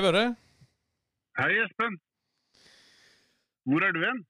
Hei, 0.00 0.04
Børre. 0.06 0.28
Hei, 1.36 1.56
Espen. 1.60 1.98
Hvor 3.68 3.84
er 3.84 3.90
du 3.92 3.98
hen? 4.00 4.22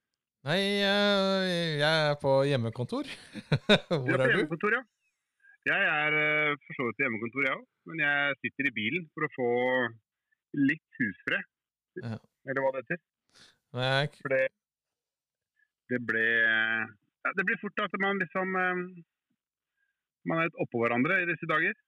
Nei, 0.49 0.63
eh, 0.83 1.77
jeg 1.79 2.09
er 2.09 2.17
på 2.19 2.33
hjemmekontor. 2.49 3.07
Hvor 3.87 4.01
er 4.01 4.01
du? 4.01 4.01
på 4.01 4.17
er 4.17 4.25
du? 4.25 4.33
hjemmekontor, 4.33 4.75
ja. 4.75 4.81
Jeg 5.71 5.87
er 5.93 6.17
eh, 6.23 6.57
for 6.65 6.75
så 6.75 6.89
vidt 6.89 6.99
på 6.99 7.07
hjemmekontor, 7.07 7.47
jeg 7.47 7.61
òg. 7.61 7.63
Men 7.87 8.03
jeg 8.03 8.41
sitter 8.41 8.71
i 8.73 8.75
bilen 8.81 9.07
for 9.15 9.29
å 9.29 9.31
få 9.37 9.49
litt 10.59 10.99
husfred. 10.99 11.47
Ja. 12.03 12.19
Eller 12.51 12.67
hva 12.67 12.75
det 12.75 12.83
heter. 12.83 13.03
Nei, 13.79 14.05
For 14.19 14.35
det, 14.35 14.43
det 15.95 16.03
ble 16.11 16.27
ja, 16.27 17.37
Det 17.39 17.47
blir 17.47 17.63
fort 17.63 17.87
at 17.87 17.95
man 18.03 18.19
liksom 18.19 18.59
eh, 18.59 18.87
Man 20.27 20.41
er 20.43 20.51
litt 20.51 20.63
oppå 20.67 20.83
hverandre 20.83 21.23
i 21.23 21.31
disse 21.31 21.47
dager. 21.47 21.79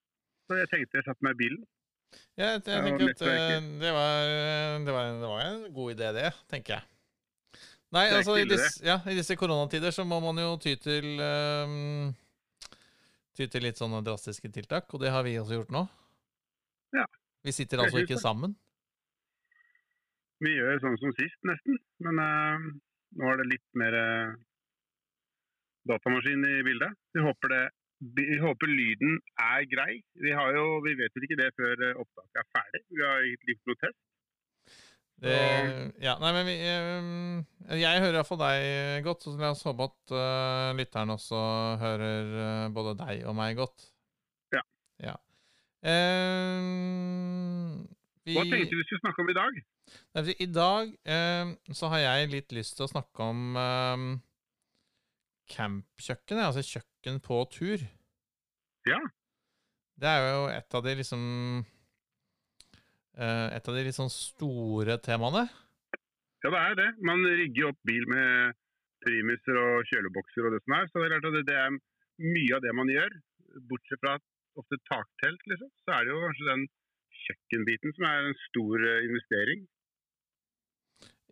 Så 0.46 0.62
jeg 0.62 0.70
tenkte 0.70 1.02
jeg 1.02 1.10
satte 1.10 1.26
meg 1.26 1.34
i 1.34 1.42
bilen. 1.48 1.66
Jeg, 2.32 2.46
jeg, 2.48 2.62
tenker 2.64 3.10
at 3.12 3.22
eh, 3.28 3.58
det 3.82 3.92
var, 3.92 4.30
det, 4.86 4.94
var, 4.94 5.10
det 5.20 5.28
var 5.28 5.44
en 5.44 5.62
god 5.74 5.92
idé, 5.94 6.10
det, 6.16 6.30
tenker 6.50 6.78
jeg. 6.78 6.88
Nei, 7.92 8.06
altså 8.08 8.38
i 8.40 8.46
disse, 8.48 8.80
ja, 8.86 8.96
i 9.04 9.16
disse 9.18 9.36
koronatider 9.36 9.92
så 9.92 10.04
må 10.08 10.16
man 10.24 10.40
jo 10.40 10.54
ty 10.60 10.78
til 10.80 11.20
um, 11.20 12.12
Ty 13.36 13.46
til 13.48 13.64
litt 13.64 13.80
sånne 13.80 14.02
drastiske 14.04 14.48
tiltak, 14.52 14.90
og 14.92 15.00
det 15.00 15.12
har 15.12 15.24
vi 15.24 15.38
også 15.40 15.56
gjort 15.56 15.70
nå. 15.72 15.86
Ja. 16.92 17.06
Vi 17.44 17.54
sitter 17.56 17.80
altså 17.80 18.02
ikke 18.02 18.20
sammen. 18.20 18.52
Vi 20.44 20.52
gjør 20.52 20.80
sånn 20.82 20.98
som 21.00 21.14
sist, 21.16 21.38
nesten. 21.48 21.78
Men 22.04 22.20
uh, 22.20 22.66
nå 23.20 23.30
er 23.32 23.40
det 23.40 23.46
litt 23.54 23.64
mer 23.80 23.96
uh, 23.96 24.34
datamaskin 25.88 26.44
i 26.44 26.60
bildet. 26.66 26.92
Vi 27.16 27.24
håper, 27.24 27.54
det, 27.54 27.62
vi 28.02 28.38
håper 28.42 28.70
lyden 28.70 29.20
er 29.38 29.66
grei. 29.70 30.00
Vi, 30.24 30.32
har 30.34 30.56
jo, 30.56 30.80
vi 30.86 30.96
vet 30.98 31.14
vel 31.14 31.28
ikke 31.28 31.38
det 31.38 31.52
før 31.58 31.84
eh, 31.86 32.00
opptaket 32.02 32.40
er 32.42 32.48
ferdig. 32.56 32.82
Vi 32.90 33.04
har 33.06 33.28
gitt 33.28 33.50
litt 33.50 33.62
protest. 33.68 34.00
Det, 35.22 35.34
ja, 36.02 36.16
nei, 36.18 36.32
men 36.34 36.48
vi, 36.48 36.54
ehm, 36.66 37.42
Jeg 37.78 38.00
hører 38.02 38.16
iallfall 38.18 38.40
deg 38.40 39.04
godt, 39.06 39.22
så 39.22 39.34
la 39.38 39.52
oss 39.54 39.62
håpe 39.68 39.86
at 39.86 40.14
uh, 40.18 40.70
lytteren 40.74 41.14
også 41.14 41.42
hører 41.78 42.32
uh, 42.32 42.72
både 42.74 42.96
deg 42.98 43.22
og 43.30 43.36
meg 43.38 43.54
godt. 43.60 43.86
Ja. 44.50 44.64
ja. 45.04 45.14
Uh, 45.86 47.86
vi, 48.26 48.34
Hva 48.34 48.48
tenkte 48.48 48.74
du 48.74 48.80
vi 48.80 48.88
skulle 48.88 49.04
snakke 49.04 49.22
om 49.22 49.30
i 49.30 49.38
dag? 49.38 49.62
Nei, 50.16 50.34
I 50.42 50.50
dag 50.50 50.90
så 51.78 51.92
har 51.92 52.02
jeg 52.02 52.34
litt 52.34 52.54
lyst 52.56 52.78
til 52.78 52.86
å 52.86 52.90
snakke 52.90 53.30
om 53.30 53.54
campkjøkkenet, 55.52 56.46
altså 56.48 56.64
kjøkken 56.66 57.20
på 57.24 57.42
tur. 57.52 57.84
Ja. 58.88 58.98
Det 60.02 60.10
er 60.10 60.24
jo 60.26 60.46
et 60.50 60.74
av 60.74 60.82
de 60.82 60.94
liksom 60.98 61.22
eh, 63.14 63.48
Et 63.54 63.68
av 63.68 63.76
de 63.76 63.84
litt 63.86 63.98
sånn 63.98 64.10
store 64.12 64.96
temaene. 65.04 65.44
Ja, 66.42 66.50
det 66.50 66.60
er 66.60 66.78
det. 66.80 66.90
Man 67.06 67.22
rigger 67.22 67.70
opp 67.70 67.78
bil 67.86 68.08
med 68.10 68.56
primuser 69.04 69.58
og 69.60 69.86
kjølebokser 69.90 70.48
og 70.48 70.56
det 70.56 70.62
som 70.64 70.76
er. 70.78 70.88
Så 70.88 70.98
det 70.98 71.06
er 71.06 71.14
klart 71.14 71.28
at 71.30 71.36
det, 71.38 71.44
det 71.50 71.58
er 71.60 71.76
mye 72.22 72.56
av 72.56 72.64
det 72.64 72.74
man 72.78 72.90
gjør. 72.90 73.18
Bortsett 73.70 74.02
fra 74.02 74.16
ofte 74.58 74.78
taktelt, 74.88 75.44
liksom. 75.50 75.70
Så 75.84 75.94
er 75.94 76.04
det 76.04 76.14
jo 76.14 76.24
kanskje 76.24 76.48
den 76.50 76.64
kjøkkenbiten 77.22 77.94
som 77.96 78.08
er 78.08 78.26
en 78.26 78.40
stor 78.48 78.86
eh, 78.88 79.04
investering. 79.06 79.64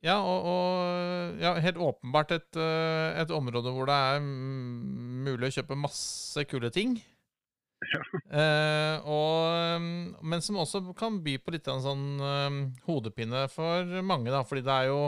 Ja, 0.00 0.16
og, 0.24 0.46
og 0.48 1.40
ja, 1.42 1.50
helt 1.60 1.76
åpenbart 1.84 2.30
et, 2.32 2.56
eh, 2.56 3.18
et 3.20 3.32
område 3.36 3.68
hvor 3.74 3.88
det 3.90 3.96
er 4.14 4.22
mulig 4.24 5.50
å 5.50 5.54
kjøpe 5.58 5.76
masse 5.76 6.44
kule 6.48 6.70
ting. 6.74 6.96
Ja. 7.00 8.00
Eh, 8.30 9.06
og, 9.10 9.80
mm, 9.82 10.20
men 10.30 10.42
som 10.44 10.58
også 10.60 10.82
kan 10.94 11.16
by 11.24 11.32
på 11.42 11.50
litt 11.54 11.66
av 11.66 11.78
en 11.78 11.82
sånn 11.82 12.02
eh, 12.22 12.58
hodepine 12.86 13.40
for 13.50 13.88
mange, 14.06 14.28
da, 14.30 14.42
fordi 14.46 14.62
det 14.66 14.74
er 14.74 14.90
jo 14.90 14.98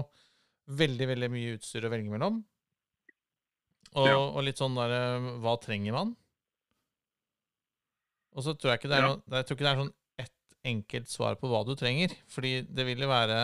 veldig 0.80 1.06
veldig 1.12 1.28
mye 1.30 1.53
utstyr 1.59 1.86
å 1.86 1.91
velge 1.92 2.10
mellom. 2.10 2.41
Og, 3.92 4.09
Ja. 4.09 4.16
og 4.19 4.41
litt 4.47 4.59
sånn 4.59 4.74
der 4.78 4.94
eh, 4.97 5.28
Hva 5.44 5.53
trenger 5.60 5.92
man? 5.98 6.14
Og 8.32 8.47
så 8.47 8.54
tror 8.56 8.72
jeg 8.72 8.80
ikke 8.80 8.91
det 8.91 8.98
er, 8.98 9.06
noe, 9.10 9.20
jeg 9.36 9.47
tror 9.47 9.59
ikke 9.59 9.66
det 9.69 9.72
er 9.74 9.80
sånn 9.82 9.94
ett 10.24 10.56
enkelt 10.72 11.12
svar 11.12 11.36
på 11.38 11.50
hva 11.53 11.60
du 11.69 11.74
trenger. 11.76 12.14
Fordi 12.32 12.54
det 12.64 12.86
vil 12.88 13.04
jo 13.04 13.10
være 13.12 13.38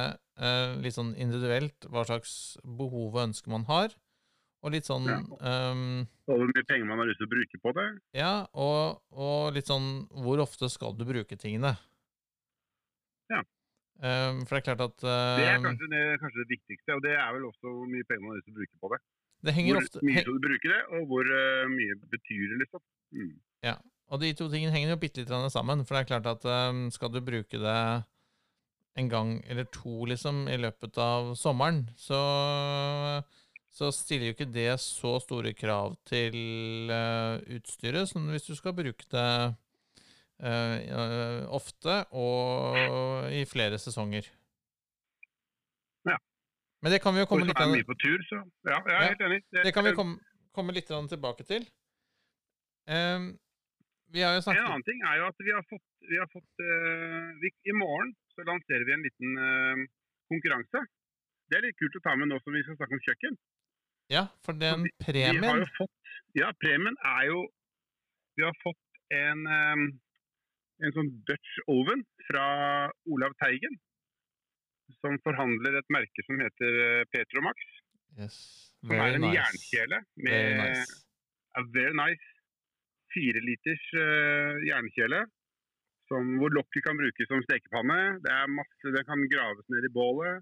litt 0.85 0.95
sånn 0.95 1.15
individuelt 1.19 1.89
hva 1.91 2.05
slags 2.07 2.33
behov 2.63 3.17
og 3.17 3.25
ønsker 3.25 3.51
man 3.51 3.67
har. 3.67 3.95
Og 4.65 4.75
litt 4.75 4.89
sånn 4.89 5.07
Ja. 5.07 5.19
um, 5.71 6.07
Og 6.27 6.41
hvor 6.41 6.49
mye 6.51 6.67
penger 6.67 6.87
man 6.89 6.99
har 6.99 7.07
lyst 7.07 7.21
til 7.23 7.29
å 7.29 7.31
bruke 7.31 7.61
på 7.63 7.73
det. 7.77 7.87
ja, 8.19 8.33
og, 8.55 9.03
og 9.15 9.55
litt 9.55 9.71
sånn 9.71 10.09
Hvor 10.11 10.43
ofte 10.43 10.69
skal 10.73 10.97
du 10.99 11.05
bruke 11.07 11.39
tingene? 11.39 11.77
Ja. 13.31 13.45
Um, 14.03 14.43
for 14.47 14.57
det 14.57 14.61
er 14.63 14.67
klart 14.67 14.83
at 14.83 14.99
Det 15.05 15.47
er 15.47 15.55
ehm, 15.57 15.69
kanskje 15.69 15.91
det, 15.93 16.03
kanskje 16.23 16.43
det 16.43 16.51
viktigste, 16.57 16.97
og 16.97 17.03
det 17.07 17.15
er 17.15 17.31
vel 17.35 17.47
også 17.51 17.71
hvor 17.71 17.87
mye 17.87 18.07
penger 18.07 18.25
man 18.25 18.35
har 18.35 18.41
lyst 18.41 18.51
til 18.51 18.57
å 18.57 18.59
bruke 18.59 18.83
på 18.83 18.91
det. 18.95 19.01
det 19.47 19.55
Hvor 19.59 19.81
ofte 19.83 20.03
mye 20.07 20.25
skal 20.25 20.39
du 20.39 20.45
bruke 20.49 20.75
det, 20.75 20.83
og 20.91 21.07
hvor 21.13 21.33
uh, 21.39 21.71
mye 21.71 21.99
betyr 22.11 22.45
det, 22.51 22.61
liksom. 22.65 22.85
Mm. 23.15 23.35
Og 24.09 24.23
de 24.23 24.31
to 24.33 24.47
tingene 24.49 24.73
henger 24.73 24.95
jo 24.95 25.01
bitte 25.03 25.21
litt 25.21 25.53
sammen. 25.53 25.85
For 25.85 25.95
det 25.95 26.01
er 26.01 26.11
klart 26.15 26.29
at 26.31 26.45
skal 26.95 27.11
du 27.13 27.19
bruke 27.21 27.59
det 27.61 27.81
en 28.99 29.09
gang 29.11 29.35
eller 29.47 29.69
to 29.73 30.05
liksom 30.11 30.47
i 30.51 30.57
løpet 30.59 30.99
av 31.03 31.35
sommeren, 31.39 31.85
så, 31.97 32.19
så 33.71 33.91
stiller 33.95 34.31
jo 34.31 34.37
ikke 34.37 34.51
det 34.53 34.73
så 34.83 35.17
store 35.23 35.55
krav 35.57 35.97
til 36.09 36.91
uh, 36.91 37.39
utstyret 37.59 38.11
som 38.11 38.29
hvis 38.33 38.49
du 38.49 38.55
skal 38.59 38.77
bruke 38.77 39.07
det 39.13 39.29
eh, 40.43 41.43
ofte 41.51 42.03
og 42.15 43.33
i 43.35 43.45
flere 43.51 43.79
sesonger. 43.83 44.29
Ja. 46.07 46.19
Men 46.83 46.95
det 46.95 47.03
kan 47.03 47.15
vi 47.15 47.25
jo 47.25 47.31
komme 47.31 47.49
litt 47.49 47.99
tur, 48.03 48.23
så 48.31 48.43
Ja, 48.69 48.79
Ja, 48.87 49.01
helt 49.09 49.21
enig. 49.21 49.43
det 49.51 49.75
kan 49.75 49.85
vi 49.85 49.95
komme, 49.95 50.19
komme 50.55 50.73
litt 50.73 50.87
tilbake 50.87 51.45
til. 51.45 51.67
Um, 52.89 53.37
vi 54.09 54.23
har 54.25 54.39
jo 54.39 54.41
En 54.51 54.57
annen 54.57 54.85
ting 54.87 55.03
er 55.05 55.19
jo 55.21 55.27
at 55.29 55.39
vi 55.45 55.53
har 55.53 55.65
fått, 55.69 55.85
vi 56.09 56.17
har 56.17 56.29
fått 56.33 56.63
uh, 56.65 57.35
vi, 57.43 57.51
I 57.69 57.75
morgen 57.77 58.15
så 58.39 58.47
lanserer 58.47 58.87
vi 58.87 58.95
en 58.95 59.03
liten 59.03 59.39
uh, 59.43 59.85
konkurranse. 60.31 60.85
Det 61.51 61.59
er 61.59 61.65
litt 61.67 61.79
kult 61.81 61.97
å 61.99 62.05
ta 62.05 62.15
med 62.21 62.31
nå 62.31 62.39
som 62.45 62.55
vi 62.55 62.63
skal 62.63 62.77
snakke 62.79 62.95
om 62.95 63.03
kjøkken. 63.09 63.39
Ja, 64.13 64.23
for 64.47 64.57
den 64.57 64.87
Vi 64.87 64.93
har 64.95 65.07
premien 65.11 65.59
jo 65.65 65.67
fått 65.77 66.13
Ja, 66.39 66.53
premien 66.63 66.95
er 67.05 67.27
jo 67.29 67.41
Vi 68.39 68.45
har 68.47 68.55
fått 68.63 69.03
en 69.13 69.43
um, 69.45 69.83
en 70.87 70.95
sånn 70.95 71.11
Dutch 71.27 71.55
oven 71.73 72.05
fra 72.29 72.45
Olav 73.11 73.35
Teigen. 73.43 73.75
Som 75.03 75.19
forhandler 75.25 75.81
et 75.81 75.91
merke 75.93 76.23
som 76.25 76.39
heter 76.41 76.77
eh, 76.85 77.03
Petromax. 77.13 77.65
yes, 78.17 78.37
Very 78.87 78.95
Som 78.95 79.03
er 79.05 79.17
en 79.19 79.25
nice. 79.27 79.35
jernkjele 79.37 79.99
med 80.23 80.33
Very 80.33 80.55
nice. 80.71 80.95
a 81.59 81.65
very 81.75 81.97
nice 81.99 82.29
fire 83.13 83.43
liters 83.45 83.85
eh, 83.99 84.63
jernkjele. 84.71 85.25
Som, 86.09 86.39
hvor 86.41 86.53
lokket 86.57 86.85
kan 86.87 86.97
brukes 86.97 87.29
som 87.29 87.43
stekepanne. 87.45 87.99
Det 88.25 88.33
er 88.33 88.49
masse, 88.49 88.95
det 88.95 89.05
kan 89.09 89.27
graves 89.29 89.67
ned 89.69 89.85
i 89.85 89.93
bålet. 89.93 90.41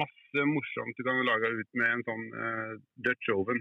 Masse 0.00 0.44
morsomt 0.48 0.96
du 0.96 1.04
kan 1.04 1.20
lage 1.28 1.50
ut 1.60 1.68
med 1.80 1.90
en 1.90 2.04
sånn 2.08 2.24
uh, 2.32 2.72
Dutch 3.04 3.28
oven. 3.34 3.60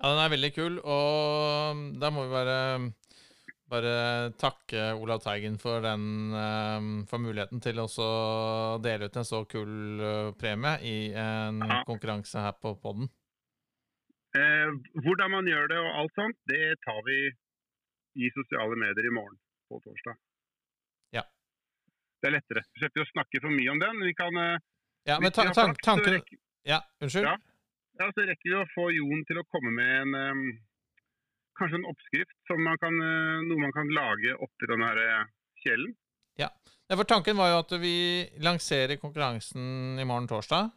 Ja, 0.00 0.10
den 0.10 0.20
er 0.24 0.32
veldig 0.34 0.52
kul, 0.56 0.78
og 0.82 1.82
da 2.02 2.10
må 2.12 2.24
vi 2.26 2.32
bare, 2.34 2.56
bare 3.70 3.92
takke 4.40 4.88
Olav 4.98 5.22
Teigen 5.24 5.54
for, 5.62 5.80
den, 5.84 6.34
eh, 6.34 6.88
for 7.08 7.22
muligheten 7.22 7.62
til 7.64 7.78
også 7.80 8.04
å 8.08 8.80
dele 8.84 9.06
ut 9.08 9.16
en 9.20 9.28
så 9.28 9.44
kul 9.48 10.02
eh, 10.02 10.32
premie 10.40 10.74
i 10.82 10.96
en 11.14 11.62
Ja. 11.62 11.78
konkurranse 11.86 12.42
her 12.42 12.58
på 12.58 12.74
podden. 12.82 13.08
Eh, 14.34 14.74
hvordan 15.06 15.30
man 15.30 15.46
gjør 15.46 15.70
det 15.70 15.78
og 15.78 15.90
alt 16.02 16.18
sånt, 16.18 16.36
det 16.50 16.74
tar 16.84 17.00
vi 17.06 17.18
i 18.26 18.30
sosiale 18.34 18.76
medier 18.76 19.08
i 19.08 19.14
morgen 19.14 19.38
på 19.74 19.80
torsdag. 19.84 20.16
Ja. 21.16 21.24
Det 22.22 22.30
er 22.30 22.36
lettere. 22.38 22.62
Vi 22.74 22.82
slipper 22.84 23.04
å 23.04 23.10
snakke 23.10 23.42
for 23.44 23.52
mye 23.54 23.72
om 23.74 23.82
den. 23.82 24.00
Vi 24.06 24.14
kan, 24.18 24.36
eh, 24.40 24.58
Ja, 25.10 25.18
men 25.20 25.32
ta, 25.34 25.44
ta, 25.50 25.52
så 25.68 25.74
tanken 25.84 26.14
rekker- 26.18 26.40
Ja, 26.64 26.78
unnskyld? 27.02 27.26
Ja. 27.28 27.34
Ja, 28.00 28.06
så 28.14 28.24
rekker 28.26 28.48
vi 28.50 28.54
å 28.58 28.68
få 28.74 28.86
Jon 28.94 29.24
til 29.28 29.38
å 29.38 29.44
komme 29.52 29.70
med 29.74 29.90
en 30.02 30.14
um, 30.14 30.46
kanskje 31.58 31.76
en 31.78 31.84
oppskrift 31.90 32.32
som 32.48 32.62
man 32.64 32.78
kan, 32.82 32.94
eh, 32.98 33.42
noe 33.46 33.60
man 33.62 33.72
kan 33.76 33.86
lage 33.94 34.32
oppi 34.42 34.66
den 34.70 34.82
her 34.82 34.98
kjelen. 35.62 35.92
Ja, 36.40 36.48
for 36.98 37.04
tanken 37.08 37.36
var 37.38 37.48
jo 37.52 37.58
at 37.62 37.70
vi 37.80 37.94
lanserer 38.42 38.98
konkurransen 39.00 39.98
i 40.00 40.04
morgen 40.04 40.26
torsdag. 40.28 40.72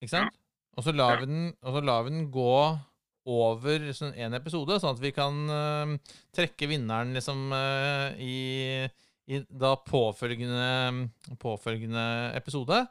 Ikke 0.00 0.12
sant? 0.12 0.36
Og 0.76 0.84
så 0.84 0.92
lar 0.94 1.16
Ja. 1.16 1.20
vi 1.20 1.26
den, 1.26 1.56
og 1.62 1.74
vi 2.04 2.10
den 2.10 2.30
gå 2.30 2.52
over 3.26 3.88
sånn 3.96 4.14
en 4.14 4.36
episode, 4.38 4.78
sånn 4.80 4.94
at 4.94 5.02
vi 5.02 5.10
kan 5.14 5.40
uh, 5.50 5.94
trekke 6.36 6.68
vinneren 6.70 7.14
liksom 7.16 7.50
uh, 7.50 8.14
i, 8.22 8.86
i 9.26 9.40
da 9.50 9.74
påfølgende, 9.82 11.08
påfølgende 11.42 12.06
episode. 12.38 12.84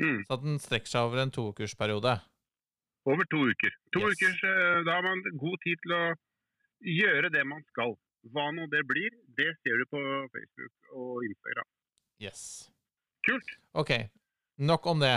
Mm. 0.00 0.20
Så 0.26 0.34
at 0.36 0.44
den 0.44 0.58
strekker 0.62 0.90
seg 0.90 1.06
over 1.06 1.22
en 1.22 1.32
toukersperiode. 1.34 2.16
Over 3.08 3.26
to 3.32 3.44
uker. 3.48 3.72
To 3.94 4.00
Yes. 4.04 4.12
ukers, 4.16 4.42
eh, 4.44 4.84
Da 4.84 4.92
har 4.98 5.02
man 5.02 5.22
god 5.40 5.58
tid 5.64 5.78
til 5.82 5.92
å 5.96 6.04
gjøre 6.84 7.30
det 7.32 7.44
man 7.48 7.62
skal. 7.72 7.94
Hva 8.32 8.50
nå 8.52 8.66
det 8.72 8.82
blir, 8.88 9.10
det 9.36 9.54
ser 9.62 9.80
du 9.80 9.84
på 9.88 10.00
Facebook 10.32 10.72
og 10.92 11.24
Instagram. 11.24 11.68
Yes. 12.20 12.70
Kult. 13.24 13.54
OK. 13.74 13.92
Nok 14.58 14.86
om 14.86 15.00
det. 15.00 15.14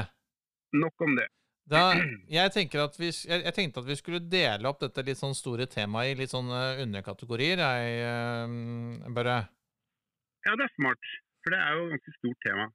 Nok 0.73 1.01
om 1.03 1.15
det. 1.19 1.27
Da, 1.69 1.93
jeg, 2.27 2.51
at 2.83 2.97
vi, 2.99 3.07
jeg, 3.07 3.43
jeg 3.47 3.55
tenkte 3.55 3.79
at 3.83 3.87
vi 3.87 3.95
skulle 3.95 4.19
dele 4.19 4.67
opp 4.67 4.81
dette 4.83 5.03
litt 5.07 5.19
sånn 5.19 5.35
store 5.37 5.67
temaet 5.71 6.11
i 6.11 6.17
litt 6.19 6.33
sånne 6.33 6.61
underkategorier. 6.83 7.61
Jeg, 7.63 8.01
eh, 8.03 9.11
bare 9.15 9.37
Ja, 10.43 10.57
det 10.59 10.67
er 10.67 10.73
smart. 10.75 11.11
For 11.43 11.55
det 11.55 11.59
er 11.59 11.77
jo 11.77 11.87
et 11.87 11.93
ganske 11.95 12.15
stort 12.17 12.43
tema. 12.43 12.69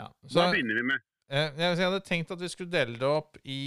ja. 0.00 0.08
Hva 0.32 0.48
begynner 0.52 0.80
vi 0.80 0.88
med? 0.94 1.04
eh, 1.28 1.48
jeg, 1.60 1.78
jeg 1.78 1.86
hadde 1.88 2.02
tenkt 2.08 2.32
at 2.32 2.40
vi 2.40 2.50
skulle 2.52 2.72
dele 2.72 2.98
det 3.00 3.08
opp 3.08 3.38
i 3.44 3.60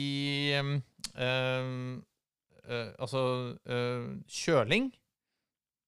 em, 0.57 0.75
eh, 1.13 2.91
Altså 2.97 3.23
eh, 3.69 4.07
kjøling. 4.25 4.91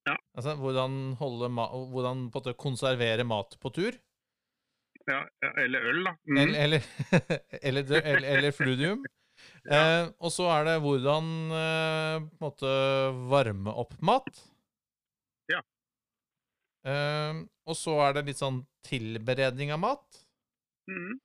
Ja. 0.08 0.16
Altså 0.38 0.54
hvordan 0.56 1.16
holde 1.20 1.50
hvordan 1.52 2.28
konservere 2.56 3.26
mat 3.28 3.58
på 3.60 3.74
tur. 3.76 3.98
Ja, 5.08 5.22
ja, 5.42 5.52
eller 5.64 5.86
øl, 5.88 6.04
da. 6.04 6.14
Mm. 6.28 6.38
Eller, 6.38 6.58
eller, 7.62 7.92
eller, 8.02 8.24
eller, 8.38 8.52
fludium. 8.52 9.06
Eh, 9.68 10.08
og 10.24 10.32
så 10.32 10.46
er 10.50 10.64
det 10.64 10.74
hvordan 10.80 11.26
eh, 11.54 12.16
på 12.24 12.38
en 12.38 12.42
måte 12.42 12.70
varme 13.30 13.74
opp 13.84 13.92
mat. 14.02 14.40
Ja. 15.52 15.60
Eh, 16.88 17.42
og 17.68 17.76
så 17.78 17.98
er 18.06 18.16
det 18.16 18.24
litt 18.30 18.40
sånn 18.40 18.62
tilberedning 18.88 19.74
av 19.76 19.82
mat. 19.84 20.22
Mm. 20.88 21.20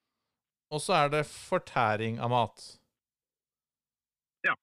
Og 0.74 0.82
så 0.82 0.96
er 1.04 1.14
det 1.14 1.22
fortæring 1.30 2.18
av 2.18 2.34
mat. 2.34 2.66
Ja. 4.44 4.58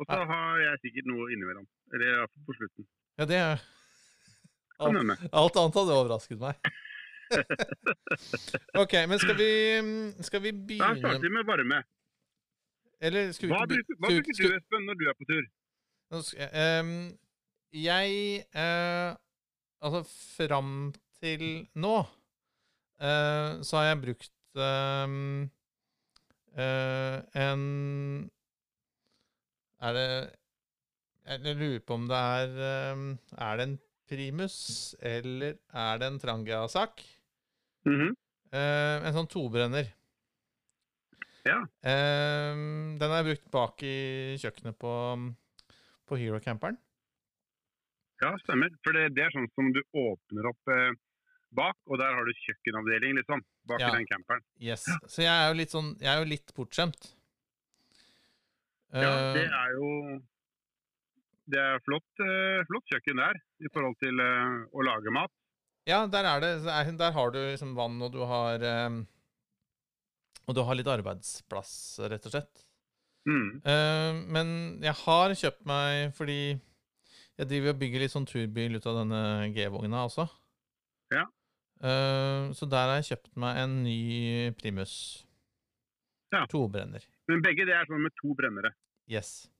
Og 0.00 0.08
så 0.08 0.20
har 0.32 0.64
jeg 0.64 0.82
sikkert 0.88 1.12
noe 1.12 1.28
innimellom. 1.28 1.68
Eller 1.92 2.14
iallfall 2.14 2.48
på 2.48 2.58
slutten. 2.58 2.88
Ja, 3.20 3.28
det 3.28 3.42
er 3.42 3.66
alt, 4.80 5.28
alt 5.32 5.56
annet 5.60 5.80
hadde 5.80 6.00
overrasket 6.00 6.40
meg. 6.40 6.60
OK, 8.82 8.94
men 9.10 9.18
skal 9.18 9.36
vi 9.38 9.50
Skal 10.26 10.42
vi 10.44 10.52
Da 10.78 10.92
starter 10.96 11.22
vi 11.22 11.30
med 11.34 11.46
varme. 11.48 11.82
Eller 13.00 13.32
skal 13.32 13.48
vi 13.48 13.54
Hva 13.54 13.66
bruker, 13.68 13.98
hva 14.00 14.10
bruker 14.12 14.38
du, 14.40 14.48
Espen, 14.56 14.86
når 14.88 14.98
du 15.00 15.06
er 15.10 15.16
på 15.18 15.28
tur? 15.28 15.44
Jeg 16.16 16.50
ehm, 16.54 17.18
eh, 18.54 19.10
Altså, 19.84 20.00
fram 20.38 20.94
til 21.20 21.66
nå 21.76 21.96
eh, 23.00 23.50
så 23.66 23.78
har 23.80 23.90
jeg 23.90 24.02
brukt 24.04 24.60
ehm, 24.60 25.50
eh, 26.56 27.18
en 27.42 27.66
Er 29.80 29.98
det 29.98 30.08
Jeg 31.26 31.56
lurer 31.58 31.82
på 31.84 31.98
om 31.98 32.08
det 32.08 32.22
er 32.40 32.56
ehm, 32.70 33.10
Er 33.36 33.60
det 33.60 33.68
en 33.68 33.78
primus, 34.06 34.94
eller 35.02 35.56
er 35.74 35.98
det 35.98 36.06
en 36.06 36.18
Trangia-sak? 36.22 37.02
Mhm. 37.86 38.12
uh, 38.52 39.06
en 39.06 39.14
sånn 39.14 39.28
tobrenner. 39.30 39.88
Ja. 41.46 41.60
Uh, 41.86 42.98
den 42.98 43.06
har 43.12 43.20
jeg 43.22 43.28
brukt 43.30 43.50
bak 43.54 43.82
i 43.86 43.94
kjøkkenet 44.42 44.78
på, 44.82 44.92
på 46.10 46.18
Hero-camperen. 46.18 46.78
Ja, 48.22 48.32
stemmer. 48.42 48.72
For 48.82 48.96
det, 48.96 49.10
det 49.14 49.26
er 49.26 49.34
sånn 49.34 49.46
som 49.54 49.68
du 49.76 49.82
åpner 49.94 50.48
opp 50.50 50.72
uh, 50.72 50.90
bak, 51.56 51.76
og 51.86 52.00
der 52.00 52.16
har 52.16 52.26
du 52.26 52.32
kjøkkenavdeling, 52.42 53.18
liksom. 53.20 53.44
Bak 53.68 53.80
Ja. 53.84 53.92
i 53.92 53.98
den 54.00 54.08
camperen. 54.10 54.42
Yes. 54.58 54.86
Så 55.06 55.22
jeg 55.22 55.30
er 55.32 55.48
jo 55.50 55.58
litt 55.58 55.72
sånn 55.74 55.92
Jeg 56.00 56.10
er 56.12 56.20
jo 56.22 56.28
litt 56.30 56.52
bortskjemt. 56.56 57.12
Ja, 58.94 59.32
det 59.34 59.44
er 59.50 59.72
jo 59.74 59.88
Det 61.50 61.58
er 61.60 61.82
flott, 61.86 62.22
flott 62.70 62.86
kjøkken 62.90 63.18
der, 63.20 63.36
i 63.62 63.68
forhold 63.74 63.94
til 64.02 64.18
å 64.22 64.82
lage 64.86 65.12
mat. 65.14 65.30
Ja, 65.86 66.00
der 66.10 66.26
er 66.26 66.42
det 66.42 66.52
er, 66.66 66.92
Der 66.98 67.12
har 67.14 67.30
du 67.30 67.38
liksom 67.38 67.76
vann, 67.78 68.00
og 68.02 68.12
du 68.12 68.22
har 68.26 68.62
um, 68.86 69.06
Og 70.46 70.54
du 70.54 70.62
har 70.62 70.78
litt 70.78 70.90
arbeidsplass, 70.90 72.00
rett 72.10 72.26
og 72.26 72.34
slett. 72.34 72.64
Mm. 73.26 73.62
Uh, 73.66 74.12
men 74.30 74.48
jeg 74.84 74.94
har 75.02 75.34
kjøpt 75.34 75.64
meg 75.66 76.12
fordi 76.14 76.40
jeg 77.36 77.48
driver 77.50 77.74
og 77.74 77.80
bygger 77.80 78.04
litt 78.04 78.14
sånn 78.14 78.28
turbil 78.28 78.78
ut 78.78 78.86
av 78.86 79.00
denne 79.02 79.22
G-vogna 79.52 80.06
også. 80.06 80.28
Ja. 81.12 81.26
Uh, 81.82 82.54
så 82.56 82.68
der 82.70 82.88
har 82.88 83.00
jeg 83.00 83.10
kjøpt 83.10 83.34
meg 83.42 83.58
en 83.60 83.74
ny 83.84 83.98
Primus. 84.56 84.94
Ja. 86.32 86.46
Tobrenner. 86.50 87.04
Men 87.30 87.42
begge 87.44 87.66
det 87.68 87.74
er 87.76 87.88
sånn 87.90 88.02
med 88.06 88.14
to 88.18 88.32
brennere. 88.38 88.72
Yes. 89.10 89.50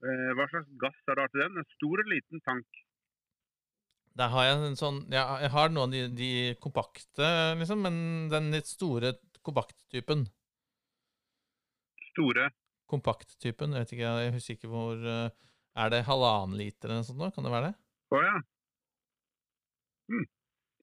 Uh, 0.00 0.30
hva 0.38 0.46
slags 0.50 0.70
gass 0.80 1.02
har 1.10 1.18
du 1.18 1.24
hatt 1.26 1.36
i 1.36 1.42
den? 1.42 1.60
En 1.60 1.68
stor 1.76 2.00
eller 2.00 2.16
liten 2.16 2.42
tank? 2.46 2.80
Der 4.20 4.28
har 4.34 4.46
jeg 4.46 4.56
en 4.60 4.76
sånn 4.76 5.00
ja, 5.12 5.24
jeg 5.40 5.52
har 5.54 5.70
noen 5.72 5.88
av 5.88 5.94
de, 5.94 6.02
de 6.12 6.30
kompakte, 6.60 7.28
liksom, 7.60 7.84
men 7.86 7.94
den 8.32 8.50
litt 8.52 8.68
store 8.68 9.14
kompakttypen. 9.46 10.26
Store? 12.10 12.50
Kompakttypen, 12.90 13.76
jeg 13.76 13.86
vet 13.86 13.94
ikke, 13.96 14.14
jeg 14.24 14.34
husker 14.34 14.58
ikke 14.58 14.72
hvor 14.72 14.98
eh, 14.98 15.30
Er 15.78 15.92
det 15.92 16.02
halvannen 16.08 16.58
liter 16.58 16.90
eller 16.90 17.00
noe 17.00 17.08
sånt? 17.08 17.20
nå? 17.22 17.30
Kan 17.32 17.46
det 17.46 17.54
være 17.54 17.70
det? 17.70 17.76
Å 18.10 18.22
ja. 18.26 18.36
Mm. 20.10 20.26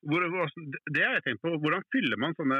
Hvor, 0.07 0.27
hvor, 0.31 0.53
det 0.95 1.03
har 1.03 1.17
jeg 1.17 1.25
tenkt 1.25 1.43
på. 1.43 1.51
Hvordan 1.59 1.83
fyller 1.93 2.21
man 2.21 2.35
sånne 2.37 2.59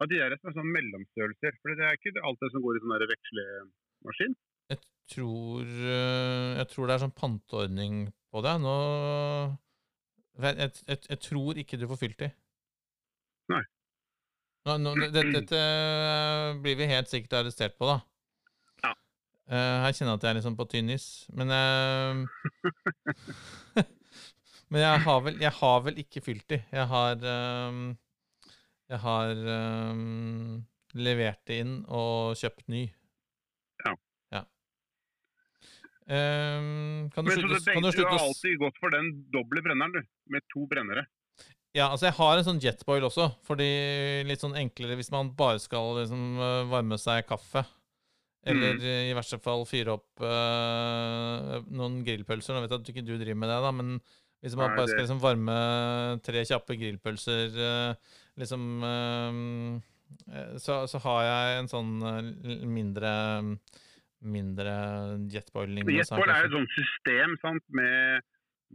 At 0.00 0.08
de 0.10 0.18
der 0.18 0.34
som 0.38 0.48
er 0.50 0.56
sånn 0.56 0.72
mellomstørrelser? 0.72 1.58
For 1.60 1.76
det 1.76 1.84
er 1.86 1.98
ikke 1.98 2.24
alt 2.24 2.40
det 2.40 2.50
som 2.54 2.64
går 2.64 2.78
i 2.78 2.82
sånn 2.82 3.10
vekslemaskin. 3.12 4.38
Jeg 4.72 4.80
tror 5.12 5.68
eh, 5.68 6.48
Jeg 6.58 6.70
tror 6.72 6.88
det 6.88 6.96
er 6.96 7.04
sånn 7.04 7.20
panteordning 7.22 8.08
på 8.32 8.42
det. 8.46 8.56
Nå 8.64 8.78
jeg, 10.40 10.70
jeg, 10.88 10.98
jeg, 11.08 11.18
tror 11.20 11.60
ikke 11.60 11.78
du 11.80 11.86
får 11.90 12.00
fylt 12.00 12.18
de. 12.24 12.30
Nei. 13.52 13.62
Nå, 14.62 14.76
nå, 14.78 14.94
dette, 15.02 15.22
dette 15.34 15.60
blir 16.62 16.76
vi 16.78 16.86
helt 16.90 17.10
sikkert 17.10 17.40
arrestert 17.40 17.74
på, 17.78 17.88
da. 17.90 17.98
Ja. 18.84 18.92
Eh, 19.50 19.78
her 19.84 19.96
kjenner 19.96 20.12
jeg 20.14 20.20
at 20.20 20.26
jeg 20.26 20.30
er 20.30 20.38
liksom 20.38 20.58
på 20.58 20.68
tynn 20.70 20.92
is. 20.94 21.08
Men 21.34 21.50
eh, 21.56 22.12
Men 24.72 24.80
jeg 24.80 25.00
har, 25.04 25.18
vel, 25.20 25.34
jeg 25.42 25.52
har 25.52 25.82
vel 25.84 25.98
ikke 26.00 26.22
fylt 26.24 26.46
de. 26.48 26.56
Jeg 26.72 26.86
har 26.88 27.26
eh, 27.28 27.80
Jeg 28.88 29.00
har 29.02 29.42
um, 29.92 30.62
levert 30.96 31.42
det 31.48 31.58
inn 31.64 31.74
og 31.88 32.38
kjøpt 32.40 32.68
ny. 32.72 32.82
Ja. 33.84 33.92
ja. 34.32 34.42
Eh, 36.12 37.08
kan, 37.14 37.24
du 37.24 37.30
slutte, 37.32 37.58
du 37.62 37.72
kan 37.72 37.82
du 37.82 37.88
du 37.88 37.94
slutte 37.96 38.10
har 38.12 38.18
å 38.18 38.20
s- 38.20 38.28
alltid 38.34 38.58
gått 38.60 38.78
for 38.82 38.92
den 38.92 39.10
doble 39.32 39.62
brenneren, 39.64 39.92
du. 39.96 40.02
Med 40.34 40.44
to 40.52 40.66
brennere. 40.68 41.06
Ja, 41.72 41.86
altså 41.88 42.10
jeg 42.10 42.18
har 42.18 42.36
en 42.36 42.44
sånn 42.44 42.60
jetboil 42.60 43.06
også, 43.08 43.30
fordi 43.48 43.64
litt 44.28 44.42
sånn 44.44 44.58
enklere 44.60 44.98
hvis 44.98 45.08
man 45.14 45.30
bare 45.38 45.56
skal 45.62 45.94
liksom 46.02 46.24
øh, 46.36 46.66
varme 46.68 46.98
seg 47.00 47.24
kaffe. 47.30 47.64
Eller 48.44 48.74
Mm. 48.74 48.82
i 48.82 49.14
verste 49.14 49.38
fall 49.38 49.62
fyre 49.70 49.92
opp 49.94 50.18
uh, 50.20 51.60
noen 51.70 52.00
grillpølser. 52.02 52.56
Nå 52.56 52.64
vet 52.64 52.72
jeg 52.74 52.80
at 52.82 52.88
ikke 52.90 53.04
du 53.06 53.12
driver 53.14 53.38
med 53.38 53.48
det, 53.52 53.58
da, 53.62 53.70
men 53.70 53.92
hvis 54.42 54.56
man 54.58 54.72
Nei, 54.72 54.76
bare 54.80 54.88
skal 54.90 55.04
liksom 55.04 55.20
varme 55.22 55.54
tre 56.26 56.42
kjappe 56.50 56.74
grillpølser 56.80 57.54
uh, 57.54 57.94
liksom 58.42 58.64
øh, 58.82 60.58
så, 60.58 60.80
så 60.90 60.98
har 61.06 61.20
jeg 61.28 61.60
en 61.60 61.70
sånn 61.70 61.92
mindre 62.74 63.12
mindre 64.22 64.74
jetboil-lignende 65.32 65.98
Jetboil 65.98 66.32
er 66.32 66.48
et 66.48 66.54
sånt 66.54 66.74
system 66.76 67.36
sant, 67.42 67.64
med, 67.74 68.26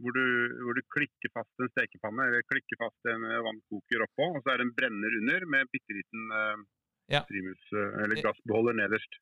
hvor, 0.02 0.16
du, 0.16 0.26
hvor 0.64 0.78
du 0.78 0.82
klikker 0.94 1.32
fast 1.34 1.64
en 1.64 1.70
stekepanne 1.72 2.26
eller 2.30 2.44
klikker 2.50 2.80
fast 2.80 3.12
en 3.12 3.24
eh, 3.28 3.40
vannkoker 3.46 4.04
oppå, 4.08 4.32
og 4.34 4.42
så 4.42 4.54
er 4.54 4.60
det 4.60 4.68
en 4.68 4.74
brenner 4.76 5.16
under 5.22 5.48
med 5.54 5.64
en 5.64 5.72
bitte 5.72 5.96
liten 6.00 6.34
uh, 6.34 6.66
Ja. 7.08 7.22
primus, 7.28 7.62
uh, 7.72 8.02
eller 8.04 8.20
gassbeholder 8.20 8.76
nederst. 8.76 9.18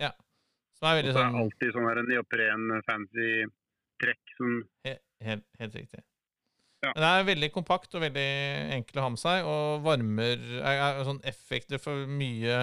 Som 0.76 0.90
er 0.90 1.06
Og 1.06 1.14
så 1.14 1.22
er 1.22 1.22
sånn 1.22 1.38
det 1.38 1.44
alltid 1.44 1.72
sånn 1.76 1.88
her 1.88 2.02
neopren, 2.10 2.68
fancy 2.88 3.30
trekk 4.02 4.36
som 4.36 4.58
helt, 4.84 5.04
helt, 5.24 5.48
helt 5.62 5.78
riktig. 5.78 6.02
Ja. 6.84 6.90
Men 6.92 7.00
det 7.02 7.08
er 7.08 7.28
veldig 7.30 7.48
kompakt 7.54 7.94
og 7.96 8.02
veldig 8.04 8.26
enkel 8.76 9.00
å 9.00 9.06
ha 9.06 9.12
med 9.14 9.20
seg, 9.20 9.46
og 9.48 9.86
varmer 9.86 10.42
er, 10.60 10.82
er 10.90 11.00
sånn 11.08 11.22
effekter 11.26 11.80
for 11.82 12.04
mye, 12.10 12.58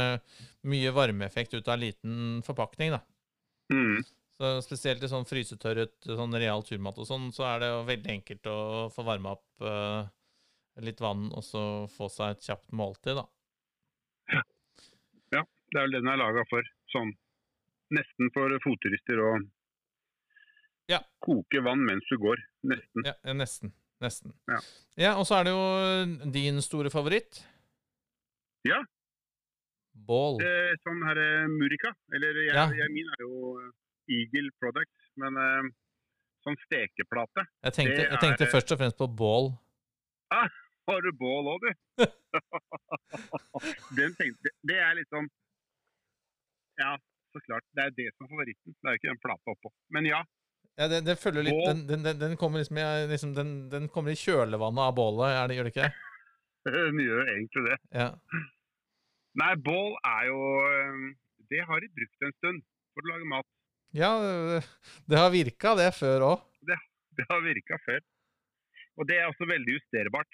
mye 0.70 0.93
varmeeffekt 0.93 1.55
ut 1.58 1.65
av 1.65 1.75
en 1.75 1.84
liten 1.84 2.20
forpakning, 2.46 2.93
da. 2.93 3.01
Mm, 3.73 4.03
Så 4.39 4.49
spesielt 4.65 5.03
i 5.05 5.09
sånn 5.11 5.27
frysetørret 5.29 6.07
sånn 6.09 6.33
real 6.41 6.63
turmat 6.65 6.97
og 6.99 7.07
sånn, 7.07 7.27
så 7.35 7.45
er 7.51 7.59
det 7.63 7.67
jo 7.71 7.83
veldig 7.89 8.11
enkelt 8.17 8.49
å 8.49 8.57
få 8.93 9.05
varma 9.07 9.35
opp 9.37 9.61
uh, 9.65 10.07
litt 10.83 10.99
vann, 11.03 11.27
og 11.37 11.43
så 11.45 11.61
få 11.93 12.09
seg 12.09 12.33
et 12.37 12.47
kjapt 12.49 12.71
måltid, 12.73 13.19
da. 13.19 13.27
Ja, 15.33 15.43
Det 15.69 15.77
er 15.79 15.85
vel 15.85 15.91
det 15.95 16.01
den 16.03 16.11
er 16.13 16.17
laga 16.21 16.43
for. 16.49 16.65
Sånn 16.93 17.13
nesten 17.93 18.31
for 18.33 18.49
fotturister 18.63 19.21
å 19.21 19.31
Ja. 20.89 20.99
koke 21.23 21.61
vann 21.63 21.85
mens 21.85 22.03
du 22.09 22.17
går. 22.17 22.41
Nesten. 22.67 23.05
Ja, 23.05 23.13
nesten. 23.33 23.71
Nesten. 24.01 24.33
Ja. 24.97 25.13
og 25.15 25.25
så 25.29 25.37
er 25.39 25.43
det 25.47 25.53
jo 25.53 26.31
din 26.33 26.59
store 26.61 26.89
favoritt. 26.91 27.43
Ja. 28.67 28.81
Bål. 29.93 30.41
Eh, 30.41 30.73
sånn 30.83 31.03
her 31.07 31.19
eh, 31.21 31.47
Murica. 31.51 31.93
Eller 32.13 32.39
jeg, 32.47 32.53
Ja. 32.55 32.65
jeg, 32.73 32.89
min 32.91 33.09
er 33.13 33.21
jo 33.25 33.53
eh, 33.62 33.71
Eagle 34.17 34.50
Products. 34.59 35.09
Men 35.21 35.38
eh, 35.38 35.69
sånn 36.43 36.57
stekeplate. 36.65 37.45
Jeg 37.63 37.73
tenkte, 37.77 38.01
jeg 38.09 38.19
tenkte 38.19 38.47
er- 38.47 38.53
først 38.55 38.73
og 38.73 38.81
fremst 38.81 38.97
på 39.00 39.07
bål. 39.07 39.53
Har 40.33 41.00
du 41.05 41.12
bål 41.15 41.45
òg, 41.53 41.63
du? 41.63 42.03
Den 43.97 44.15
tenkte, 44.19 44.51
det 44.67 44.79
er 44.81 45.00
sånn 45.13 45.29
Ja, 46.81 46.95
så 47.31 47.39
klart. 47.45 47.63
Det 47.77 47.85
er 47.85 47.93
det 47.95 48.07
som 48.15 48.25
er 48.25 48.31
favoritten. 48.33 48.75
Det 48.81 48.89
er 48.89 48.97
ikke 48.97 49.12
den 49.13 49.21
plata 49.23 49.53
oppå. 49.53 49.71
Men 49.93 50.09
ja. 50.09 50.23
Ja, 50.73 50.88
det, 50.89 51.03
det 51.05 51.19
følger 51.21 51.45
litt 51.45 51.59
Den, 51.67 51.83
den, 51.88 52.03
den, 52.03 52.17
den, 52.19 52.35
kommer 52.41 52.59
liksom, 52.63 52.79
liksom 53.12 53.35
den, 53.38 53.53
den 53.69 53.88
kommer 53.93 54.12
i 54.12 54.17
kjølvannet 54.17 54.81
av 54.88 54.95
bålet, 54.97 55.35
det, 55.51 55.57
gjør 55.59 55.69
det 55.69 55.73
ikke? 55.75 55.91
Den 56.73 57.00
gjør 57.03 57.27
egentlig 57.27 57.62
det. 57.67 57.77
Ja. 57.91 58.05
Nei, 59.41 59.53
bål 59.65 59.95
er 60.05 60.27
jo 60.29 60.39
eh, 60.69 60.97
Det 61.49 61.61
har 61.67 61.79
de 61.81 61.87
brukt 61.97 62.21
en 62.27 62.33
stund 62.37 62.61
for 62.93 63.01
å 63.01 63.09
lage 63.13 63.25
mat. 63.29 63.47
ja, 63.93 64.11
det- 64.21 64.65
det 65.09 65.17
har 65.17 65.29
virka 65.33 65.75
det 65.77 65.89
før 65.97 66.19
òg. 66.31 66.39
Det 67.15 67.25
har 67.29 67.41
virka 67.45 67.77
før. 67.85 67.99
Og 68.97 69.07
det 69.07 69.17
er 69.17 69.27
også 69.29 69.45
veldig 69.49 69.73
justerbart. 69.75 70.33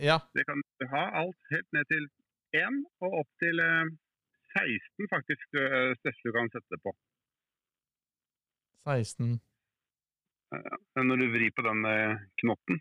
Ja. 0.00 0.18
Det 0.34 0.44
kan 0.46 0.60
du 0.80 0.86
ha 0.92 1.02
alt 1.20 1.36
helt 1.50 1.68
ned 1.72 1.84
til 1.88 2.06
1 2.52 2.84
og 3.00 3.12
opp 3.20 3.28
til 3.40 3.60
eh, 3.60 3.88
16 4.56 5.08
faktisk 5.10 5.46
eh, 5.56 5.92
største 6.00 6.28
du 6.28 6.32
kan 6.36 6.48
sette 6.52 6.78
på. 6.84 6.92
16 8.86 9.40
Men 10.96 11.06
når 11.08 11.16
du 11.22 11.26
vrir 11.32 11.50
på 11.56 11.62
den 11.64 11.84
eh, 11.88 12.16
knotten. 12.42 12.80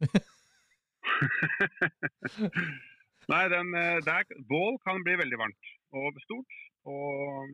Nei, 3.28 3.44
den, 3.52 3.74
eh, 3.76 3.98
der, 4.06 4.24
bål 4.48 4.78
kan 4.84 5.02
bli 5.04 5.18
veldig 5.20 5.38
varmt 5.40 5.72
og 5.96 6.20
stort. 6.24 6.56
Og 6.88 7.50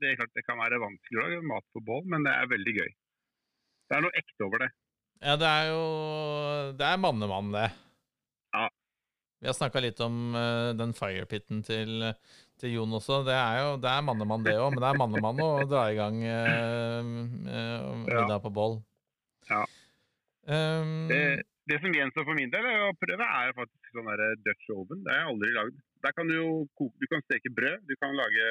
det 0.00 0.12
er 0.12 0.20
klart 0.20 0.36
det 0.38 0.46
kan 0.46 0.60
være 0.60 0.80
vanskelig 0.82 1.18
å 1.18 1.24
lage 1.24 1.48
mat 1.50 1.66
på 1.74 1.82
bål, 1.86 2.04
men 2.12 2.26
det 2.26 2.34
er 2.36 2.52
veldig 2.52 2.76
gøy. 2.78 2.92
Det 3.88 3.98
er 3.98 4.04
noe 4.04 4.18
ekte 4.18 4.46
over 4.46 4.64
det. 4.64 4.70
Ja, 5.22 5.34
det 5.38 5.48
er 5.48 5.66
jo 5.70 5.82
Det 6.78 6.86
er 6.86 7.02
mannemann, 7.02 7.52
det. 7.54 7.68
Ja. 8.54 8.68
Vi 9.42 9.50
har 9.50 9.58
snakka 9.58 9.82
litt 9.82 10.00
om 10.02 10.36
uh, 10.38 10.70
den 10.78 10.94
firepiten 10.94 11.62
til, 11.66 12.08
til 12.62 12.74
Jon 12.76 12.96
også. 12.98 13.20
Det 13.26 13.36
er 13.36 13.60
jo 13.60 13.76
det 13.82 13.90
er 13.90 14.04
mannemann, 14.06 14.46
det 14.46 14.56
òg, 14.58 14.74
men 14.74 14.82
det 14.82 14.90
er 14.90 15.00
mannemann 15.02 15.42
å 15.42 15.52
dra 15.66 15.84
i 15.90 15.98
gang 15.98 16.18
uh, 16.22 17.12
middag 18.06 18.42
på 18.46 18.54
bål. 18.54 18.78
Ja. 19.50 19.64
Um, 20.46 21.10
det. 21.10 21.42
Det 21.70 21.78
som 21.78 21.94
gjenstår 21.94 22.24
for 22.26 22.34
min 22.34 22.50
del 22.50 22.66
er 22.66 22.88
å 22.88 22.94
prøve, 22.98 23.26
er 23.26 23.54
faktisk 23.54 23.92
sånn 23.94 24.08
der 24.10 24.38
Dutch 24.42 24.70
oven. 24.74 25.04
Det 25.04 25.12
har 25.12 25.20
jeg 25.20 25.34
aldri 25.34 25.50
lagd. 25.54 25.76
Der 26.02 26.14
kan 26.16 26.30
du 26.30 26.34
jo 26.34 26.48
koke, 26.78 26.96
du 26.98 27.06
kan 27.10 27.22
steke 27.28 27.52
brød, 27.54 27.84
du 27.86 27.94
kan 28.02 28.16
lage 28.18 28.48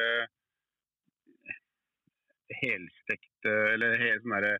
helstekt 2.59 3.47
eh, 3.47 3.73
eller 3.73 3.99
hele 3.99 4.21
sånn 4.21 4.35
derre 4.35 4.55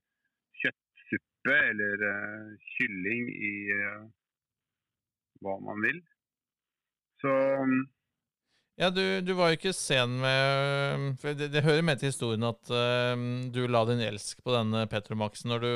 kjøttsuppe 0.62 1.56
eller 1.72 2.04
uh, 2.06 2.52
kylling 2.76 3.32
i 3.32 3.56
uh, 3.74 4.04
hva 5.42 5.58
man 5.64 5.82
vil. 5.84 6.00
Så 7.22 7.34
mm, 7.66 7.82
Ja, 8.82 8.90
du, 8.94 9.04
du 9.26 9.34
var 9.38 9.52
jo 9.52 9.60
ikke 9.60 9.76
sen 9.76 10.20
med 10.22 11.20
for 11.22 11.38
det, 11.38 11.52
det 11.54 11.66
hører 11.66 11.86
med 11.86 12.02
til 12.02 12.12
historien 12.12 12.48
at 12.48 12.72
uh, 12.72 13.16
du 13.54 13.64
la 13.68 13.84
din 13.90 14.04
elsk 14.06 14.44
på 14.46 14.56
denne 14.56 14.86
Petromaxen 14.92 15.52
når 15.54 15.66
du, 15.66 15.74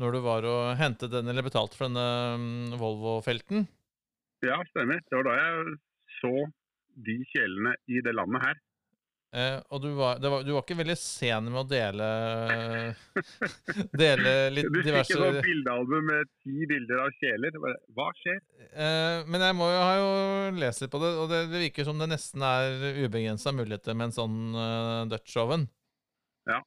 når 0.00 0.16
du 0.16 0.20
var 0.24 0.48
og 0.48 0.74
hentet 0.80 1.12
den, 1.12 1.28
eller 1.28 1.44
betalte 1.44 1.78
for 1.78 1.90
denne 1.90 2.40
mm, 2.40 2.76
Volvo-felten. 2.80 3.66
ja, 4.46 4.58
stemmer. 4.72 5.02
Det 5.08 5.18
var 5.18 5.28
da 5.28 5.38
jeg 5.38 5.78
så 6.20 6.34
de 7.06 7.16
kjelene 7.32 7.74
i 7.88 8.02
det 8.04 8.14
landet 8.16 8.44
her. 8.44 8.60
Eh, 9.32 9.58
og 9.72 9.80
du 9.80 9.88
var, 9.96 10.18
det 10.20 10.28
var, 10.28 10.42
du 10.44 10.50
var 10.52 10.60
ikke 10.60 10.76
veldig 10.76 10.96
sen 11.00 11.46
med 11.48 11.62
å 11.62 11.64
dele 11.64 12.06
Dele 14.02 14.32
litt 14.52 14.66
Du 14.68 14.74
fikk 14.76 14.90
diverse 14.90 15.14
et 15.14 15.22
sånt 15.22 15.46
bildealbum 15.46 16.04
med 16.04 16.28
ti 16.44 16.66
bilder 16.68 17.00
av 17.06 17.16
kjeler. 17.16 17.56
Hva 17.96 18.10
skjer? 18.18 18.42
Eh, 18.68 19.24
men 19.32 19.46
jeg 19.46 19.56
må 19.56 19.70
jo 19.72 19.78
ha 19.80 19.94
jo 19.96 20.10
lest 20.60 20.84
litt 20.84 20.92
på 20.92 21.00
det, 21.00 21.14
og 21.16 21.32
det, 21.32 21.46
det 21.48 21.64
virker 21.64 21.88
som 21.88 22.02
det 22.02 22.10
nesten 22.12 22.44
er 22.44 22.84
ubegrensa 23.06 23.54
muligheter 23.56 23.96
med 23.96 24.10
en 24.10 24.16
sånn 24.18 24.36
uh, 24.52 25.08
Dutch 25.08 25.38
oven. 25.40 25.64
Ja. 26.50 26.60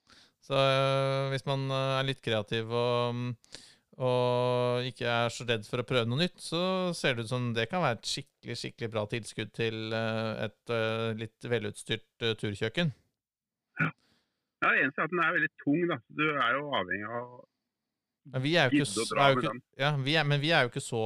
Så 0.46 0.54
eh, 0.54 1.30
hvis 1.32 1.46
man 1.48 1.64
eh, 1.74 1.94
er 2.00 2.06
litt 2.06 2.20
kreativ 2.26 2.70
og, 2.70 3.22
og 3.98 4.86
ikke 4.86 5.08
er 5.10 5.32
så 5.34 5.48
redd 5.50 5.66
for 5.66 5.82
å 5.82 5.88
prøve 5.88 6.06
noe 6.10 6.22
nytt, 6.22 6.38
så 6.44 6.60
ser 6.98 7.16
det 7.18 7.26
ut 7.26 7.32
som 7.32 7.48
det 7.56 7.66
kan 7.72 7.82
være 7.82 7.98
et 7.98 8.12
skikkelig 8.12 8.58
skikkelig 8.62 8.92
bra 8.94 9.06
tilskudd 9.10 9.54
til 9.58 9.96
eh, 9.98 10.46
et 10.46 10.76
litt 11.24 11.50
velutstyrt 11.50 12.28
turkjøkken. 12.44 12.94
Ja, 13.82 13.90
Det 14.70 14.78
eneste 14.84 15.02
er 15.02 15.10
at 15.10 15.12
den 15.16 15.24
er 15.26 15.36
veldig 15.40 15.52
tung. 15.64 15.82
da. 15.92 15.98
Du 16.22 16.24
er 16.30 16.56
jo 16.60 16.70
avhengig 16.78 17.10
av 17.10 17.26
Men 18.36 18.42
vi 18.46 18.54
er 18.58 18.70
jo 18.70 18.78
ikke, 18.80 18.86
Gidde 18.90 19.04
å 19.04 19.10
dra 19.12 19.26
er 19.26 19.34
jo 19.34 19.42
med 19.42 19.50
den. 19.50 19.60
ja, 19.82 19.92
vi 20.08 20.16
er, 20.22 20.30
men 20.30 20.42
vi 20.42 20.54
er 20.56 20.66
jo 20.66 20.72
ikke 20.72 20.86
så 20.86 21.02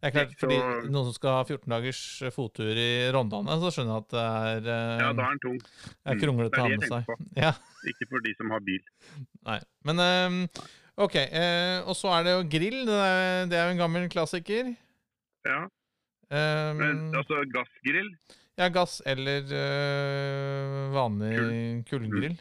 det 0.00 0.08
er 0.08 0.12
klart, 0.12 0.32
så- 0.34 0.40
fordi 0.44 0.56
Noen 0.92 1.04
som 1.08 1.12
skal 1.16 1.30
ha 1.38 1.44
14 1.44 1.70
dagers 1.72 2.00
fottur 2.34 2.76
i 2.76 2.88
Rondane, 3.14 3.56
så 3.62 3.70
skjønner 3.72 3.94
jeg 3.96 4.02
at 4.04 4.10
det 4.16 4.24
er, 4.26 4.70
eh, 4.76 4.98
Ja, 5.00 5.12
da 5.12 5.22
er 5.22 5.30
den 5.30 5.38
tung. 5.44 5.58
er 6.06 6.14
Mm, 6.14 6.20
kronglete 6.20 6.50
det 6.50 6.58
er 6.58 6.62
å 6.62 6.68
ha 6.68 6.76
med 6.76 6.88
seg. 6.88 7.04
Ja, 7.36 7.52
Ikke 7.86 8.08
for 8.10 8.20
de 8.20 8.34
som 8.36 8.50
har 8.50 8.60
bil. 8.60 8.82
nei. 9.44 9.60
Men 9.84 9.98
um, 10.00 10.48
OK. 10.98 11.16
Uh, 11.16 11.78
og 11.88 11.94
så 11.96 12.08
er 12.12 12.24
det 12.24 12.32
jo 12.36 12.48
grill. 12.58 12.84
Det 12.86 13.00
er, 13.06 13.46
det 13.46 13.56
er 13.56 13.64
jo 13.66 13.72
en 13.76 13.82
gammel 13.84 14.08
klassiker. 14.08 14.76
Ja, 15.46 15.68
Um, 16.28 16.76
men 16.80 17.14
altså 17.14 17.36
gassgrill 17.54 18.08
ja, 18.58 18.66
gass 18.74 18.96
eller 19.06 19.44
uh, 19.46 20.90
vanlig 20.90 21.84
kullgrill. 21.86 22.34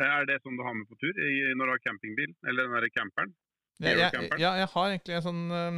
Er 0.00 0.24
det 0.24 0.38
som 0.44 0.56
du 0.56 0.62
har 0.62 0.72
med 0.78 0.86
på 0.88 0.96
tur 1.02 1.10
i, 1.10 1.30
når 1.58 1.66
du 1.66 1.72
har 1.74 1.80
campingbil? 1.82 2.32
Eller 2.46 2.64
den 2.68 2.72
derre 2.76 2.90
camperen? 2.94 3.32
Ja, 3.78 3.92
Gjør 3.92 4.00
jeg, 4.02 4.30
ja, 4.42 4.52
jeg 4.58 4.68
har 4.72 4.88
egentlig 4.90 5.14
en 5.14 5.22
sånn 5.22 5.42
eh, 5.54 5.76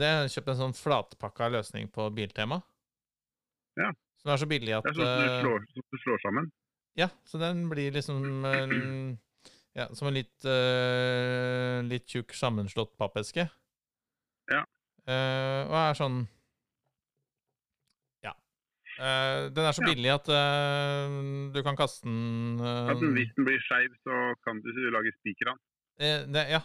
Det 0.00 0.08
har 0.08 0.30
kjøpt 0.32 0.50
en 0.54 0.60
sånn 0.62 0.76
flatpakka 0.76 1.50
løsning 1.52 1.90
på 1.92 2.06
Biltema. 2.16 2.62
Ja. 3.76 3.90
Som 4.22 4.32
er 4.32 4.40
så 4.40 4.48
billig 4.48 4.72
at 4.78 4.86
Det 4.86 4.94
er 4.94 4.96
sånn 4.96 5.10
du 5.12 5.26
eh, 5.26 5.40
slår, 5.42 5.66
du 5.76 6.00
slår 6.06 6.22
sammen. 6.24 6.48
Ja, 6.96 7.08
så 7.28 7.40
den 7.40 7.66
blir 7.70 7.92
liksom 7.92 8.24
Ja, 9.72 9.86
som 9.96 10.10
en 10.10 10.16
litt 10.16 10.44
uh, 10.44 11.80
Litt 11.88 12.04
tjukk, 12.12 12.34
sammenslått 12.36 12.92
pappeske. 13.00 13.46
Ja. 14.52 14.64
Uh, 15.08 15.62
og 15.68 15.76
er 15.82 15.96
sånn 15.96 16.18
Ja. 18.24 18.34
Uh, 18.96 19.48
den 19.52 19.64
er 19.64 19.76
så 19.76 19.84
billig 19.84 20.12
at 20.12 20.28
du 20.28 21.64
kan 21.64 21.76
kaste 21.80 22.08
den 22.08 22.60
uh, 22.60 22.92
At 22.92 23.00
den, 23.00 23.16
hvis 23.16 23.32
den 23.36 23.48
blir 23.48 23.64
skeiv, 23.68 23.96
så 24.04 24.28
kan 24.44 24.60
du 24.64 24.70
lage 24.92 25.12
spiker 25.20 25.52
av 25.52 25.60
den. 26.00 26.40
Ja. 26.48 26.62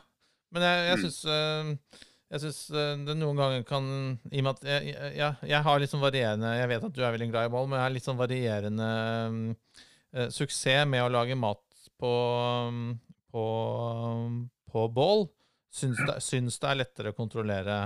Men 0.56 0.64
jeg, 0.64 0.86
jeg 0.88 0.98
Mm. 0.98 1.04
syns 1.04 1.20
eh, 1.32 2.04
jeg 2.28 2.44
syns 2.44 2.60
eh, 2.76 2.94
det 3.08 3.16
noen 3.16 3.40
ganger 3.40 3.64
kan 3.68 3.86
I 4.32 4.42
og 4.42 4.48
med 4.48 4.52
at 4.58 4.66
jeg, 4.68 4.96
jeg, 5.16 5.36
jeg, 5.48 5.62
har 5.64 5.80
litt 5.80 5.92
sånn 5.94 6.04
varierende 6.04 6.50
Jeg 6.58 6.70
vet 6.74 6.88
at 6.88 6.96
du 6.96 7.02
er 7.04 7.14
veldig 7.16 7.30
glad 7.32 7.48
i 7.48 7.54
mål, 7.54 7.70
men 7.70 7.80
jeg 7.80 7.86
har 7.86 7.94
litt 7.96 8.08
sånn 8.08 8.20
varierende 8.20 8.90
eh, 10.16 10.28
suksess 10.36 10.88
med 10.92 11.06
å 11.06 11.12
lage 11.14 11.38
mat 11.40 11.64
på, 11.98 12.12
på, 13.34 13.46
på 14.72 14.88
bål. 14.94 15.26
Syns 15.74 16.00
det, 16.08 16.18
syns 16.24 16.60
det 16.62 16.70
er 16.70 16.80
lettere 16.80 17.12
å 17.12 17.18
kontrollere 17.18 17.78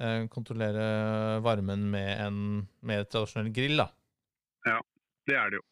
uh, 0.00 0.22
Kontrollere 0.32 0.86
varmen 1.44 1.84
med 1.92 2.10
en 2.24 2.38
mer 2.84 3.04
tradisjonell 3.06 3.52
grill, 3.54 3.78
da. 3.84 3.86
Ja, 4.66 4.78
Det 5.28 5.36
er 5.38 5.52
det 5.52 5.60
jo. 5.60 5.66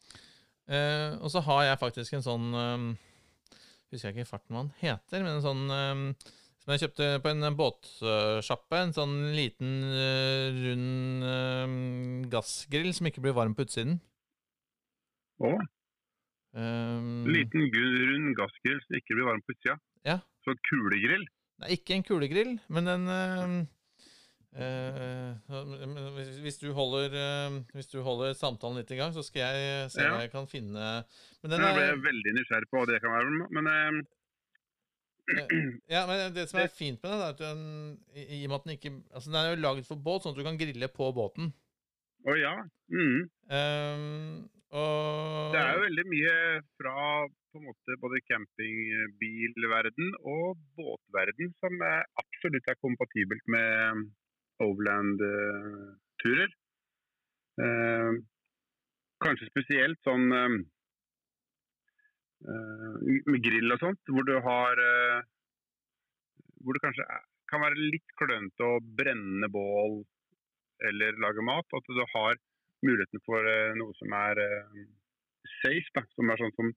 Uh, 0.71 1.17
og 1.19 1.33
så 1.33 1.41
har 1.45 1.65
jeg 1.67 1.81
faktisk 1.81 2.15
en 2.15 2.25
sånn 2.25 2.47
um, 2.55 2.85
Husker 3.91 4.11
jeg 4.11 4.21
ikke 4.21 4.29
farten 4.29 4.55
hva 4.55 4.63
den 4.63 4.71
heter, 4.79 5.25
men 5.25 5.35
en 5.35 5.43
sånn 5.43 5.65
um, 5.67 6.05
som 6.61 6.71
jeg 6.73 6.83
kjøpte 6.85 7.09
på 7.23 7.33
en 7.33 7.57
båtsjappe. 7.57 8.79
En 8.79 8.95
sånn 8.95 9.15
liten, 9.35 9.75
eh, 9.91 10.61
rund 10.61 11.25
um, 11.27 11.75
gassgrill 12.31 12.91
som 12.95 13.09
ikke 13.09 13.23
blir 13.25 13.35
varm 13.35 13.57
på 13.57 13.65
utsiden. 13.67 13.99
Å, 15.41 15.55
Um, 16.51 17.23
liten 17.31 17.69
rund 17.71 18.33
gassgrill 18.35 18.79
som 18.83 18.97
ikke 18.97 19.15
blir 19.15 19.27
varm 19.29 19.43
på 19.45 19.53
utsida. 19.55 19.77
Ja. 20.03 20.17
Så 20.43 20.55
kulegrill. 20.67 21.23
Nei, 21.61 21.77
ikke 21.77 21.95
en 21.95 22.03
kulegrill, 22.03 22.57
men 22.73 22.89
en 22.91 23.05
eh, 24.55 25.35
hvis, 26.43 26.57
du 26.59 26.71
holder, 26.75 27.13
um, 27.47 27.59
hvis 27.73 27.87
du 27.91 28.01
holder 28.03 28.33
samtalen 28.35 28.77
litt 28.81 28.91
i 28.91 28.97
gang, 28.99 29.13
så 29.15 29.23
skal 29.23 29.41
jeg 29.55 29.91
se 29.93 30.01
Ja. 30.03 30.11
hva 30.15 30.21
jeg 30.25 30.31
kan 30.33 30.47
finne 30.47 31.05
Men 31.43 31.51
den 31.53 31.61
Jeg 31.61 31.77
ble 31.77 32.03
veldig 32.09 32.33
nysgjerrig 32.39 32.69
på 32.71 32.77
hva 32.81 32.85
det 32.89 33.01
kan 33.03 33.15
være. 33.15 33.47
Men 33.55 33.65
eh, 33.71 34.01
Ja, 35.89 36.05
men 36.09 36.33
det 36.35 36.49
som 36.51 36.59
er 36.59 36.67
fint 36.81 36.99
med 37.03 37.11
den, 37.11 37.21
er 37.21 37.29
at 37.31 37.39
den, 37.39 37.61
i, 38.15 38.41
i 38.41 38.45
og 38.45 38.49
med 38.51 38.57
at 38.59 38.65
den 38.67 38.75
ikke 38.77 38.93
Altså, 39.13 39.29
den 39.31 39.39
er 39.39 39.49
jo 39.53 39.61
laget 39.63 39.87
for 39.87 39.95
båt, 39.95 40.23
sånn 40.23 40.33
at 40.35 40.39
du 40.41 40.47
kan 40.47 40.59
grille 40.59 40.87
på 40.91 41.11
båten. 41.15 41.53
å 42.27 42.35
ja. 42.37 42.55
Mm. 42.91 43.21
Ehm, 43.49 44.49
og 44.71 45.53
Det 45.55 45.59
er 45.61 45.71
jo 45.77 45.85
veldig 45.87 46.05
mye 46.11 46.33
fra 46.79 46.95
på 47.51 47.59
en 47.59 47.65
måte 47.67 47.95
både 47.99 48.19
campingbilverden 48.29 50.13
og 50.23 50.59
båtverden 50.79 51.49
som 51.59 51.73
absolutt 52.21 52.69
er 52.71 52.77
kompatibelt 52.79 53.43
med 53.51 54.05
overland-turer. 54.65 56.51
Eh, 57.61 58.11
kanskje 59.21 59.49
spesielt 59.49 59.99
sånn 60.07 60.31
eh, 60.35 60.55
eh, 62.47 63.11
med 63.27 63.43
grill 63.45 63.75
og 63.75 63.83
sånt, 63.83 64.01
hvor 64.09 64.25
du 64.27 64.37
har 64.45 64.85
eh, 64.87 65.19
Hvor 66.61 66.77
det 66.77 66.83
kanskje 66.83 67.05
kan 67.49 67.63
være 67.63 67.89
litt 67.89 68.11
klønete 68.21 68.63
å 68.63 68.79
brenne 68.97 69.47
bål 69.49 70.03
eller 70.87 71.17
lage 71.23 71.41
mat. 71.41 71.65
At 71.73 71.87
du 71.89 72.03
har 72.13 72.37
muligheten 72.85 73.23
for 73.25 73.49
eh, 73.49 73.73
noe 73.79 73.93
som 73.97 74.13
er 74.13 74.41
eh, 74.45 74.83
safe, 75.63 75.89
da, 75.97 76.05
som 76.15 76.29
er 76.29 76.41
sånn 76.45 76.57
som 76.59 76.73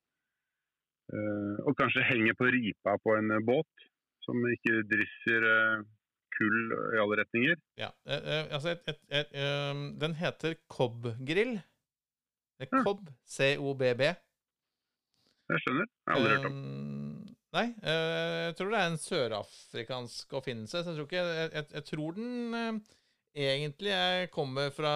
Og 1.69 1.75
kanskje 1.77 2.01
henger 2.09 2.33
på 2.33 2.47
ripa 2.49 2.95
på 3.05 3.13
en 3.13 3.29
båt, 3.45 3.83
som 4.25 4.39
ikke 4.49 4.79
drysser 4.89 5.45
kull 6.39 6.75
i 6.95 7.01
alle 7.03 7.19
retninger. 7.23 7.61
Ja, 7.81 7.91
eh, 8.07 8.27
eh, 8.33 8.51
altså 8.55 8.75
et, 8.75 8.83
et, 8.91 9.01
et, 9.21 9.33
ehm, 9.45 9.87
Den 10.01 10.17
heter 10.19 10.57
Cobb-grill. 10.71 11.57
Cobb, 12.71 13.09
C-O-B-B. 13.29 14.09
Jeg 15.53 15.61
skjønner. 15.61 15.89
Jeg 15.89 16.11
har 16.11 16.19
aldri 16.19 16.35
hørt 16.37 16.49
om. 16.49 16.59
Ehm, 16.59 17.33
nei, 17.57 17.67
eh, 17.83 18.41
jeg 18.49 18.59
tror 18.59 18.73
det 18.73 18.81
er 18.81 18.93
en 18.93 19.01
sørafrikansk 19.03 20.37
oppfinnelse. 20.41 20.83
Så 20.83 20.93
jeg 20.93 21.01
tror, 21.01 21.09
ikke, 21.11 21.25
jeg, 21.41 21.67
jeg, 21.77 21.87
tror 21.91 22.17
den 22.19 22.81
egentlig 23.35 23.93
er, 23.97 24.27
kommer 24.33 24.71
fra 24.75 24.95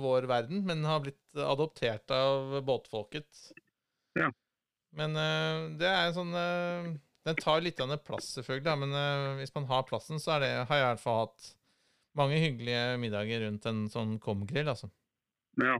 vår 0.00 0.28
verden, 0.30 0.64
men 0.66 0.88
har 0.88 1.04
blitt 1.04 1.40
adoptert 1.44 2.10
av 2.16 2.58
båtfolket. 2.66 3.46
Ja. 4.16 4.32
Men 4.96 5.12
det 5.76 5.88
er 5.90 6.06
en 6.06 6.16
sånn 6.16 6.36
Den 7.26 7.38
tar 7.42 7.64
litt 7.64 7.80
av 7.82 7.90
plass, 8.06 8.28
selvfølgelig, 8.36 8.64
da, 8.68 8.74
men 8.78 8.92
eh, 8.94 9.32
hvis 9.40 9.54
man 9.56 9.66
har 9.70 9.86
plassen, 9.88 10.20
så 10.22 10.38
det, 10.42 10.52
har 10.68 10.78
jeg 10.78 10.84
i 10.84 10.90
hvert 10.92 11.02
fall 11.02 11.24
hatt 11.24 11.48
mange 12.16 12.38
hyggelige 12.40 12.84
middager 13.02 13.42
rundt 13.44 13.66
en 13.68 13.82
sånn 13.92 14.14
komgrill, 14.22 14.70
altså. 14.72 14.88
Ja. 15.60 15.76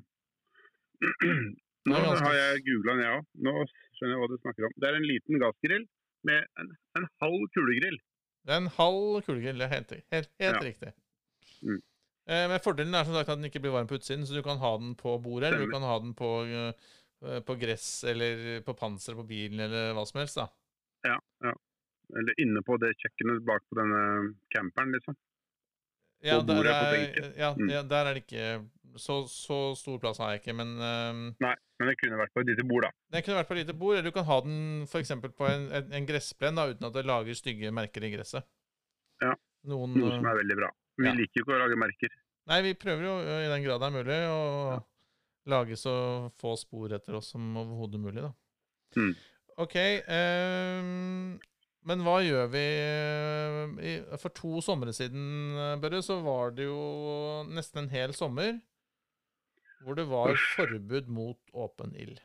Nå 1.87 2.01
har 2.03 2.35
jeg 2.35 2.65
googla 2.67 2.97
den, 2.97 3.05
jeg 3.05 3.19
òg. 3.21 3.27
Nå 3.47 3.53
skjønner 3.95 4.17
jeg 4.17 4.21
hva 4.23 4.29
du 4.33 4.37
snakker 4.41 4.67
om. 4.67 4.75
Det 4.75 4.89
er 4.89 4.99
en 4.99 5.07
liten 5.07 5.39
gassgrill 5.43 5.85
med 6.27 6.49
en, 6.59 6.73
en 6.99 7.09
halv 7.23 7.47
kulegrill. 7.55 7.99
Det 8.47 8.55
er 8.55 8.63
en 8.65 8.73
halv 8.81 9.21
kulegrill, 9.27 9.61
det 9.63 9.69
er 9.69 9.75
helt, 9.77 9.95
helt, 10.15 10.33
helt 10.43 10.59
Ja. 10.59 10.65
riktig. 10.67 10.93
Mm. 11.63 11.79
Eh, 12.27 12.45
men 12.51 12.63
fordelen 12.65 12.99
er 12.99 13.07
som 13.07 13.15
sagt 13.15 13.31
at 13.31 13.39
den 13.39 13.47
ikke 13.47 13.63
blir 13.63 13.75
varm 13.77 13.87
på 13.87 14.01
utsiden, 14.01 14.27
så 14.27 14.35
du 14.35 14.43
kan 14.43 14.59
ha 14.59 14.75
den 14.83 14.97
på 14.99 15.15
bordet, 15.23 15.53
eller 15.53 15.67
du 15.67 15.71
kan 15.71 15.87
ha 15.87 15.97
den 16.03 16.13
på, 16.19 16.31
eh, 16.51 17.41
på 17.47 17.59
gress 17.61 17.89
eller 18.05 18.61
på 18.67 18.75
panseret 18.75 19.23
på 19.23 19.29
bilen, 19.31 19.63
eller 19.69 19.95
hva 19.95 20.03
som 20.11 20.19
helst. 20.21 20.43
da. 20.43 20.51
Ja, 21.07 21.17
ja. 21.47 21.55
Eller 22.19 22.39
inne 22.43 22.63
på 22.67 22.77
det 22.79 22.93
kjøkkenet 23.03 23.45
bak 23.47 23.65
på 23.67 23.79
denne 23.81 24.03
camperen, 24.55 24.93
liksom. 24.95 25.17
Ja, 26.25 26.41
der, 26.41 26.65
er, 26.65 27.33
ja, 27.37 27.51
Mm. 27.55 27.69
ja, 27.71 27.83
der 27.85 28.09
er 28.09 28.17
det 28.17 28.23
ikke 28.25 28.45
så, 28.97 29.27
så 29.29 29.75
stor 29.77 29.99
plass 30.01 30.19
har 30.23 30.33
jeg 30.33 30.41
ikke, 30.41 30.55
men 30.57 30.71
eh, 30.81 31.19
Nei, 31.45 31.53
men 31.79 31.91
det 31.91 31.97
kunne 32.01 32.19
vært 32.21 32.33
på 32.33 32.41
et 32.41 32.51
lite 32.51 32.65
bord, 32.67 32.87
da. 32.87 32.91
Det 33.13 33.23
kunne 33.25 33.37
vært 33.41 33.51
på 33.51 33.57
et 33.57 33.61
lite 33.61 33.77
bord, 33.77 33.97
eller 33.99 34.09
du 34.09 34.15
kan 34.17 34.29
ha 34.31 34.39
den 34.47 34.59
f.eks. 34.89 35.13
på 35.37 35.49
en, 35.51 35.69
en, 35.77 35.93
en 35.99 36.09
gressplen 36.09 36.57
da, 36.57 36.69
uten 36.73 36.89
at 36.89 36.97
det 36.97 37.05
lager 37.09 37.37
stygge 37.37 37.75
merker 37.75 38.07
i 38.07 38.13
gresset. 38.15 38.47
Ja, 39.23 39.35
Noen, 39.69 39.95
Noe 39.99 40.09
eh, 40.13 40.17
som 40.17 40.31
er 40.31 40.41
veldig 40.41 40.59
bra. 40.63 40.73
Vi 40.97 41.09
ja. 41.11 41.15
liker 41.19 41.43
jo 41.43 41.45
ikke 41.45 41.59
å 41.59 41.63
lage 41.67 41.79
merker. 41.85 42.19
Nei, 42.47 42.61
vi 42.65 42.77
prøver 42.79 43.05
jo 43.05 43.15
i 43.21 43.49
den 43.53 43.65
grad 43.67 43.83
det 43.83 43.89
er 43.91 43.97
mulig 43.99 44.19
å 44.31 44.43
lage 45.51 45.79
så 45.79 45.95
få 46.41 46.57
spor 46.59 46.95
etter 46.97 47.19
oss 47.19 47.33
som 47.35 47.45
overhodet 47.59 48.01
mulig, 48.03 48.23
da. 48.25 48.33
Mm. 48.97 49.13
OK. 49.57 49.77
Um, 50.07 51.37
men 51.87 52.03
hva 52.03 52.17
gjør 52.25 52.49
vi 52.51 52.65
eh, 52.83 54.17
For 54.19 54.35
to 54.35 54.59
somre 54.65 54.93
siden, 54.97 55.55
eh, 55.55 55.77
Børre, 55.81 56.03
så 56.03 56.19
var 56.25 56.57
det 56.57 56.67
jo 56.67 57.45
nesten 57.47 57.85
en 57.85 57.93
hel 57.93 58.15
sommer 58.17 58.59
hvor 59.85 59.95
det 59.95 60.07
var 60.11 60.33
forbud 60.57 61.07
mot 61.13 61.39
åpen 61.55 61.93
ild. 61.95 62.19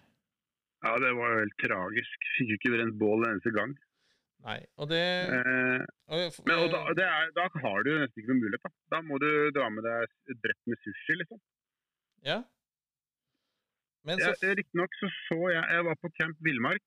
Ja, 0.82 0.96
det 0.98 1.12
var 1.14 1.34
jo 1.34 1.42
helt 1.44 1.58
tragisk. 1.62 2.30
Fikk 2.38 2.50
jo 2.50 2.58
ikke 2.58 2.72
brent 2.74 2.96
bål 2.98 3.26
en 3.26 3.36
eneste 3.36 3.52
gang. 3.54 3.76
Nei, 4.42 4.58
og 4.82 4.90
det, 4.90 5.02
Eh, 5.30 5.84
men 6.48 6.56
og 6.58 6.72
da, 6.74 6.80
det 6.98 7.06
er, 7.06 7.30
da 7.38 7.44
har 7.62 7.84
du 7.86 7.92
nesten 7.94 8.24
ikke 8.24 8.32
noen 8.32 8.42
mulighet. 8.48 8.64
Da 8.66 8.98
Da 8.98 9.02
må 9.06 9.20
du 9.22 9.30
dra 9.54 9.68
med 9.70 9.86
deg 9.86 10.08
et 10.34 10.42
brett 10.42 10.60
med 10.66 10.82
sushi, 10.82 11.20
liksom. 11.20 11.38
Ja. 12.26 12.40
Men 14.10 14.18
Ja, 14.20 14.34
så 14.34 14.56
Riktignok 14.58 14.98
så 14.98 15.12
så 15.28 15.38
jeg 15.54 15.62
Jeg 15.62 15.86
var 15.86 16.00
på 16.02 16.10
Camp 16.18 16.42
Villmark. 16.42 16.82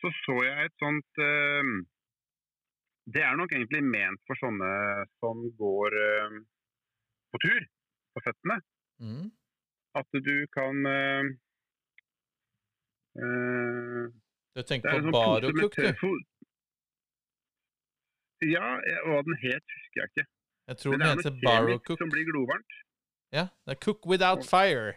Så 0.00 0.10
så 0.24 0.34
jeg 0.46 0.64
et 0.70 0.76
sånt 0.80 1.20
eh, 1.20 1.70
Det 3.14 3.22
er 3.26 3.36
nok 3.36 3.52
egentlig 3.52 3.82
ment 3.84 4.20
for 4.28 4.38
sånne 4.40 4.70
som 5.20 5.42
går 5.58 5.96
eh, 6.06 6.38
på 7.34 7.40
tur 7.44 7.60
på 8.14 8.22
føttene. 8.26 8.56
mm, 9.04 9.26
At 10.00 10.18
du 10.26 10.34
kan 10.56 10.86
eh, 10.86 11.22
Du 13.14 14.12
Det 14.54 14.66
tenker 14.66 14.88
er 14.90 14.98
en 14.98 15.04
på 15.04 15.12
sånn 15.12 15.18
Barokuk, 15.18 15.76
du? 15.76 16.20
Ja, 18.50 18.68
hva 19.04 19.20
den 19.26 19.36
het, 19.42 19.64
husker 19.76 20.00
jeg 20.00 20.08
ikke. 20.14 20.26
Jeg 20.70 20.76
tror 20.80 20.92
den 20.94 21.00
det 21.00 21.06
er 21.06 21.16
heter 21.18 21.34
noe 21.84 21.96
som 22.00 22.12
blir 22.14 22.24
glovarmt. 22.30 22.76
Ja, 23.36 23.44
det 23.66 23.74
er 23.76 23.80
Cook 23.84 24.06
Without 24.08 24.44
Fire. 24.48 24.94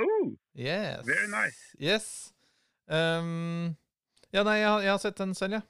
Oh, 0.00 0.32
Yes. 0.56 1.04
Very 1.06 1.28
nice. 1.28 1.60
Yes. 1.78 2.06
Um, 2.88 3.76
ja, 4.32 4.42
nei, 4.46 4.58
jeg, 4.62 4.68
har- 4.68 4.82
jeg 4.86 4.90
har 4.94 5.02
sett 5.02 5.20
den 5.20 5.34
selv, 5.38 5.58
ja. 5.60 5.62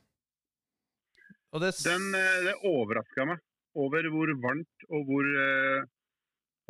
Det 1.53 1.69
den, 1.85 2.05
eh, 2.17 2.37
det 2.47 2.55
overraska 2.65 3.27
meg 3.29 3.41
over 3.77 4.07
hvor 4.09 4.31
varmt 4.41 4.85
og 4.89 5.03
hvor 5.09 5.27
eh, 5.29 5.83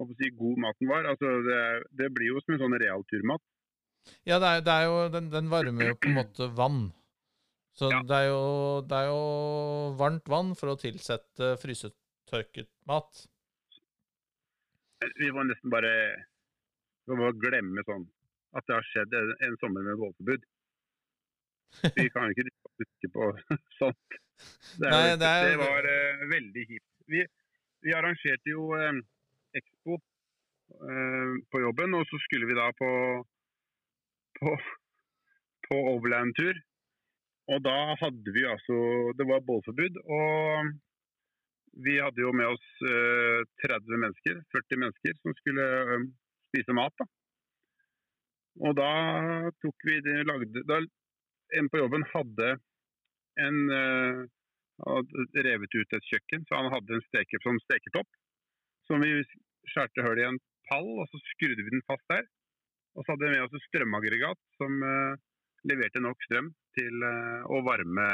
jeg 0.03 0.17
si, 0.19 0.31
god 0.35 0.57
maten 0.65 0.89
var. 0.91 1.05
Altså, 1.13 1.29
det, 1.47 1.59
det 2.01 2.09
blir 2.17 2.33
jo 2.33 2.41
som 2.43 2.57
en 2.57 2.63
sånn 2.65 2.75
realturmat. 2.83 3.43
Ja, 4.27 4.41
det 4.43 4.49
er, 4.57 4.65
det 4.67 4.75
er 4.75 4.85
jo 4.89 4.97
Den, 5.15 5.29
den 5.31 5.51
varmer 5.53 5.93
jo 5.93 5.95
på 6.03 6.11
en 6.11 6.17
måte 6.19 6.49
vann. 6.59 6.81
Så 7.79 7.93
Ja. 7.93 8.01
det, 8.03 8.17
er 8.25 8.27
jo, 8.33 8.41
det 8.91 8.97
er 8.99 9.07
jo 9.13 9.21
varmt 10.01 10.27
vann 10.29 10.51
for 10.59 10.73
å 10.73 10.79
tilsette 10.81 11.53
frysetørket 11.63 12.69
mat. 12.91 13.23
Vi 15.19 15.31
må 15.35 15.43
nesten 15.47 15.71
bare, 15.73 15.93
vi 17.07 17.15
må 17.17 17.29
bare 17.31 17.39
glemme 17.43 17.83
sånn 17.87 18.05
at 18.59 18.67
det 18.69 18.75
har 18.77 18.85
skjedd 18.91 19.15
en, 19.17 19.31
en 19.47 19.57
sommer 19.63 19.87
med 19.87 19.97
bålforbud. 20.03 20.45
Vi 21.97 22.09
kan 22.15 22.29
jo 22.29 22.35
ikke 22.35 22.49
huske 22.83 23.11
på 23.15 23.29
sånt. 23.81 24.19
Det, 24.79 24.87
er, 24.89 24.93
Nei, 24.93 25.17
det 25.21 25.29
er- 25.29 25.49
det 25.51 25.59
var 25.61 25.89
uh, 25.89 26.23
veldig 26.33 26.65
kjipt. 26.71 26.89
Vi, 27.13 27.23
vi 27.87 27.95
arrangerte 27.99 28.53
jo 28.55 28.69
uh, 28.77 29.01
Expo 29.59 29.97
uh, 29.99 31.33
på 31.53 31.63
jobben, 31.63 31.95
og 31.99 32.07
så 32.11 32.21
skulle 32.27 32.49
vi 32.51 32.57
da 32.59 32.69
på, 32.79 32.91
på, 34.41 34.55
på 35.69 35.81
overland-tur. 35.97 36.61
Og 37.53 37.59
da 37.67 37.77
hadde 37.99 38.33
vi 38.37 38.45
altså 38.47 38.77
Det 39.19 39.25
var 39.29 39.43
bålforbud, 39.47 39.97
og 40.07 40.73
vi 41.87 41.97
hadde 41.99 42.21
jo 42.23 42.31
med 42.37 42.47
oss 42.53 42.67
eh, 42.85 43.41
30 43.65 43.97
mennesker, 43.99 44.37
40 44.53 44.79
mennesker, 44.83 45.15
som 45.25 45.33
skulle 45.39 45.65
spise 46.51 46.75
mat. 46.77 46.93
da. 47.01 47.07
Og 48.69 48.75
da 48.77 48.89
tok 49.65 49.87
vi 49.89 49.97
det, 50.05 50.19
lagde, 50.29 50.63
da 50.69 50.79
En 51.59 51.69
på 51.73 51.81
jobben 51.83 52.05
hadde 52.13 52.55
en 53.41 53.59
eh, 53.73 54.23
hadde 54.87 55.45
revet 55.47 55.75
ut 55.77 55.97
et 55.97 56.09
kjøkken, 56.11 56.47
så 56.49 56.61
han 56.61 56.71
hadde 56.73 56.97
en 56.97 57.05
steke, 57.09 57.41
sånn 57.45 57.61
steketopp. 57.67 58.09
Som 58.89 59.05
vi 59.05 59.21
skjærte 59.73 60.05
hull 60.07 60.21
i 60.21 60.27
en 60.27 60.41
pall, 60.71 60.89
og 61.01 61.07
så 61.11 61.21
skrudde 61.33 61.63
vi 61.63 61.75
den 61.75 61.85
fast 61.89 62.07
der. 62.13 62.25
Og 62.97 63.05
så 63.05 63.15
hadde 63.15 63.29
vi 63.29 63.37
med 63.37 63.45
oss 63.47 63.55
et 63.57 63.69
strømaggregat 63.69 64.41
som 64.59 64.83
uh, 64.85 65.15
leverte 65.69 66.03
nok 66.03 66.27
strøm 66.27 66.51
til 66.77 67.07
uh, 67.07 67.47
å 67.49 67.63
varme, 67.65 68.09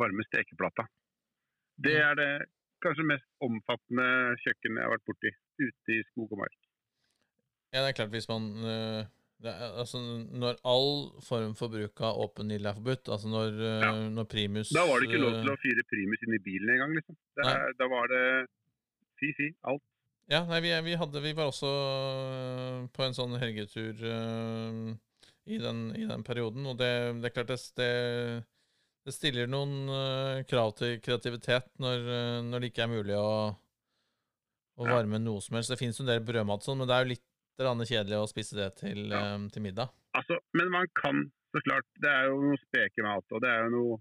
varme 0.00 0.26
stekeplata. 0.30 0.88
Det 1.80 1.94
er 2.00 2.16
det 2.18 2.32
kanskje 2.84 3.06
mest 3.06 3.28
omfattende 3.44 4.08
kjøkkenet 4.40 4.80
jeg 4.80 4.88
har 4.88 4.94
vært 4.96 5.08
borti 5.08 5.32
ute 5.60 5.94
i 5.94 6.02
skog 6.10 6.32
og 6.32 6.42
mark. 6.42 6.58
Ja, 7.70 7.84
det 7.84 7.90
er 7.92 7.98
klart 8.00 8.14
hvis 8.16 8.28
man 8.30 8.48
det 8.64 9.19
er, 9.48 9.76
altså, 9.80 9.98
Når 10.42 10.58
all 10.68 10.90
form 11.24 11.54
for 11.56 11.72
bruk 11.72 12.00
av 12.04 12.18
åpen 12.20 12.50
ild 12.52 12.66
er 12.68 12.76
forbudt, 12.76 13.08
altså 13.08 13.28
når, 13.32 13.54
øh, 13.56 13.84
Ja. 13.86 13.92
når 14.12 14.26
primus 14.28 14.72
Da 14.74 14.84
var 14.86 15.00
det 15.00 15.08
ikke 15.08 15.22
lov 15.22 15.34
øh, 15.34 15.42
til 15.42 15.52
å 15.52 15.60
fyre 15.62 15.84
primus 15.88 16.26
inn 16.26 16.34
i 16.36 16.42
bilen 16.44 16.74
engang, 16.74 16.92
liksom. 16.98 17.16
Det, 17.36 17.54
da 17.78 17.88
var 17.88 18.10
det 18.12 18.24
fy-fy, 19.20 19.54
alt. 19.64 19.84
Ja, 20.30 20.44
nei, 20.46 20.60
vi, 20.62 20.70
vi, 20.86 20.94
hadde, 20.94 21.22
vi 21.24 21.32
var 21.34 21.50
også 21.50 21.70
øh, 21.70 22.84
på 22.94 23.02
en 23.02 23.16
sånn 23.16 23.34
helgetur 23.40 23.98
uh, 24.04 24.92
i, 25.50 25.58
den, 25.58 25.80
i 25.98 26.04
den 26.06 26.22
perioden, 26.22 26.68
og 26.70 26.78
det, 26.78 26.90
det 27.18 27.30
er 27.30 27.34
klart 27.34 27.50
det, 27.50 27.58
det, 27.80 27.88
det 29.08 29.16
stiller 29.16 29.50
noen 29.50 29.90
uh, 29.90 30.44
krav 30.46 30.76
til 30.78 31.00
kreativitet 31.02 31.66
når, 31.82 32.06
uh, 32.06 32.38
når 32.46 32.62
det 32.62 32.70
ikke 32.70 32.86
er 32.86 32.92
mulig 32.92 33.18
å, 33.18 33.32
å 34.78 34.86
Ja. 34.86 35.02
noe 35.02 35.42
som 35.42 35.58
helst. 35.58 35.72
Det 35.72 35.80
finnes 35.80 35.98
jo 35.98 36.06
en 36.06 36.12
del 36.12 36.22
brødmat 36.24 36.62
sånn, 36.64 36.78
men 36.78 36.88
det 36.88 36.94
er 36.96 37.04
jo 37.04 37.12
litt 37.16 37.26
grann 37.58 37.82
kjedelig 37.84 38.18
å 38.20 38.28
spise 38.30 38.56
det 38.56 38.68
til, 38.78 39.10
Ja. 39.10 39.34
øh, 39.36 39.50
til 39.50 39.62
middag. 39.62 39.88
Altså, 40.14 40.38
men 40.54 40.70
man 40.70 40.86
kan, 40.94 41.32
så 41.54 41.60
klart. 41.66 41.86
Det 42.02 42.08
er 42.10 42.24
jo 42.30 42.40
noe 42.42 42.58
spekemat, 42.68 43.24
og 43.32 43.40
det 43.42 43.50
er 43.50 43.64
jo 43.66 43.70
noe 43.76 44.00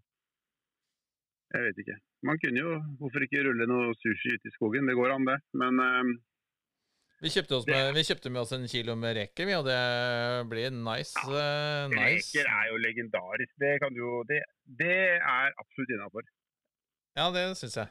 Jeg 1.53 1.61
vet 1.65 1.79
ikke. 1.81 1.97
Man 2.21 2.37
kunne 2.37 2.59
jo 2.61 2.73
Hvorfor 2.99 3.23
ikke 3.25 3.41
rulle 3.47 3.65
noe 3.65 3.93
sushi 3.97 4.35
ute 4.35 4.47
i 4.51 4.53
skogen? 4.53 4.85
Det 4.85 4.93
går 4.95 5.15
an, 5.15 5.25
det. 5.25 5.37
Men 5.57 5.79
um, 5.81 6.11
Vi 7.21 7.31
kjøpte, 7.33 7.57
med, 7.67 7.93
vi 7.97 8.03
kjøpte 8.05 8.29
med 8.31 8.41
oss 8.41 8.53
en 8.55 8.67
kilo 8.69 8.93
med 8.95 9.15
reker, 9.17 9.49
og 9.57 9.65
det 9.65 9.79
blir 10.51 10.69
nice. 10.71 11.17
eh, 11.25 11.87
nice. 11.91 12.31
Reker 12.37 12.47
er 12.53 12.69
jo 12.69 12.77
legendarisk. 12.79 13.53
Det, 13.59 13.73
jo, 13.97 14.23
det, 14.29 14.43
det 14.79 14.93
er 15.19 15.51
absolutt 15.59 15.89
innafor. 15.97 16.23
Ja, 17.17 17.25
det 17.35 17.57
syns 17.59 17.75
jeg. 17.81 17.89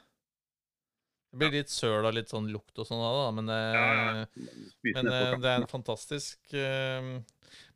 Det 1.28 1.38
blir 1.42 1.50
litt 1.58 1.68
søl 1.72 2.06
og 2.08 2.14
litt 2.16 2.30
sånn 2.32 2.46
lukt 2.48 2.78
og 2.80 2.86
sånn 2.88 3.02
av 3.04 3.14
det, 3.14 3.24
da, 3.24 3.32
men, 3.36 3.50
det, 3.52 4.92
men 4.94 5.10
eh, 5.12 5.34
det 5.42 5.50
er 5.50 5.58
en 5.60 5.68
fantastisk 5.68 6.54
eh, 6.56 7.10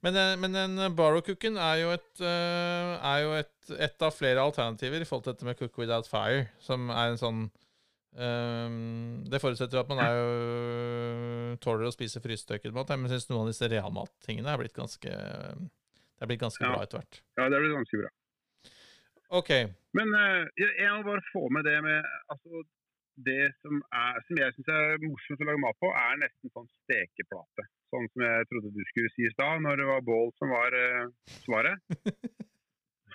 Men, 0.03 0.17
eh, 0.17 0.37
men 0.41 0.57
den 0.57 0.95
barrow-cooken 0.97 1.59
er 1.61 1.83
jo, 1.83 1.91
et, 1.93 2.12
eh, 2.25 2.93
er 3.12 3.19
jo 3.27 3.35
et, 3.37 3.75
et 3.77 4.07
av 4.09 4.17
flere 4.17 4.41
alternativer 4.41 5.05
i 5.05 5.09
forhold 5.09 5.27
til 5.27 5.35
dette 5.35 5.49
med 5.51 5.59
cook 5.61 5.77
without 5.83 6.09
fire, 6.09 6.47
som 6.65 6.88
er 6.91 7.12
en 7.12 7.21
sånn 7.21 7.43
Um, 8.12 9.23
Det 9.25 9.38
forutsetter 9.41 9.79
at 9.81 9.88
man 9.88 10.01
er 10.05 10.19
jo 10.19 11.55
tåler 11.65 11.88
å 11.88 11.93
spise 11.95 12.21
frystøket 12.21 12.75
mat, 12.77 12.91
men 12.93 13.09
jeg 13.09 13.15
syns 13.23 13.31
noen 13.31 13.47
av 13.47 13.53
disse 13.55 13.71
realmattingene 13.73 14.53
er 14.53 14.61
blitt 14.61 14.75
ganske 14.77 15.09
Det 15.09 16.21
er 16.21 16.29
blitt 16.29 16.43
ganske 16.43 16.61
Ja. 16.61 16.75
bra 16.75 16.83
etter 16.85 17.01
hvert. 17.01 17.23
Ja, 17.41 17.47
det 17.49 17.61
blir 17.62 17.73
ganske 17.73 18.03
bra. 18.03 18.11
OK. 19.41 19.51
Men 19.97 20.12
uh, 20.12 20.45
jeg, 20.61 20.69
jeg 20.77 20.93
må 20.93 21.07
bare 21.09 21.25
få 21.33 21.49
med 21.57 21.65
det 21.65 21.79
med 21.87 22.05
altså, 22.29 22.61
Det 23.16 23.53
som, 23.61 23.83
er, 23.92 24.20
som 24.27 24.38
jeg 24.40 24.55
syns 24.57 24.70
er 24.72 25.03
morsomt 25.05 25.42
å 25.44 25.48
lage 25.48 25.61
mat 25.61 25.79
på, 25.83 25.90
er 25.92 26.20
nesten 26.22 26.53
sånn 26.55 26.68
stekeplate. 26.83 27.66
Sånn 27.92 28.09
som 28.12 28.25
jeg 28.25 28.48
trodde 28.48 28.72
du 28.72 28.83
skulle 28.88 29.12
si 29.12 29.27
i 29.29 29.33
stad, 29.35 29.61
når 29.64 29.83
det 29.83 29.88
var 29.90 30.07
bål 30.07 30.33
som 30.40 30.53
var 30.53 30.77
eh, 30.79 31.11
svaret. 31.44 31.77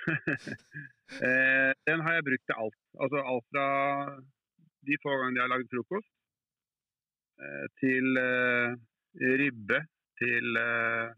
eh, 1.25 1.71
den 1.89 2.03
har 2.05 2.17
jeg 2.17 2.27
brukt 2.29 2.45
til 2.45 2.62
alt. 2.62 2.79
Altså 3.01 3.23
alt 3.33 3.47
fra 3.49 3.67
de 4.88 4.99
få 5.01 5.15
gangene 5.17 5.39
jeg 5.39 5.45
har 5.47 5.53
lagd 5.55 5.73
frokost, 5.73 6.12
eh, 7.41 7.65
til 7.81 8.21
eh, 8.21 8.77
ribbe, 9.41 9.81
til 10.21 10.62
eh, 10.62 11.15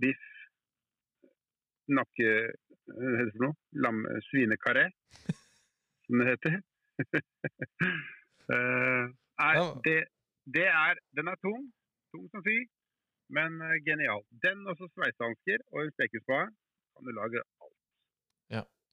biff, 0.00 0.24
nakke 1.92 2.30
hva 2.86 3.12
heter 3.18 3.26
det 3.26 3.34
for 3.34 3.48
noe? 3.48 4.20
Svinekaré, 4.28 4.86
som 6.06 6.22
det 6.22 6.28
heter. 6.30 6.58
Eh, 8.46 9.06
er, 9.42 9.56
det, 9.82 9.94
det 10.54 10.66
er 10.70 11.00
Den 11.18 11.26
er 11.26 11.34
tung, 11.42 11.64
tung 12.14 12.28
som 12.30 12.44
fy, 12.46 12.54
men 13.34 13.56
eh, 13.58 13.80
genial. 13.82 14.22
Den 14.44 14.60
og 14.70 14.78
så 14.78 14.86
sveisehansker 14.92 15.64
og 15.72 15.80
en 15.82 15.90
stekespade 15.96 16.52
kan 16.94 17.08
du 17.08 17.10
lage 17.16 17.42
alt. 17.42 17.76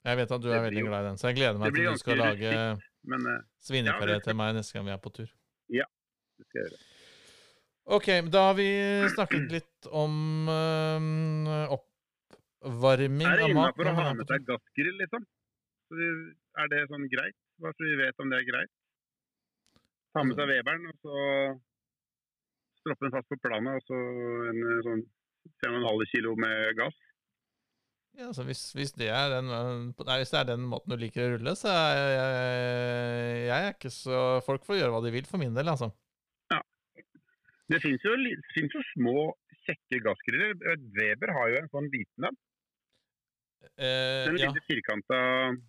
Jeg 0.03 0.19
vet 0.19 0.31
at 0.35 0.43
du 0.43 0.49
er 0.51 0.65
veldig 0.65 0.83
glad 0.83 1.05
i 1.05 1.07
den, 1.07 1.19
så 1.19 1.29
jeg 1.29 1.37
gleder 1.37 1.59
meg 1.61 1.75
til 1.75 1.85
du 1.87 1.99
skal 2.01 2.19
lage 2.19 2.55
Men 3.07 3.29
eh, 3.31 3.45
svinekaré 3.63 4.17
Ja, 4.17 4.23
til 4.25 4.35
meg 4.35 4.57
neste 4.57 4.75
gang 4.75 4.89
vi 4.89 4.91
er 4.95 4.99
på 5.03 5.11
tur. 5.15 5.29
det 5.71 6.47
skal 6.49 6.59
jeg 6.59 6.71
gjøre. 6.71 6.81
Ok, 7.95 8.09
da 8.31 8.41
har 8.49 8.57
vi 8.57 8.67
snakket 9.11 9.47
litt 9.51 9.87
om 9.91 10.47
øh, 10.51 11.71
oppvarming 11.77 13.27
Er 13.27 13.39
det 13.39 13.47
av 13.47 13.55
innafor 13.55 13.91
å 13.91 13.95
ha 13.99 14.11
med 14.15 14.27
seg 14.27 14.45
gassgrill, 14.47 14.99
liksom? 15.03 15.25
Er 16.63 16.71
det 16.71 16.85
sånn 16.91 17.07
greit? 17.11 17.39
Bare 17.63 17.75
så 17.77 17.87
vi 17.87 17.95
vet 17.95 18.19
om 18.19 18.31
det 18.31 18.41
er 18.41 18.49
greit. 18.49 18.71
Ta 20.13 20.23
med 20.27 20.35
seg 20.35 20.49
Weberen, 20.51 20.89
og 20.91 20.97
så 20.99 21.21
stroppe 22.81 23.07
den 23.07 23.13
fast 23.15 23.29
på 23.31 23.39
planet, 23.39 23.79
og 23.79 23.85
så 23.87 23.99
en 24.51 24.59
eh, 24.67 24.81
sånn 24.85 25.03
5,5 25.63 26.03
kilo 26.11 26.33
med 26.39 26.75
gass. 26.79 26.97
Ja, 28.13 28.27
altså 28.29 28.43
hvis, 28.45 28.61
hvis, 28.77 28.91
det 28.99 29.07
er 29.09 29.31
den, 29.31 29.47
øh, 29.49 30.03
nei, 30.05 30.17
hvis 30.21 30.33
det 30.33 30.41
er 30.41 30.49
den 30.51 30.67
måten 30.69 30.93
du 30.93 30.99
liker 31.01 31.23
å 31.23 31.29
rulle, 31.37 31.55
så 31.57 31.71
er 31.71 31.95
jeg, 31.97 32.11
jeg, 32.19 33.39
jeg 33.47 33.69
er 33.69 33.71
ikke 33.73 33.93
så 33.95 34.19
Folk 34.45 34.67
får 34.67 34.77
gjøre 34.81 34.93
hva 34.93 35.01
de 35.05 35.13
vil, 35.15 35.29
for 35.29 35.41
min 35.41 35.55
del, 35.55 35.71
altså. 35.71 35.89
Ja. 36.53 36.59
Det 37.71 37.79
finnes 37.81 38.05
jo, 38.05 38.13
jo 38.59 38.83
små, 38.91 39.17
kjekke 39.63 40.03
gassgriller. 40.03 40.59
Weber 40.99 41.33
har 41.39 41.55
jo 41.55 41.63
en 41.63 41.71
sånn 41.71 41.89
liten 41.95 42.29
en. 42.29 42.41
Eh, 43.63 44.25
Den 44.27 44.37
ja, 44.37 44.49
lille 44.49 44.61
firkanta 44.67 45.17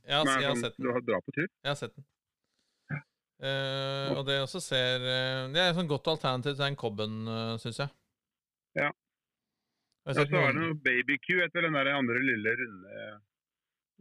ja, 0.04 0.20
som 0.20 0.32
er 0.34 0.48
sånn 0.50 0.64
sett 0.66 0.76
du 0.76 0.86
den. 0.86 0.92
har 0.96 1.04
dra 1.06 1.20
på 1.24 1.34
tur. 1.36 1.46
Jeg 1.46 1.70
har 1.70 1.78
sett 1.78 1.94
den. 1.94 2.06
Uh, 3.44 4.14
og 4.14 4.22
det 4.28 4.36
også 4.44 4.60
ser 4.62 5.02
eh, 5.02 5.40
Det 5.52 5.58
er 5.58 5.72
et 5.72 5.76
sånn 5.76 5.88
godt 5.90 6.06
alternativ 6.12 6.54
til 6.54 6.62
den 6.62 6.76
Cobben, 6.80 7.16
uh, 7.26 7.56
syns 7.60 7.80
jeg. 7.82 7.90
Ja. 8.78 8.88
Jeg 10.04 10.12
Og 10.12 10.16
så 10.16 10.22
er 10.22 10.54
det 10.54 10.62
noe 10.62 10.76
BabyQ 10.84 11.28
etter 11.48 11.66
den 11.66 11.76
der 11.76 11.90
andre 11.92 12.22
lille, 12.22 12.54
runde 12.60 13.04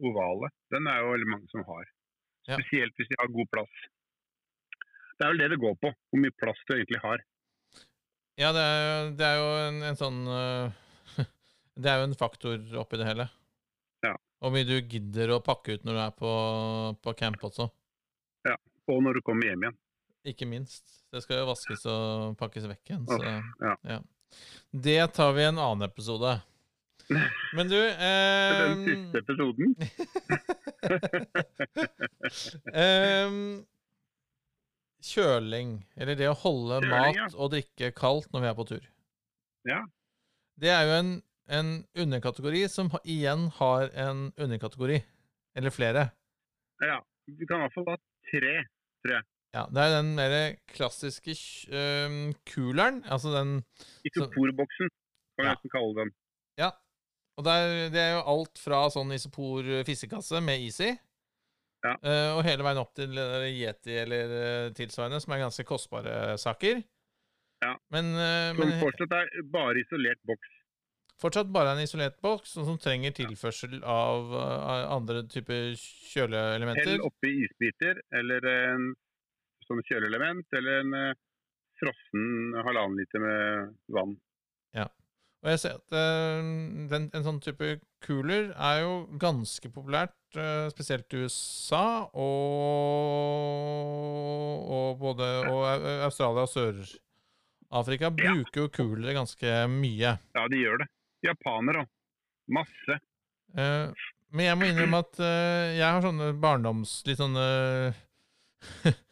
ovale. 0.03 0.49
Den 0.73 0.87
er 0.91 1.01
jo 1.01 1.11
veldig 1.15 1.29
mange 1.31 1.49
som 1.51 1.65
har. 1.67 1.89
Ja. 2.47 2.59
Spesielt 2.59 2.95
hvis 2.99 3.09
de 3.09 3.19
har 3.19 3.31
god 3.33 3.49
plass. 3.55 3.83
Det 5.17 5.25
er 5.25 5.33
vel 5.33 5.43
det 5.43 5.51
det 5.53 5.61
går 5.63 5.77
på, 5.81 5.91
hvor 5.91 6.21
mye 6.23 6.35
plass 6.39 6.63
du 6.67 6.75
egentlig 6.75 7.01
har. 7.03 7.23
Ja, 8.39 8.49
det 8.55 8.63
er, 8.63 9.11
det 9.17 9.27
er 9.27 9.37
jo 9.39 9.49
en, 9.67 9.83
en 9.89 9.99
sånn 9.99 10.23
uh, 10.25 10.73
Det 11.83 11.89
er 11.89 12.01
jo 12.01 12.07
en 12.09 12.19
faktor 12.19 12.81
oppi 12.81 13.01
det 13.01 13.09
hele. 13.09 13.27
Ja. 14.43 14.49
Hvor 14.49 14.51
mye 14.51 14.67
du 14.67 14.75
gidder 14.91 15.31
å 15.31 15.39
pakke 15.39 15.77
ut 15.77 15.85
når 15.87 15.95
du 15.95 15.99
er 16.03 16.15
på, 16.19 16.31
på 16.99 17.13
camp 17.15 17.43
også. 17.47 17.69
Ja, 18.43 18.57
Og 18.91 18.99
når 19.05 19.15
du 19.15 19.21
kommer 19.23 19.47
hjem 19.47 19.63
igjen. 19.63 19.77
Ikke 20.27 20.47
minst. 20.47 20.83
Det 21.13 21.21
skal 21.23 21.39
jo 21.39 21.45
vaskes 21.47 21.85
og 21.87 22.35
pakkes 22.39 22.67
vekk 22.67 22.91
igjen. 22.91 23.05
Så, 23.07 23.21
ja. 23.87 24.01
Det 24.71 24.99
tar 25.15 25.31
vi 25.37 25.45
i 25.45 25.47
en 25.47 25.61
annen 25.63 25.87
episode. 25.87 26.33
Men 27.55 27.71
du 27.71 27.77
eh, 27.79 28.59
den 28.59 28.83
eh, 28.83 28.85
siste 28.89 29.23
episoden. 29.23 29.75
eh, 32.83 33.31
kjøling, 35.03 35.75
eller 35.95 36.19
det 36.19 36.31
å 36.31 36.37
holde 36.43 36.83
Kjøling, 36.83 37.19
ja. 37.19 37.27
mat 37.31 37.35
og 37.39 37.55
drikke 37.55 37.93
kaldt 37.95 38.31
når 38.35 38.43
vi 38.43 38.51
er 38.51 38.57
på 38.59 38.67
tur. 38.75 38.89
Ja. 39.71 39.83
Det 40.59 40.71
er 40.71 40.83
jo 40.89 40.97
en, 40.99 41.13
en 41.49 41.85
underkategori 41.97 42.67
som 42.69 42.89
igjen 43.03 43.49
har 43.59 43.89
en 43.95 44.31
underkategori. 44.37 45.01
Eller 45.55 45.69
flere. 45.69 46.09
ja. 46.81 47.01
Du 47.27 47.45
kan 47.47 47.61
i 47.61 47.63
hvert 47.63 47.73
fall 47.77 47.85
ha 47.87 47.97
tre. 48.27 48.53
Ja, 49.53 49.61
Det 49.71 49.79
er 49.83 49.93
den 50.01 50.09
mer 50.17 50.33
klassiske 50.67 51.31
kj- 51.31 52.33
kuleren. 52.49 53.03
Altså 53.05 53.31
den 53.31 53.61
Isoporboksen, 54.03 54.89
kan 54.89 55.37
vi 55.37 55.45
Ja. 55.45 55.53
nesten 55.53 55.69
kalle 55.71 55.93
den. 56.01 56.11
Ja. 56.57 56.71
Og 57.37 57.45
det 57.45 57.53
er, 57.53 57.89
det 57.93 58.01
er 58.01 58.11
jo 58.17 58.23
alt 58.33 58.57
fra 58.59 58.89
sånn 58.91 59.13
isopor 59.15 59.63
fissekasse 59.87 60.41
med 60.43 60.59
is 60.67 60.79
i, 60.81 60.91
Ja. 61.83 61.93
uh, 62.03 62.37
og 62.37 62.43
hele 62.43 62.63
veien 62.63 62.77
opp 62.77 62.93
til 62.95 63.17
eh, 63.17 63.47
Yeti 63.51 63.95
eller 64.03 64.67
uh, 64.67 64.73
tilsvarende, 64.75 65.19
som 65.21 65.33
er 65.33 65.39
ganske 65.45 65.63
kostbare 65.65 66.37
saker. 66.37 66.83
Ja. 67.63 67.73
Men, 67.91 68.11
uh, 68.15 68.51
men 68.59 68.79
fortsatt 68.83 69.11
er 69.15 69.41
bare 69.51 69.79
isolert 69.79 70.19
boks. 70.27 70.49
Fortsatt 71.21 71.51
bare 71.53 71.75
en 71.75 71.83
isolert 71.83 72.17
boks, 72.23 72.55
og 72.59 72.67
som 72.69 72.79
trenger 72.81 73.15
tilførsel 73.17 73.79
av, 73.83 74.33
eh, 74.39 74.87
andre 74.95 75.23
typer 75.31 75.73
kjøleelementer. 76.13 76.95
Hell 76.95 77.07
oppi 77.07 77.33
isbiter, 77.45 78.01
eller 78.11 78.49
en 78.53 78.89
sånn 79.67 79.83
kjøleelement, 79.87 80.47
eller 80.59 80.83
en 80.83 80.99
eh, 80.99 81.21
frossen 81.79 82.57
halvannen 82.65 82.99
liter 82.99 83.23
med 83.23 83.73
vann. 83.93 84.17
Ja. 84.75 84.89
Og 85.43 85.49
jeg 85.51 85.59
ser 85.59 85.73
at 85.75 85.91
uh, 85.91 86.39
den, 86.87 87.09
en 87.11 87.25
sånn 87.25 87.41
type 87.43 87.73
cooler 88.05 88.53
er 88.55 88.77
jo 88.85 88.93
ganske 89.19 89.67
populært, 89.75 90.15
uh, 90.37 90.69
spesielt 90.71 91.11
i 91.11 91.25
USA 91.25 92.07
og, 92.15 92.23
og 94.77 95.01
både 95.03 95.27
og 95.49 95.65
uh, 95.83 96.05
Australia 96.07 96.45
og 96.47 96.51
Sør-Afrika 96.53 98.07
bruker 98.15 98.63
jo 98.63 98.71
coolere 98.71 99.17
ganske 99.19 99.65
mye. 99.73 100.15
Ja, 100.15 100.47
de 100.47 100.63
gjør 100.63 100.79
det. 100.85 100.87
Japanere. 101.23 101.85
Masse. 102.53 102.99
Uh, 103.53 103.93
men 104.33 104.47
jeg 104.49 104.59
må 104.59 104.69
innrømme 104.69 105.03
at 105.05 105.21
uh, 105.21 105.71
jeg 105.77 105.87
har 105.87 106.03
sånne 106.03 106.33
barndoms... 106.41 106.99
Litt 107.07 107.21
sånne 107.21 107.47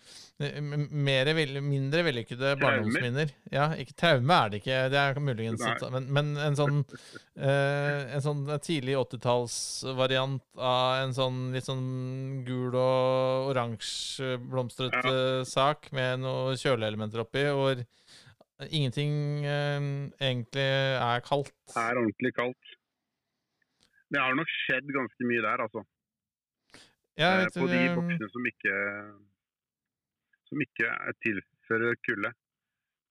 m- 0.42 0.88
mere 1.06 1.34
vel, 1.38 1.60
mindre 1.64 2.04
vellykkede 2.06 2.56
barndomsminner. 2.62 3.32
Ja, 3.54 3.70
ikke 3.80 3.96
traume 4.00 4.38
er 4.38 4.52
det 4.52 4.62
ikke, 4.62 4.80
det 4.94 5.00
er 5.00 5.22
muligens 5.22 5.64
men, 5.94 6.08
men 6.14 6.32
en 6.42 6.58
sånn 6.58 6.80
eh, 6.82 8.16
En 8.16 8.24
sånn 8.24 8.44
tidlig 8.64 8.98
80-tallsvariant 9.00 10.44
av 10.58 11.06
en 11.06 11.16
sånn 11.18 11.42
litt 11.56 11.68
sånn 11.68 12.42
gul 12.48 12.74
og 12.74 13.52
oransje 13.52 14.38
blomstrete 14.42 15.16
ja. 15.16 15.48
sak 15.48 15.92
med 15.96 16.24
noen 16.26 16.60
kjøleelementer 16.60 17.26
oppi, 17.26 17.46
hvor 17.52 17.84
ingenting 18.70 19.46
eh, 19.46 19.80
egentlig 20.22 20.68
er 21.02 21.24
kaldt. 21.26 21.52
Det 21.72 21.82
er 21.82 21.98
ordentlig 22.02 22.34
kaldt. 22.38 22.76
Det 24.12 24.20
har 24.20 24.36
nok 24.36 24.50
skjedd 24.66 24.90
ganske 24.92 25.28
mye 25.30 25.42
der, 25.46 25.64
altså. 25.66 25.84
Ja, 27.20 27.30
Eh, 27.32 27.46
vet 27.46 27.58
eh, 27.58 27.62
på 27.62 27.68
de 27.72 27.82
boksene 27.96 28.30
som 28.32 28.46
ikke, 28.52 28.76
som 30.50 30.62
ikke 30.64 30.88
er- 30.88 31.18
tilfører 31.24 31.96
kulde. 32.08 32.32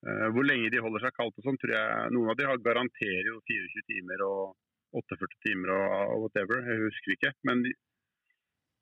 Eh, 0.07 0.27
hvor 0.33 0.45
lenge 0.49 0.71
de 0.73 0.81
holder 0.81 1.01
seg 1.07 1.13
kaldt 1.17 1.37
og 1.39 1.45
sånn, 1.45 1.59
tror 1.61 1.75
jeg 1.77 2.13
Noen 2.15 2.31
av 2.33 2.37
de 2.39 2.47
har 2.49 2.57
garanterer 2.65 3.27
jo 3.29 3.41
24 3.45 3.85
timer 3.91 4.23
og 4.25 4.57
48 4.97 5.37
timer 5.45 5.73
og, 5.77 6.15
og 6.15 6.19
whatever. 6.25 6.63
Jeg 6.69 6.81
husker 6.87 7.13
ikke. 7.17 7.33
Men 7.45 7.63
de, 7.65 7.73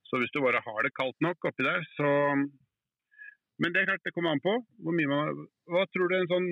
så 0.09 0.19
hvis 0.23 0.31
du 0.35 0.41
bare 0.41 0.63
har 0.65 0.83
det 0.87 0.95
kaldt 0.97 1.19
nok 1.21 1.43
oppi 1.51 1.67
der, 1.67 1.83
så 1.99 2.09
Men 3.59 3.75
det 3.75 3.81
er 3.83 3.91
klart 3.91 4.05
det 4.07 4.15
kommer 4.15 4.37
an 4.37 4.43
på 4.45 4.55
man 4.95 5.47
Hva 5.67 5.85
tror 5.91 6.11
du 6.11 6.17
en 6.19 6.31
sånn 6.31 6.51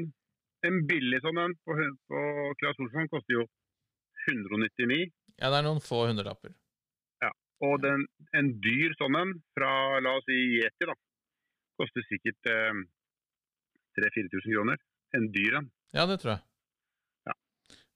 en 0.67 0.81
billig 0.89 1.21
sånn 1.23 1.39
en 1.39 1.55
på, 1.67 1.77
på 2.11 2.21
Claes 2.61 2.81
Olsson 2.83 3.11
koster 3.13 3.37
jo 3.37 3.45
199. 4.31 5.11
Ja, 5.37 5.51
det 5.53 5.59
er 5.61 5.67
noen 5.67 5.83
få 5.85 6.07
hundrelapper. 6.09 6.55
Ja, 7.23 7.31
Og 7.67 7.79
den, 7.85 8.07
en 8.35 8.55
dyr 8.65 8.97
sånn 8.99 9.19
en 9.21 9.35
fra 9.55 9.71
la 10.03 10.17
oss 10.19 10.27
si 10.27 10.39
Yeti, 10.57 10.89
da, 10.89 10.97
koster 11.79 12.07
sikkert 12.09 12.51
eh, 12.51 12.83
3000-4000 14.01 14.57
kroner. 14.57 14.83
En 15.17 15.31
dyr 15.33 15.61
en. 15.61 15.71
Ja, 15.95 16.07
det 16.11 16.19
tror 16.23 16.35
jeg. 16.35 16.43
Ja. 17.29 17.37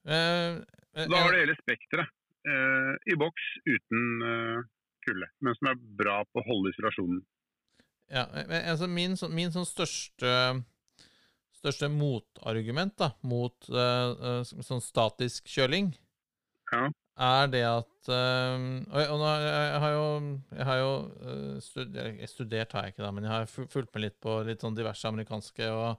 Uh, 0.07 0.61
uh, 0.96 1.07
Da 1.11 1.25
har 1.25 1.35
du 1.35 1.40
hele 1.40 1.57
spekteret. 1.59 2.12
uh, 2.49 2.94
I 3.11 3.16
boks 3.20 3.49
uten 3.66 4.23
eh, 4.25 4.61
kulde, 5.05 5.27
men 5.44 5.57
som 5.59 5.68
er 5.73 5.83
bra 5.99 6.23
på 6.31 6.40
å 6.40 6.46
holde 6.46 6.73
isolasjonen. 6.73 7.20
Ja, 8.11 8.25
altså 8.73 8.87
min, 8.90 9.12
sånn- 9.18 9.35
min 9.37 9.53
sånn 9.55 9.66
største 9.68 10.31
største 11.61 11.90
motargument 11.92 12.94
da, 13.01 13.09
mot 13.29 13.68
eh, 13.68 14.40
sånn 14.49 14.81
statisk 14.85 15.49
kjøling, 15.51 15.87
Ja. 16.70 16.87
er 17.20 17.49
det 17.53 17.64
at 17.66 18.09
uh, 18.09 18.57
og, 18.94 19.18
nå, 19.18 19.25
har 19.27 19.40
jeg, 19.42 19.81
har 19.83 19.90
jo, 19.92 20.05
jeg 20.55 20.64
har 20.68 20.79
jo 20.79 20.92
studert, 21.61 22.31
studert 22.31 22.73
har 22.73 22.83
jeg 22.87 22.92
ikke 22.94 23.05
da, 23.05 23.11
men 23.12 23.25
jeg 23.27 23.35
har 23.35 23.46
fulgt 23.51 23.90
med 23.92 24.03
litt 24.07 24.16
på 24.23 24.31
litt 24.46 24.62
sånn 24.64 24.79
diverse 24.79 25.09
amerikanske 25.11 25.66
og 25.75 25.90
uh, 25.90 25.99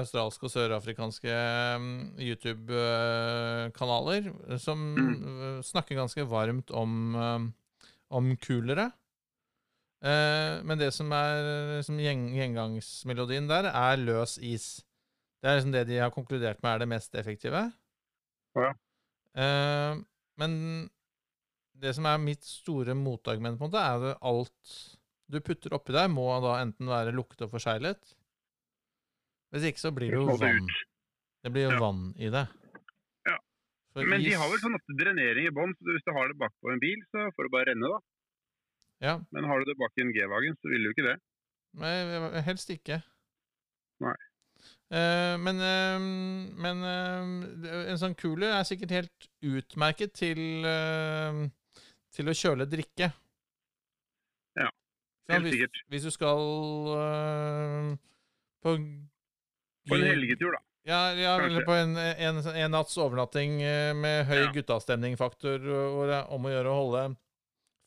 australske 0.00 0.44
og 0.48 0.52
sørafrikanske 0.52 1.32
um, 1.78 1.86
YouTube-kanaler 2.20 4.22
som 4.60 4.78
mm. 4.98 5.62
snakker 5.70 5.94
ganske 6.02 6.22
varmt 6.28 6.68
om, 6.74 6.90
um, 7.14 7.54
om 8.10 8.36
kulere. 8.42 8.90
Eh, 10.06 10.62
men 10.66 10.78
det 10.78 10.92
som 10.94 11.10
er 11.16 11.78
liksom 11.78 12.00
gjeng, 12.02 12.26
gjengangsmelodien 12.36 13.48
der, 13.50 13.70
er 13.72 14.02
løs 14.02 14.36
is. 14.38 14.68
Det 15.42 15.50
er 15.50 15.58
liksom 15.58 15.72
det 15.74 15.86
de 15.88 16.02
har 16.02 16.12
konkludert 16.14 16.62
med 16.62 16.74
er 16.74 16.84
det 16.84 16.90
mest 16.90 17.16
effektive. 17.18 17.64
Ja. 18.56 18.70
Uh, 19.36 19.98
men 20.40 20.52
det 21.76 21.92
som 21.96 22.06
er 22.08 22.22
mitt 22.22 22.46
store 22.46 22.94
motargument, 22.96 23.58
på 23.58 23.66
en 23.66 23.70
måte, 23.70 23.82
er 23.82 24.12
at 24.14 24.22
alt 24.24 24.76
du 25.28 25.40
putter 25.44 25.74
oppi 25.76 25.92
der, 25.92 26.08
må 26.08 26.24
da 26.40 26.60
enten 26.62 26.88
være 26.88 27.12
lukte 27.14 27.44
og 27.48 27.52
forseglet. 27.52 28.14
Hvis 29.52 29.68
ikke 29.70 29.82
så 29.82 29.92
blir 29.94 30.14
det 30.14 30.20
jo 30.22 30.38
vann. 30.40 30.70
Det 31.44 31.52
blir 31.52 31.68
jo 31.68 31.74
Ja. 31.74 31.80
vann 31.82 32.14
i 32.16 32.30
det. 32.32 32.46
Ja. 33.26 33.36
Men 33.94 34.22
de 34.24 34.32
har 34.32 34.48
vel 34.50 34.62
sånn 34.62 34.78
ofte 34.78 34.96
drenering 34.98 35.46
i 35.46 35.54
bånn, 35.54 35.74
så 35.76 35.92
hvis 35.92 36.06
du 36.06 36.12
har 36.16 36.28
det 36.28 36.38
bakpå 36.40 36.72
en 36.72 36.82
bil, 36.82 37.02
så 37.12 37.28
får 37.36 37.46
det 37.46 37.52
bare 37.52 37.68
renne, 37.70 37.92
da. 37.92 38.00
Ja, 39.04 39.18
Men 39.30 39.44
har 39.44 39.60
du 39.60 39.68
det 39.68 39.76
bak 39.76 39.92
i 39.98 40.04
en 40.06 40.12
G-vagen, 40.14 40.56
så 40.60 40.70
vil 40.72 40.86
du 40.86 40.92
ikke 40.94 41.04
det. 41.04 41.18
Nei, 41.76 41.92
helst 42.46 42.70
ikke. 42.72 43.02
Nei. 44.04 44.16
Uh, 44.86 45.34
men 45.42 45.58
uh, 45.60 45.98
men 46.62 46.82
uh, 46.86 47.88
en 47.90 47.98
sånn 48.00 48.14
cooler 48.18 48.54
er 48.54 48.66
sikkert 48.68 48.94
helt 48.94 49.26
utmerket 49.44 50.14
til 50.16 50.40
til 52.16 52.30
å 52.30 52.34
kjøle 52.38 52.64
drikke. 52.70 53.10
Ja, 54.56 54.70
helt 55.34 55.44
hvis, 55.44 55.58
sikkert. 55.58 55.82
Hvis 55.92 56.06
du 56.06 56.12
skal 56.14 56.40
på 58.64 58.76
På 59.90 59.98
en 59.98 60.08
helgetur, 60.08 60.54
da. 60.56 60.62
Ja, 60.86 61.00
ja 61.18 61.34
eller 61.42 61.66
på 61.66 61.74
en, 61.76 61.98
en, 61.98 62.40
en 62.46 62.72
natts 62.72 62.96
overnatting 62.96 63.58
med 64.00 64.24
høy 64.30 64.46
Ja. 64.46 64.52
guttastemning-faktor, 64.54 65.58
hvor 65.66 66.08
det 66.08 66.20
er 66.22 66.32
om 66.32 66.46
å 66.46 66.52
gjøre 66.54 66.72
å 66.72 66.80
holde 66.80 67.04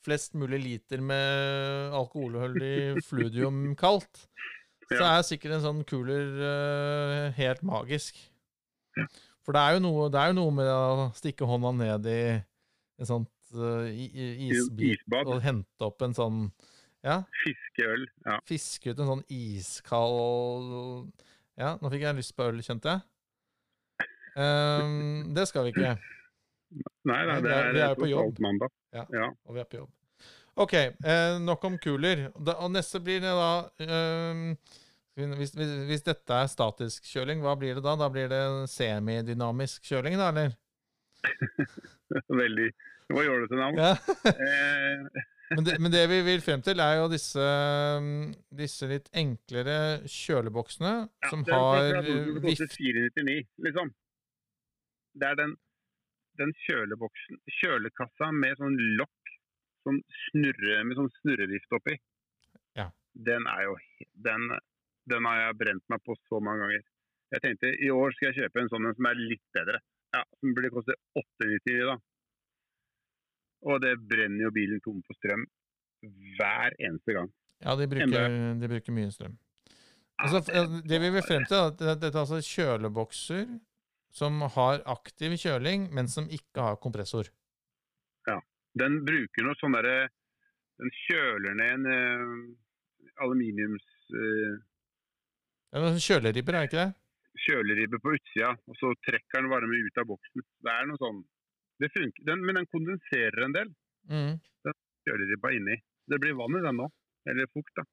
flest 0.06 0.36
mulig 0.40 0.62
liter 0.64 1.02
med 1.04 1.96
alkoholholdig 1.98 3.04
fludium 3.08 3.74
kaldt, 3.80 4.26
så 4.92 5.04
er 5.06 5.26
sikkert 5.28 5.58
en 5.58 5.66
sånn 5.66 5.82
cooler 5.90 6.46
eh, 6.50 7.26
helt 7.40 7.66
magisk. 7.68 8.18
Ja. 8.98 9.06
For 9.46 9.56
det 9.56 9.62
er, 9.66 9.76
jo 9.78 9.84
noe, 9.86 10.08
det 10.14 10.22
er 10.22 10.32
jo 10.32 10.38
noe 10.38 10.54
med 10.54 10.68
å 10.70 11.10
stikke 11.18 11.48
hånda 11.50 11.72
ned 11.80 12.10
i 12.12 12.22
en 12.38 13.08
sånt 13.08 13.54
eh, 13.56 13.88
i 13.90 14.50
isbit 14.50 15.06
og 15.24 15.40
hente 15.42 15.88
opp 15.88 16.04
en 16.06 16.14
sånn 16.18 16.44
ja, 17.06 17.22
Fiskeøl. 17.46 18.04
Ja. 18.26 18.40
fiske 18.48 18.92
ut 18.92 19.00
en 19.00 19.08
sånn 19.14 19.22
iskald 19.32 21.14
Ja, 21.60 21.78
nå 21.80 21.92
fikk 21.92 22.04
jeg 22.04 22.18
lyst 22.18 22.36
på 22.36 22.50
øl, 22.50 22.60
kjente 22.64 22.92
jeg. 22.92 23.06
Um, 24.36 25.32
det 25.36 25.48
skal 25.50 25.66
vi 25.66 25.74
ikke, 25.74 25.96
Nei, 27.10 27.22
da, 27.28 27.40
det 27.44 27.54
er- 27.56 27.72
vi 27.76 27.82
er 27.86 27.96
på 28.00 28.10
jobb. 28.10 28.40
mandag. 28.44 28.74
Ja. 28.96 29.06
ja. 29.14 29.30
og 29.46 29.56
vi 29.56 29.64
er 29.64 29.70
på 29.70 29.82
jobb. 29.82 29.90
OK, 30.60 30.74
eh, 30.76 31.38
nok 31.40 31.64
om 31.70 31.78
kuler. 31.80 32.28
Da, 32.36 32.58
og 32.64 32.72
neste 32.74 33.00
blir 33.04 33.22
det 33.24 33.32
da 33.32 33.52
ehm, 33.86 34.58
hvis, 35.20 35.54
hvis, 35.56 35.72
hvis 35.88 36.04
dette 36.06 36.36
er 36.36 36.50
statisk 36.52 37.08
kjøling, 37.08 37.42
hva 37.44 37.54
blir 37.60 37.78
det 37.80 37.84
da? 37.86 37.96
Da 38.00 38.10
blir 38.12 38.28
det 38.32 38.44
semidynamisk 38.72 39.88
kjøling, 39.88 40.18
da, 40.20 40.30
eller? 40.34 40.56
Veldig 42.42 42.70
Det 43.10 43.48
til 43.50 43.58
navn. 43.60 43.80
Ja. 43.80 43.94
Eh, 44.30 45.26
Men 45.50 45.66
det, 45.66 45.80
men 45.82 45.90
det 45.90 46.04
vi 46.12 46.20
vil 46.22 46.42
frem 46.46 46.62
til, 46.62 46.78
er 46.78 47.00
jo 47.00 47.08
disse, 47.10 47.42
um, 47.98 48.28
disse 48.54 48.86
litt 48.86 49.08
enklere 49.18 50.04
kjøleboksene 50.06 50.92
ja, 51.10 51.32
som 51.32 51.42
har 51.48 52.04
vift 52.44 52.76
499, 52.76 53.48
liksom. 53.66 53.90
Det 55.18 55.26
er 55.32 55.40
den, 55.40 55.56
den 56.40 56.54
kjøleboksen 56.66 57.40
Kjølekassa 57.60 58.32
med 58.36 58.58
sånn 58.60 58.78
lokk 59.00 59.34
sånn 59.86 60.00
snurre, 60.26 60.82
med 60.86 61.00
sånn 61.00 61.12
snurrevift 61.20 61.76
oppi. 61.78 61.96
Ja. 62.78 62.90
Den 63.30 63.48
er 63.50 63.66
jo 63.68 63.76
den, 64.28 64.50
den 65.10 65.28
har 65.30 65.42
jeg 65.44 65.60
brent 65.64 65.86
meg 65.92 66.04
på 66.06 66.16
så 66.28 66.42
mange 66.44 66.66
ganger. 66.66 66.86
Jeg 67.30 67.44
tenkte 67.46 67.72
i 67.86 67.92
år 67.94 68.14
skal 68.16 68.32
jeg 68.32 68.44
kjøpe 68.44 68.64
en 68.64 68.72
sånn 68.74 68.90
en 68.90 68.98
som 68.98 69.10
er 69.10 69.22
litt 69.22 69.46
bedre. 69.56 69.82
Ja, 70.16 70.24
Som 70.42 70.56
blir 70.58 70.74
koste 70.74 70.96
899 71.14 71.84
da. 71.92 71.98
Og 73.70 73.82
det 73.84 73.94
brenner 74.10 74.48
jo 74.48 74.56
bilen 74.56 74.82
tom 74.82 75.04
for 75.06 75.18
strøm 75.20 75.46
hver 76.40 76.74
eneste 76.80 77.14
gang. 77.14 77.30
Ja, 77.60 77.76
de 77.76 77.86
bruker, 77.92 78.36
de 78.62 78.70
bruker 78.72 78.96
mye 78.96 79.12
strøm. 79.12 79.36
Altså, 80.20 80.40
det 80.88 81.00
vi 81.00 81.12
vil 81.14 81.24
frem 81.24 81.46
til, 81.48 81.60
er 81.60 81.70
at 81.70 81.82
dette 82.02 82.10
er 82.16 82.24
altså 82.24 82.40
kjølebokser 82.44 83.46
som 84.12 84.42
har 84.42 84.82
aktiv 84.90 85.36
kjøling, 85.38 85.90
men 85.94 86.08
som 86.08 86.26
ikke 86.30 86.62
har 86.66 86.80
kompressor. 86.82 87.30
Ja. 88.28 88.40
Den 88.80 89.00
bruker 89.06 89.44
noe 89.46 89.58
sånn 89.60 89.74
derre 89.74 90.10
Den 90.80 90.92
kjøler 91.10 91.56
ned 91.58 91.72
en 91.74 91.86
eh, 91.92 93.16
aluminiums 93.24 93.84
eh, 94.16 94.54
Det 95.70 95.80
er 95.80 95.84
noen 95.84 96.00
kjøleribber, 96.00 96.56
er 96.56 96.66
det 96.66 96.70
ikke 96.70 96.84
det? 96.86 96.94
kjøleribbe 97.40 98.00
på 98.04 98.12
utsida, 98.18 98.50
og 98.68 98.76
så 98.80 98.90
trekker 99.06 99.40
den 99.40 99.50
varme 99.52 99.78
ut 99.80 100.00
av 100.02 100.08
boksen. 100.10 100.42
Det 100.66 100.72
er 100.74 100.88
noe 100.90 101.00
sånn 101.00 101.20
det 101.80 101.88
funker, 101.94 102.26
den, 102.28 102.42
Men 102.44 102.58
den 102.60 102.68
kondenserer 102.74 103.46
en 103.46 103.54
del, 103.56 103.70
Mm. 104.10 104.40
kjøleribba 105.08 105.52
inni. 105.56 105.76
Det 106.10 106.20
blir 106.20 106.34
vann 106.36 106.58
i 106.58 106.64
den 106.66 106.76
nå. 106.82 106.88
Eller 107.30 107.48
fukt, 107.54 107.72
da. 107.78 107.84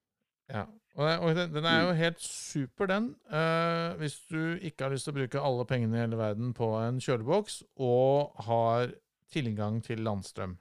Ja. 0.52 0.66
Og, 0.96 1.34
den, 1.36 1.50
den 1.52 1.66
er 1.68 1.82
jo 1.84 1.90
helt 1.92 2.20
super, 2.24 2.86
den. 2.88 3.10
eh, 3.28 3.96
hvis 4.00 4.14
du 4.30 4.56
ikke 4.64 4.86
har 4.86 4.94
lyst 4.94 5.04
til 5.04 5.12
å 5.12 5.18
bruke 5.18 5.42
alle 5.48 5.66
pengene 5.68 5.98
i 5.98 6.00
hele 6.00 6.16
verden 6.16 6.54
på 6.56 6.70
en 6.80 7.00
kjøleboks, 7.04 7.58
og 7.76 8.38
har 8.46 8.94
tilgang 9.32 9.82
til 9.84 10.00
landstrøm. 10.06 10.54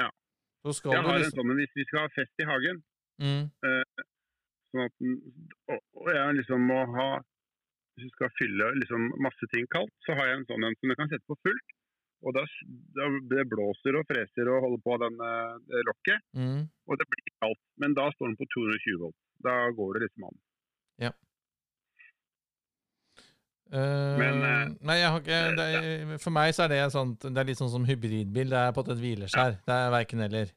Ja. 0.00 0.08
Så 0.64 0.72
skal 0.78 0.90
Jeg 0.96 1.02
har 1.02 1.08
har 1.08 1.20
en 1.20 1.22
liksom 1.22 1.44
sånn 1.44 1.60
hvis 1.60 1.76
vi 1.78 1.84
skal 1.86 2.00
ha 2.06 2.10
fest 2.16 2.42
i 2.42 2.48
hagen. 2.50 2.82
mm, 3.22 3.44
sånn 4.74 4.84
at 4.88 4.94
den, 4.98 5.14
og, 5.70 5.78
og 6.02 6.10
jeg 6.16 6.34
liksom 6.40 6.66
må 6.66 6.80
ha 6.96 7.08
Hvis 7.94 8.08
du 8.10 8.14
skal 8.16 8.30
fylle 8.40 8.72
liksom 8.80 9.04
masse 9.22 9.46
ting 9.54 9.68
kaldt, 9.70 9.92
så 10.02 10.16
har 10.18 10.26
jeg 10.26 10.40
en 10.40 10.48
sånn 10.48 10.64
en 10.66 10.74
som 10.80 10.90
du 10.90 10.94
kan 10.98 11.10
sette 11.12 11.28
på 11.30 11.36
fullt. 11.46 11.73
Og 12.24 12.32
da 12.36 12.44
det 13.32 13.44
blåser 13.50 13.98
og 13.98 14.06
freser 14.08 14.48
og 14.48 14.62
holder 14.64 14.80
på 14.86 14.96
den 15.02 15.18
eh, 15.28 15.82
lokket, 15.90 16.22
mm, 16.32 16.62
og 16.88 17.00
det 17.00 17.06
blir 17.12 17.26
kaldt. 17.42 17.60
Men 17.82 17.96
da 17.98 18.08
står 18.14 18.30
den 18.30 18.38
på 18.40 18.48
220 18.54 19.02
volt. 19.02 19.18
Da 19.44 19.56
går 19.76 19.90
det 19.96 20.06
liksom 20.06 20.28
an. 20.30 20.38
eh, 23.74 24.14
Men, 24.22 24.40
uh, 24.40 24.72
Nei, 24.88 24.96
jeg 25.02 25.10
har 25.12 25.20
ikke 25.20 25.42
det 25.58 25.68
er, 25.80 26.16
For 26.22 26.32
meg 26.36 26.54
så 26.56 26.64
er 26.64 26.72
det 26.72 26.80
sånt 26.94 27.26
Det 27.26 27.40
er 27.42 27.48
litt 27.50 27.60
sånn 27.60 27.72
som 27.74 27.84
hybridbil. 27.88 28.52
Det 28.54 28.60
er 28.62 28.72
på 28.76 28.86
et 28.86 29.04
hvileskjær. 29.04 29.60
Det 29.68 29.76
er 29.76 29.94
verken 29.98 30.24
eller. 30.28 30.52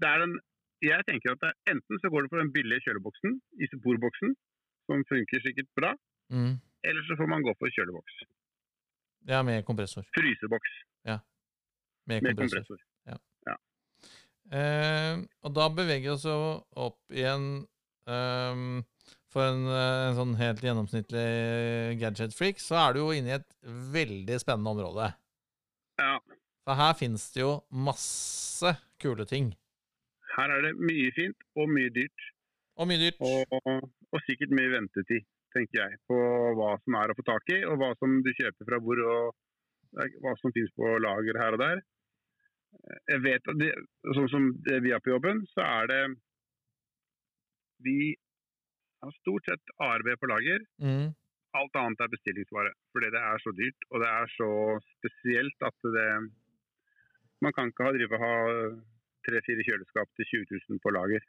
Det 0.00 0.10
er 0.10 0.24
den, 0.24 0.34
jeg 0.84 1.04
tenker 1.08 1.34
at 1.34 1.42
det, 1.44 1.52
Enten 1.70 2.00
så 2.02 2.10
går 2.12 2.24
det 2.24 2.30
for 2.32 2.42
den 2.42 2.52
billige 2.56 2.82
kjøleboksen, 2.86 3.36
isoporboksen, 3.64 4.32
som 4.88 5.04
funker 5.10 5.44
sikkert 5.44 5.68
bra. 5.78 5.92
Mm. 6.34 6.56
Eller 6.88 7.06
så 7.08 7.16
får 7.20 7.28
man 7.30 7.44
gå 7.46 7.54
for 7.60 7.72
kjøleboks. 7.76 8.16
Ja, 9.26 9.42
med 9.42 9.64
kompressor. 9.64 10.04
Fryseboks 10.16 10.74
Med 11.06 11.20
med 12.22 12.36
kompressor. 12.36 12.60
kompressor. 12.66 12.80
Eh, 14.52 15.14
og 15.40 15.54
da 15.56 15.68
beveger 15.72 16.02
vi 16.04 16.10
oss 16.12 16.26
jo 16.28 16.34
opp 16.76 16.98
igjen 17.16 17.46
ehm, 18.12 18.82
For 19.32 19.40
en, 19.48 19.62
eh, 19.72 20.02
en 20.10 20.18
sånn 20.18 20.34
helt 20.36 20.60
gjennomsnittlig 20.60 21.96
gadget-freak, 22.02 22.60
så 22.60 22.76
er 22.82 22.92
du 22.92 23.00
jo 23.00 23.06
inne 23.16 23.32
i 23.32 23.36
et 23.38 23.48
veldig 23.96 24.36
spennende 24.42 24.74
område. 24.76 25.08
Ja, 25.98 26.18
For 26.68 26.76
her 26.78 26.92
finnes 27.00 27.24
det 27.32 27.40
jo 27.40 27.54
masse 27.72 28.74
kule 29.00 29.24
ting. 29.26 29.54
her 30.36 30.50
er 30.50 30.62
det 30.68 30.74
mye 30.76 31.10
fint 31.16 31.40
og 31.56 31.68
mye 31.72 31.88
dyrt. 31.94 32.28
Og 32.76 32.88
mye 32.90 32.98
dyrt. 33.00 33.18
Og, 33.24 33.88
og 34.12 34.20
sikkert 34.28 34.50
mye 34.54 34.70
ventetid, 34.76 35.24
tenker 35.54 35.80
jeg, 35.80 35.98
på 36.10 36.18
hva 36.58 36.74
som 36.82 36.98
er 37.00 37.12
å 37.12 37.16
få 37.18 37.24
tak 37.26 37.50
i, 37.54 37.62
og 37.68 37.78
hva 37.80 37.90
som 37.98 38.20
du 38.24 38.30
kjøper 38.34 38.68
fra 38.68 38.80
hvor, 38.82 39.02
og 39.04 40.20
hva 40.24 40.34
som 40.40 40.54
finnes 40.54 40.72
på 40.76 40.96
lager 41.02 41.38
her 41.40 41.56
og 41.56 41.62
der. 41.62 41.82
Jeg 43.08 43.22
vet 43.22 43.50
at 43.50 43.58
det, 43.60 43.70
Sånn 44.16 44.30
som 44.32 44.46
det 44.66 44.80
vi 44.82 44.92
har 44.94 45.02
på 45.02 45.12
jobben, 45.12 45.44
så 45.54 45.62
er 45.62 45.90
det 45.92 46.00
Vi 47.86 48.14
har 49.04 49.12
stort 49.20 49.46
sett 49.46 49.74
ARB 49.84 50.08
på 50.18 50.30
lager. 50.30 50.64
Mm. 50.82 51.12
Alt 51.54 51.78
annet 51.78 52.02
er 52.02 52.10
bestillingsvare. 52.10 52.72
Fordi 52.94 53.12
det 53.14 53.20
er 53.20 53.44
så 53.44 53.52
dyrt, 53.54 53.86
og 53.92 54.02
det 54.02 54.10
er 54.10 54.32
så 54.34 54.50
spesielt 54.96 55.68
at 55.68 55.90
det 55.96 56.08
Man 57.44 57.52
kan 57.52 57.68
ikke 57.68 57.84
ha, 57.84 57.92
drive, 57.92 58.18
ha 58.22 58.34
tre-fire 59.26 59.64
kjøleskap 59.66 60.08
til 60.16 60.28
20 60.48 60.60
000 60.70 60.82
på 60.82 60.92
lager. 60.96 61.24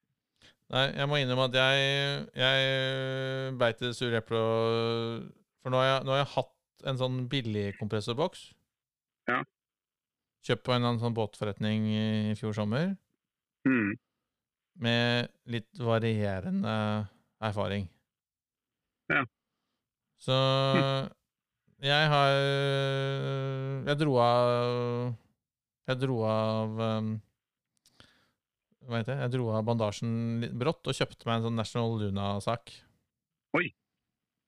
Nei, 0.74 0.86
jeg 0.98 1.06
må 1.10 1.20
innrømme 1.22 1.46
at 1.46 1.58
jeg, 1.60 2.22
jeg 2.42 3.58
beit 3.62 3.82
i 3.82 3.90
det 3.90 3.96
sure 3.98 4.18
eplet. 4.18 5.28
For 5.62 5.74
nå 5.74 5.82
har, 5.82 5.90
jeg, 5.92 6.06
nå 6.08 6.16
har 6.16 6.24
jeg 6.24 6.32
hatt 6.34 6.88
en 6.90 7.02
sånn 7.02 7.20
billig 7.30 7.68
kompressorboks. 7.80 8.48
Ja. 9.30 9.42
Kjøpt 10.46 10.66
på 10.66 10.74
en 10.74 10.80
eller 10.80 10.92
annen 10.94 11.04
sånn 11.04 11.18
båtforretning 11.18 11.86
i 11.90 12.36
fjor 12.38 12.54
sommer. 12.58 12.96
Mm. 13.66 13.94
Med 14.86 15.30
litt 15.50 15.70
varierende 15.82 16.74
erfaring. 17.46 17.88
Ja. 19.14 19.22
Så 20.22 20.36
jeg 21.92 22.10
har 22.10 22.32
Jeg 23.86 23.98
dro 24.00 24.16
av 24.18 24.46
Jeg 25.86 26.00
dro 26.02 26.16
av 26.26 26.80
um, 26.80 27.10
hva 28.86 29.00
heter 29.02 29.16
det? 29.16 29.22
Jeg 29.26 29.34
dro 29.36 29.48
av 29.56 29.64
bandasjen 29.68 30.12
litt 30.44 30.54
brått 30.62 30.88
og 30.88 30.96
kjøpte 30.98 31.28
meg 31.28 31.40
en 31.40 31.48
sånn 31.48 31.58
National 31.60 31.96
Luna-sak. 32.02 32.74
Oi! 33.58 33.68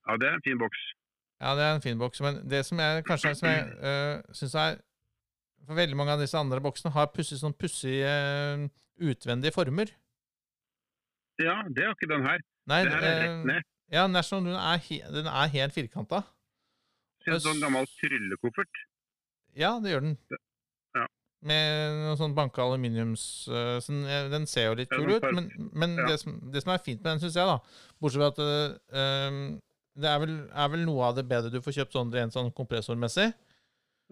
Ja, 0.08 0.16
det 0.20 0.28
er 0.30 0.36
en 0.38 0.44
fin 0.46 0.60
boks. 0.60 0.82
Ja, 1.38 1.54
det 1.58 1.64
er 1.66 1.76
en 1.76 1.84
fin 1.84 1.98
boks, 2.00 2.20
men 2.24 2.40
det 2.50 2.64
som 2.66 2.80
jeg 2.82 3.04
kanskje 3.06 3.34
som 3.38 3.48
jeg 3.50 3.66
øh, 3.78 4.22
syns 4.34 4.54
er 4.58 4.78
For 5.68 5.76
veldig 5.78 5.98
mange 6.00 6.14
av 6.16 6.22
disse 6.22 6.38
andre 6.38 6.58
boksene 6.64 6.90
har 6.94 7.10
pussig 7.14 7.36
sånn 7.42 7.54
pussige 7.54 8.08
øh, 8.08 8.64
utvendige 9.10 9.52
former. 9.54 9.90
Ja, 11.38 11.60
det 11.68 11.84
er 11.84 11.92
ikke 11.94 12.08
den 12.10 12.24
her. 12.26 12.40
Nei, 12.70 12.80
Det 12.88 12.94
her 12.94 13.04
er 13.04 13.12
eh, 13.12 13.22
rett 13.26 13.46
ned. 13.52 13.66
ja, 13.94 14.06
National 14.10 14.48
Luna 14.48 14.62
er, 14.72 14.80
he 14.88 14.98
den 15.14 15.28
er 15.30 15.52
helt 15.54 15.76
firkanta. 15.76 16.22
Ser 17.22 17.36
ut 17.36 17.44
som 17.44 17.54
en 17.58 17.62
gammel 17.66 17.86
tryllekoffert. 18.00 18.82
Ja, 19.58 19.76
det 19.82 19.92
gjør 19.92 20.06
den. 20.08 20.16
Ja. 20.32 20.40
Med 21.46 22.00
noe 22.02 22.16
sånn 22.18 22.34
banka 22.34 22.64
aluminiums 22.64 23.22
øh, 23.46 23.76
så 23.78 23.94
den, 23.94 24.42
eh, 24.42 24.46
ser 24.50 24.72
jo 24.72 24.78
litt 24.80 24.90
kul 24.90 25.12
ut, 25.12 25.26
men, 25.36 25.44
men 25.70 25.94
ja. 25.94 26.08
det, 26.10 26.16
som, 26.24 26.34
det 26.50 26.64
som 26.64 26.72
er 26.74 26.82
fint 26.82 26.98
med 26.98 27.12
den, 27.12 27.20
syns 27.22 27.36
jeg, 27.38 27.46
da 27.46 27.60
Bortsett 28.02 28.24
fra 28.24 28.30
at 28.32 28.40
øh, 28.42 29.36
det 30.02 30.08
er 30.10 30.18
vel, 30.22 30.34
er 30.50 30.72
vel 30.72 30.82
noe 30.86 31.06
av 31.06 31.14
det 31.18 31.28
bedre 31.30 31.52
du 31.52 31.60
får 31.62 31.76
kjøpt 31.78 31.94
sånn 31.94 32.10
rent 32.14 32.34
sånn 32.34 32.50
kompressormessig. 32.56 33.28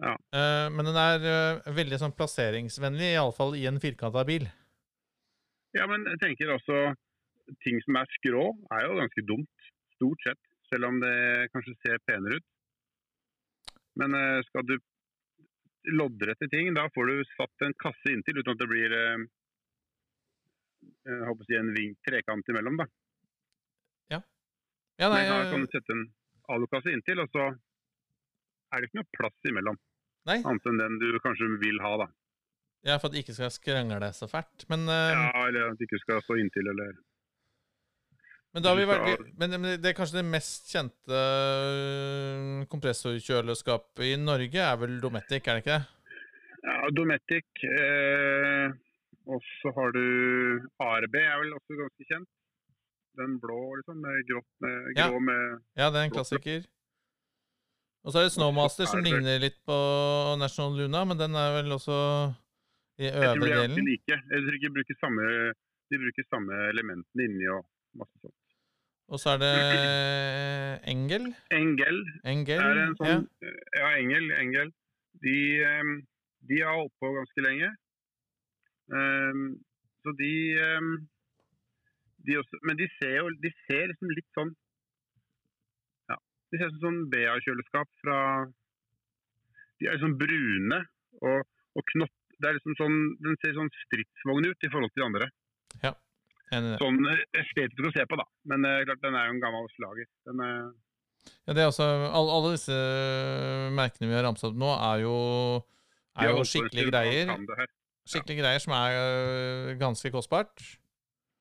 Ja. 0.03 0.13
Uh, 0.35 0.67
men 0.73 0.85
den 0.85 0.99
er 0.99 1.23
uh, 1.25 1.69
veldig 1.73 1.99
sånn 2.01 2.15
plasseringsvennlig, 2.17 3.13
iallfall 3.15 3.55
i 3.57 3.65
en 3.69 3.79
firkanta 3.81 4.23
bil. 4.27 4.45
Ja, 5.77 5.87
men 5.89 6.05
jeg 6.11 6.19
tenker 6.21 6.53
også 6.53 6.81
ting 7.63 7.79
som 7.85 7.97
er 7.99 8.11
skrå, 8.17 8.49
er 8.75 8.85
jo 8.85 8.99
ganske 8.99 9.23
dumt. 9.29 9.71
Stort 9.97 10.27
sett. 10.27 10.41
Selv 10.67 10.89
om 10.89 10.99
det 11.01 11.15
kanskje 11.53 11.77
ser 11.79 12.03
penere 12.09 12.39
ut. 12.41 12.47
Men 13.97 14.13
uh, 14.13 14.43
skal 14.49 14.67
du 14.67 14.75
loddrette 15.93 16.49
ting, 16.51 16.73
da 16.75 16.87
får 16.93 17.09
du 17.09 17.33
satt 17.35 17.65
en 17.67 17.75
kasse 17.79 18.11
inntil 18.11 18.41
uten 18.41 18.53
at 18.53 18.61
det 18.61 18.69
blir 18.69 18.95
eh, 18.95 19.25
jeg 21.07 21.25
håper 21.27 21.45
å 21.45 21.47
si 21.47 21.57
en 21.57 21.75
ving, 21.75 21.93
trekant 22.05 22.49
imellom. 22.51 22.79
da. 22.81 22.87
Ja, 24.97 25.09
nei, 25.13 25.21
Men 25.21 25.29
da 25.29 25.41
kan 25.51 25.61
øh, 25.61 25.65
du 25.65 25.73
sette 25.75 25.93
en 25.93 26.05
alukasse 26.53 26.93
inntil, 26.93 27.19
og 27.21 27.29
så 27.29 27.43
er 28.73 28.81
det 28.81 28.89
ikke 28.89 29.01
noe 29.03 29.11
plass 29.13 29.49
imellom. 29.49 29.77
nei. 30.27 30.39
Annet 30.41 30.69
enn 30.71 30.81
den 30.81 30.97
du 30.99 31.19
kanskje 31.23 31.49
vil 31.61 31.77
ha. 31.83 31.91
da. 32.01 32.07
Ja, 32.87 32.97
for 32.97 33.09
at 33.09 33.15
det 33.15 33.21
ikke 33.23 33.35
skal 33.37 33.53
skrangle 33.53 34.09
så 34.15 34.29
fælt. 34.31 34.65
Men, 34.71 34.87
uh... 34.89 35.11
Ja, 35.13 35.29
Eller 35.45 35.69
at 35.69 35.77
det 35.77 35.87
ikke 35.87 36.01
skal 36.01 36.23
stå 36.25 36.39
inntil, 36.41 36.69
eller 36.73 36.97
men, 38.53 38.63
da 38.63 38.71
har 38.71 38.79
vi 38.79 38.87
vært, 38.89 39.27
men, 39.37 39.67
det 39.81 39.91
er 39.91 39.97
kanskje 39.97 40.19
det 40.19 40.25
mest 40.29 40.71
kjente 40.71 41.19
øh, 41.19 42.65
kompressorkjøleskapet 42.71 44.07
i 44.11 44.15
Norge 44.21 44.63
er 44.63 44.79
vel 44.81 44.97
Dometic, 45.03 45.43
er 45.45 45.59
det 45.59 45.65
ikke 45.65 45.77
det? 45.77 45.85
Ja, 46.67 46.77
Dometic. 46.95 47.47
Eh, 47.63 48.71
og 49.27 49.43
så 49.59 49.71
har 49.75 49.93
du 49.95 50.03
ARB, 50.83 51.15
er 51.19 51.37
vel 51.43 51.53
også 51.57 51.77
ganske 51.79 52.07
kjent. 52.09 52.29
Den 53.17 53.37
blå, 53.41 53.59
liksom, 53.79 54.01
med 54.03 54.25
grått 54.29 54.49
med 54.63 54.97
Ja. 54.97 55.07
med 55.11 55.61
Ja, 55.75 55.89
det 55.91 55.99
er 55.99 56.05
en 56.07 56.15
klassiker. 56.15 56.65
Og 58.05 58.13
så 58.13 58.19
er 58.19 58.27
det 58.27 58.35
Snowmaster, 58.37 58.85
som 58.87 58.99
er 58.99 59.07
ligner 59.07 59.39
litt 59.41 59.57
på 59.67 59.77
National 60.39 60.77
Luna, 60.79 61.03
men 61.03 61.17
den 61.19 61.35
er 61.35 61.61
vel 61.61 61.71
også 61.75 61.97
i 62.99 63.03
Jeg 63.03 63.13
tror 63.13 63.43
de 63.43 63.51
er 63.51 63.57
ganske 63.57 63.75
delen. 63.75 63.89
like. 63.89 64.15
Jeg 64.31 64.39
tror 64.43 64.53
ikke 64.55 64.67
de 64.69 64.75
bruker 64.77 64.97
samme, 65.01 65.23
de 65.91 65.97
bruker 66.03 66.23
samme 66.29 66.53
elementene 66.71 67.25
inni 67.27 67.49
og 67.51 67.65
masse 67.99 68.21
sånt. 68.21 68.35
Og 69.07 69.21
så 69.23 69.35
er 69.35 69.39
det 69.39 69.53
Engel. 70.91 71.29
Engel 71.55 71.99
Engel, 72.27 72.59
er 72.59 72.79
en 72.83 72.95
ja. 72.99 72.99
sånn 72.99 73.27
Ja, 73.79 73.91
Engel. 73.95 74.31
Engel. 74.35 74.71
De, 75.23 75.37
eh, 75.63 75.91
de 76.49 76.57
har 76.61 76.75
holdt 76.75 76.95
på 76.99 77.13
ganske 77.15 77.43
lenge. 77.45 77.69
Eh, 78.91 79.39
så 80.03 80.13
de, 80.21 80.33
eh, 80.65 80.89
de 82.27 82.37
også, 82.41 82.59
Men 82.67 82.79
de 82.81 82.89
ser 82.97 83.15
jo 83.21 83.31
de 83.45 83.51
ser 83.65 83.87
liksom 83.93 84.11
litt 84.11 84.29
sånn 84.37 84.51
Ja. 86.11 86.19
De 86.51 86.59
ser 86.59 86.67
ut 86.67 86.77
som 86.77 86.83
sånn 86.87 87.01
BA-kjøleskap 87.13 87.89
fra 88.03 88.19
De 89.79 89.87
er 89.87 89.95
liksom 89.95 90.17
brune 90.19 90.81
og, 91.21 91.47
og 91.77 91.83
knopp. 91.93 92.15
Det 92.37 92.49
er 92.49 92.59
liksom 92.59 92.75
sånn, 92.81 92.99
Den 93.23 93.39
ser 93.39 93.55
sånn 93.55 93.71
stridsvogn 93.85 94.51
ut 94.51 94.67
i 94.67 94.71
forhold 94.73 94.91
til 94.91 95.05
de 95.05 95.07
andre. 95.07 95.31
Det. 95.79 95.95
Sånn 96.51 96.99
eh, 97.11 97.23
estetisk 97.41 97.89
å 97.89 97.93
se 97.95 98.05
på, 98.07 98.19
da. 98.19 98.25
Men 98.47 98.63
uh, 98.67 98.81
klart, 98.87 99.01
den 99.03 99.17
er 99.19 99.27
jo 99.27 99.35
en 99.35 99.41
gammel 99.43 99.67
slager. 99.75 100.07
Den, 100.29 100.43
uh... 100.43 101.31
Ja, 101.47 101.55
det 101.57 101.63
er 101.63 101.71
også, 101.71 101.87
alle, 102.07 102.35
alle 102.37 102.53
disse 102.55 102.77
merkene 103.75 104.07
vi 104.07 104.15
har 104.15 104.23
ramset 104.23 104.47
opp 104.47 104.59
nå, 104.61 104.69
er 104.93 105.03
jo, 105.03 105.15
er 106.15 106.31
jo 106.31 106.45
skikkelige 106.47 106.87
greier. 106.87 107.33
Skikkelige 108.07 108.39
greier 108.39 108.63
som 108.63 108.75
er 108.77 109.75
ganske 109.81 110.11
kostbart, 110.13 110.63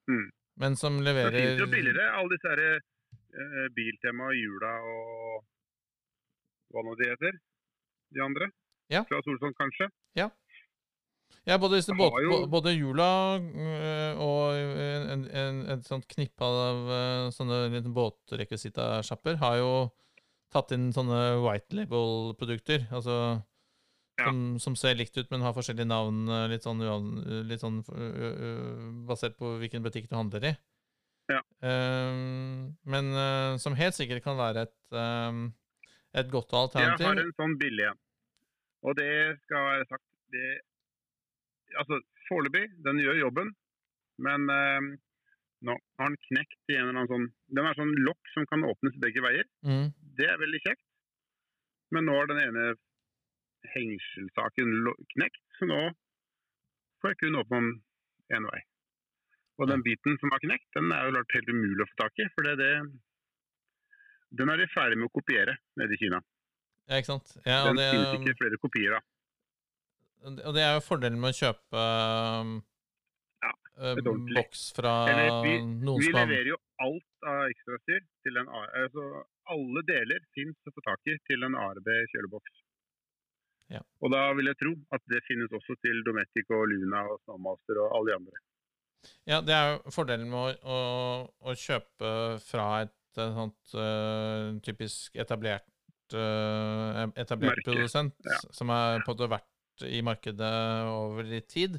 Mm. 0.06 0.26
men 0.62 0.76
som 0.78 1.00
leverer 1.02 1.34
Det 1.34 1.40
finnes 1.42 1.60
jo 1.64 1.66
billigere. 1.66 2.04
Alle 2.14 2.30
disse 2.30 2.50
her, 2.52 2.60
uh, 2.78 3.64
Biltema, 3.74 4.28
Jula 4.38 4.74
og 4.86 5.40
hva 6.70 6.84
nå 6.86 6.94
de 7.00 7.08
heter. 7.10 7.38
De 8.14 8.22
andre. 8.22 8.46
Ja. 8.90 9.02
Fra 9.08 9.18
Solsson, 9.26 9.54
kanskje. 9.58 9.88
Ja, 11.46 11.58
både, 11.62 11.78
båt, 11.94 12.16
jo- 12.24 12.46
både 12.50 12.72
Jula 12.74 13.38
øh, 13.38 14.18
og 14.18 14.56
en, 14.58 15.26
en, 15.30 15.60
et 15.76 15.84
sånt 15.86 16.08
knippe 16.10 16.42
av 16.42 16.88
øh, 16.90 17.28
sånne 17.34 17.82
båtrekvisittasjapper 17.94 19.38
har 19.42 19.60
jo 19.60 19.70
tatt 20.54 20.72
inn 20.74 20.88
sånne 20.94 21.20
white 21.44 21.76
label-produkter. 21.78 22.88
Altså 22.90 23.42
Ja. 24.16 24.30
som, 24.30 24.58
som 24.58 24.74
ser 24.80 24.94
likt 24.96 25.16
ut, 25.20 25.28
men 25.30 25.42
har 25.44 25.52
forskjellige 25.52 25.84
navn. 25.90 26.22
Litt 26.48 26.64
sånn, 26.64 26.78
litt 27.46 27.60
sånn 27.60 27.82
basert 29.06 29.34
på 29.36 29.58
hvilken 29.60 29.84
butikk 29.84 30.06
du 30.08 30.16
handler 30.16 30.46
i. 30.50 30.52
Ja. 31.28 31.42
Um, 31.60 32.76
men 32.86 33.10
uh, 33.12 33.56
som 33.60 33.74
helt 33.76 33.96
sikkert 33.98 34.22
kan 34.24 34.38
være 34.38 34.62
et, 34.68 34.76
um, 34.94 35.50
et 36.14 36.30
godt 36.32 36.54
Jeg 36.80 36.96
har 37.10 37.20
en 37.26 37.32
sånn 37.36 37.56
billig 37.60 37.88
en. 37.90 37.98
Og 38.86 38.96
det 38.96 39.10
skal 39.42 39.68
være 39.68 39.88
sagt 39.90 40.06
det, 40.32 40.48
Altså, 41.80 42.00
foreløpig, 42.28 42.68
den 42.86 43.02
gjør 43.02 43.22
jobben. 43.26 43.52
Men 44.22 44.48
eh, 44.52 44.90
nå 45.66 45.76
har 46.00 46.12
den 46.12 46.20
knekt 46.28 46.72
i 46.72 46.76
en 46.76 46.88
eller 46.88 47.02
annen 47.02 47.10
sånn 47.10 47.26
Den 47.58 47.68
er 47.68 47.78
sånn 47.78 47.94
lokk 48.06 48.30
som 48.34 48.46
kan 48.50 48.64
åpnes 48.68 48.96
begge 49.02 49.24
veier. 49.24 49.48
Mm. 49.66 49.90
Det 50.18 50.28
er 50.30 50.40
veldig 50.40 50.62
kjekt. 50.64 50.84
Men 51.94 52.08
nå 52.08 52.16
har 52.18 52.30
den 52.30 52.42
ene 52.42 52.66
hengselsaken 53.72 54.72
knekt, 55.14 55.42
så 55.58 55.68
nå 55.68 55.80
får 57.00 57.12
jeg 57.12 57.20
kun 57.24 57.38
åpne 57.40 57.60
den 57.60 58.38
én 58.38 58.48
vei. 58.50 58.62
Og 59.56 59.70
den 59.70 59.82
biten 59.86 60.18
som 60.20 60.32
har 60.34 60.42
knekt, 60.42 60.68
den 60.76 60.92
er 60.92 61.06
jo 61.06 61.14
klart 61.14 61.36
helt 61.38 61.52
umulig 61.52 61.84
å 61.84 61.88
få 61.90 61.98
tak 62.02 62.20
i. 62.20 62.26
For 62.34 62.46
det, 62.46 62.56
det, 62.60 62.72
den 64.40 64.52
er 64.52 64.60
de 64.60 64.68
ferdig 64.74 64.98
med 65.00 65.08
å 65.08 65.14
kopiere 65.16 65.56
nede 65.80 65.96
i 65.96 66.00
Kina. 66.00 66.20
Ja, 66.86 67.00
ikke 67.00 67.14
sant? 67.14 67.32
Ja, 67.42 67.62
Den 67.70 67.80
det, 67.80 67.88
finnes 67.94 68.18
ikke 68.20 68.36
flere 68.42 68.60
kopier 68.62 68.98
av. 68.98 69.06
og 70.24 70.54
det 70.56 70.62
er 70.64 70.74
jo 70.76 70.84
fordelen 70.86 71.20
med 71.20 71.34
å 71.34 71.38
kjøpe 71.38 71.82
øhm, 71.82 72.54
Ja, 73.44 73.52
ordentlig. 73.92 74.36
boks 74.38 74.62
fra 74.76 74.94
Eller 75.12 75.42
vi- 75.44 75.60
noen 75.62 76.00
Vi 76.00 76.08
som 76.08 76.18
har 76.18 76.26
leverer 76.26 76.52
jo 76.54 76.58
alt 76.86 77.28
av 77.30 77.50
ekstrastyr 77.50 78.00
til 78.24 78.36
en 78.40 78.48
altså 78.48 79.24
Alle 79.46 79.82
deler 79.86 80.24
finnes 80.34 80.56
å 80.66 80.72
få 80.74 80.82
tak 80.82 81.00
i 81.06 81.14
til 81.28 81.44
en 81.46 81.54
ARB 81.54 81.86
kjøleboks. 82.10 82.56
Ja. 83.70 83.80
Og 84.02 84.10
da 84.10 84.32
vil 84.34 84.46
jeg 84.50 84.58
tro 84.58 84.72
at 84.94 85.02
det 85.06 85.20
finnes 85.26 85.52
også 85.54 85.76
til 85.82 86.02
Dometic 86.06 86.50
og 86.50 86.66
Luna 86.70 87.04
og 87.10 87.20
Snowmaster 87.24 87.78
og 87.82 87.94
alle 87.94 88.10
de 88.10 88.16
andre. 88.16 88.42
Ja, 89.26 89.40
det 89.40 89.54
er 89.54 89.70
jo 89.70 89.94
fordelen 89.94 90.28
med 90.30 90.58
å, 90.66 90.74
å, 90.76 90.78
å 91.46 91.54
kjøpe 91.54 92.10
fra 92.42 92.66
et, 92.86 92.94
et 93.16 93.34
sånt 93.38 93.74
uh, 93.78 94.58
typisk 94.66 95.14
etablert, 95.22 95.66
uh, 96.14 97.06
etablert 97.14 97.62
produsent, 97.66 98.14
ja. 98.26 98.38
som 98.50 98.70
er 98.74 99.02
på 99.04 99.12
en 99.12 99.14
måte 99.14 99.30
vært 99.36 99.50
i 99.84 100.00
markedet 100.04 100.52
over 100.88 101.26
litt 101.28 101.48
tid. 101.52 101.78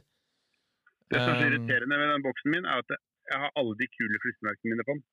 Det 1.08 1.20
som 1.22 1.34
er 1.34 1.42
Um, 1.42 1.48
irriterende 1.48 1.98
med 1.98 2.10
den 2.14 2.26
boksen 2.26 2.54
min, 2.54 2.66
er 2.68 2.84
at 2.84 2.94
jeg 2.94 3.42
har 3.44 3.52
alle 3.60 3.76
de 3.80 3.88
kule 3.94 4.20
klistremerkene 4.24 4.74
mine 4.74 4.86
på 4.88 4.96
den. 4.98 5.04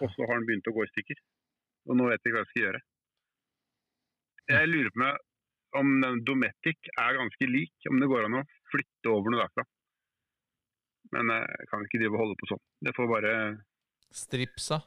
Og 0.00 0.12
så 0.14 0.26
har 0.26 0.38
den 0.38 0.46
begynt 0.48 0.70
å 0.70 0.74
gå 0.76 0.84
i 0.84 0.92
stykker. 0.92 1.18
Og 1.88 1.98
nå 1.98 2.06
vet 2.10 2.20
jeg 2.20 2.30
ikke 2.30 2.36
hva 2.36 2.44
jeg 2.44 2.50
skal 2.52 2.64
gjøre. 2.66 2.80
Jeg 4.50 4.70
lurer 4.70 4.94
på 4.94 5.02
meg 5.02 5.26
om 5.80 5.90
den 6.02 6.22
Dometic 6.26 6.90
er 6.98 7.18
ganske 7.18 7.46
lik, 7.46 7.74
om 7.90 8.00
det 8.02 8.08
går 8.10 8.26
an 8.26 8.40
å 8.40 8.46
flytte 8.72 9.12
over 9.12 9.30
noe 9.30 9.44
derfra. 9.44 9.66
Men 11.14 11.34
eh, 11.34 11.46
jeg 11.60 11.70
kan 11.70 11.84
ikke 11.86 12.00
drive 12.02 12.16
og 12.16 12.22
holde 12.24 12.38
på 12.40 12.50
sånn. 12.50 12.64
Det 12.86 12.94
får 12.96 13.10
bare 13.10 13.34
Stripsa. 14.10 14.80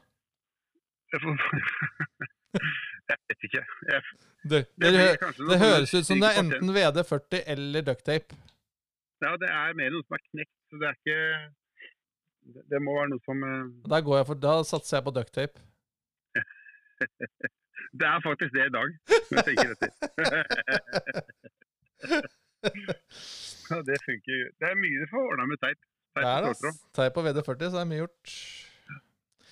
Jeg, 1.14 1.20
får, 1.22 1.38
jeg 3.10 3.18
vet 3.28 3.40
ikke. 3.48 3.62
Jeg, 3.90 4.00
Det, 4.44 4.60
det, 4.80 4.88
det 4.94 5.04
sånn 5.38 5.60
høres 5.62 5.90
ut 5.94 6.06
som 6.08 6.18
det 6.22 6.28
er 6.30 6.38
enten 6.42 6.68
VD40 6.76 7.32
eller 7.54 7.80
ducktape. 7.86 8.30
Ja, 9.24 9.30
det 9.40 9.48
er 9.48 9.68
mer 9.78 9.88
noe 9.94 10.04
som 10.04 10.14
er 10.18 10.22
knekt, 10.30 10.56
så 10.70 10.74
det 10.82 10.86
er 10.90 10.96
ikke 10.98 11.18
Det, 12.54 12.62
det 12.74 12.78
må 12.84 12.90
være 12.98 13.10
noe 13.14 13.22
som 13.24 13.36
eh, 13.48 13.64
Da, 13.88 13.96
går 14.04 14.16
jeg 14.20 14.26
for, 14.30 14.36
da 14.42 14.52
satser 14.68 14.94
jeg 14.98 15.06
på 15.06 15.14
ducktape. 15.16 15.56
Det 17.94 18.06
er 18.08 18.18
faktisk 18.24 18.52
det 18.56 18.64
i 18.66 18.72
dag, 18.74 18.88
når 19.30 19.36
jeg 19.38 19.46
tenker 19.48 19.68
etter. 19.74 19.90
Ja, 23.70 23.76
det 23.84 23.96
funker. 24.04 24.32
jo. 24.40 24.48
Det 24.60 24.66
er 24.70 24.74
mye 24.78 25.00
du 25.02 25.06
får 25.10 25.26
ordna 25.32 25.46
med 25.50 25.58
teip. 25.62 25.80
Det 26.16 26.22
Teip 26.22 26.30
er 26.30 26.40
det. 26.46 26.50
ass. 26.54 26.80
Tar 26.96 27.04
jeg 27.08 27.14
på 27.16 27.24
VD40, 27.26 27.62
så 27.74 27.78
er 27.80 27.86
mye 27.90 28.00
gjort. 28.02 28.24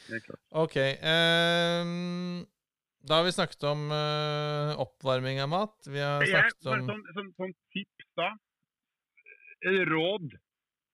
Det 0.09 0.15
er 0.19 0.23
klart. 0.27 0.43
Ok. 0.65 0.77
ehm, 1.13 2.37
da 3.09 3.19
har 3.19 3.27
vi 3.27 3.35
snakket 3.35 3.65
om 3.67 3.89
uh, 3.91 4.81
oppvarming 4.83 5.41
av 5.43 5.51
mat. 5.51 5.77
Vi 5.87 6.01
har 6.01 6.23
snakket 6.27 6.69
om 6.71 6.87
sånn, 6.91 7.03
sånn, 7.17 7.31
sånn 7.39 7.55
tips 7.75 8.09
da. 8.19 8.29
Eh, 9.67 9.83
Råd, 9.89 10.35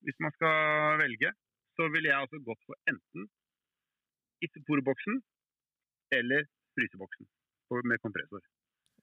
hvis 0.07 0.19
man 0.25 0.33
skal 0.37 1.01
velge, 1.03 1.33
så 1.77 1.89
ville 1.93 2.11
jeg 2.11 2.19
altså 2.19 2.41
gått 2.45 2.61
for 2.69 2.79
enten 2.91 3.29
Isoporboksen 4.45 5.21
eller 6.15 6.47
fryseboksen 6.79 7.27
med 7.85 8.01
kompressor. 8.01 8.43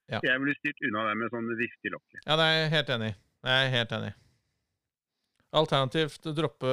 Ja. 0.10 0.20
Jeg 0.24 0.42
ville 0.42 0.56
styrt 0.58 0.84
unna 0.86 1.08
det 1.10 1.16
med 1.20 1.34
sånn 1.34 1.50
viftig 1.60 1.92
lokk. 1.94 2.06
Ja, 2.24 2.38
det 2.38 2.46
er 2.46 2.56
jeg 2.56 2.72
helt 2.76 2.94
enig 2.96 3.10
i. 3.12 3.16
Det 3.46 3.52
er 3.54 3.64
jeg 3.64 3.74
helt 3.76 3.96
enig 3.98 4.12
i. 4.12 4.16
Alternativt 5.56 6.30
droppe 6.36 6.72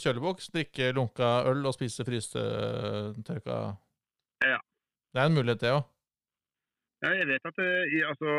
kjøleboks, 0.00 0.48
drikke 0.54 0.92
lunka 0.96 1.32
øl 1.50 1.66
og 1.68 1.74
spise 1.76 2.06
frysetørka 2.06 3.56
Ja. 4.46 4.58
Det 5.12 5.20
er 5.20 5.28
en 5.28 5.36
mulighet, 5.36 5.60
det 5.60 5.72
òg. 5.76 5.84
Ja, 7.02 7.10
jeg 7.18 7.26
vet 7.28 7.48
at 7.50 7.56
det, 7.58 7.70
i, 7.96 7.98
altså 8.10 8.30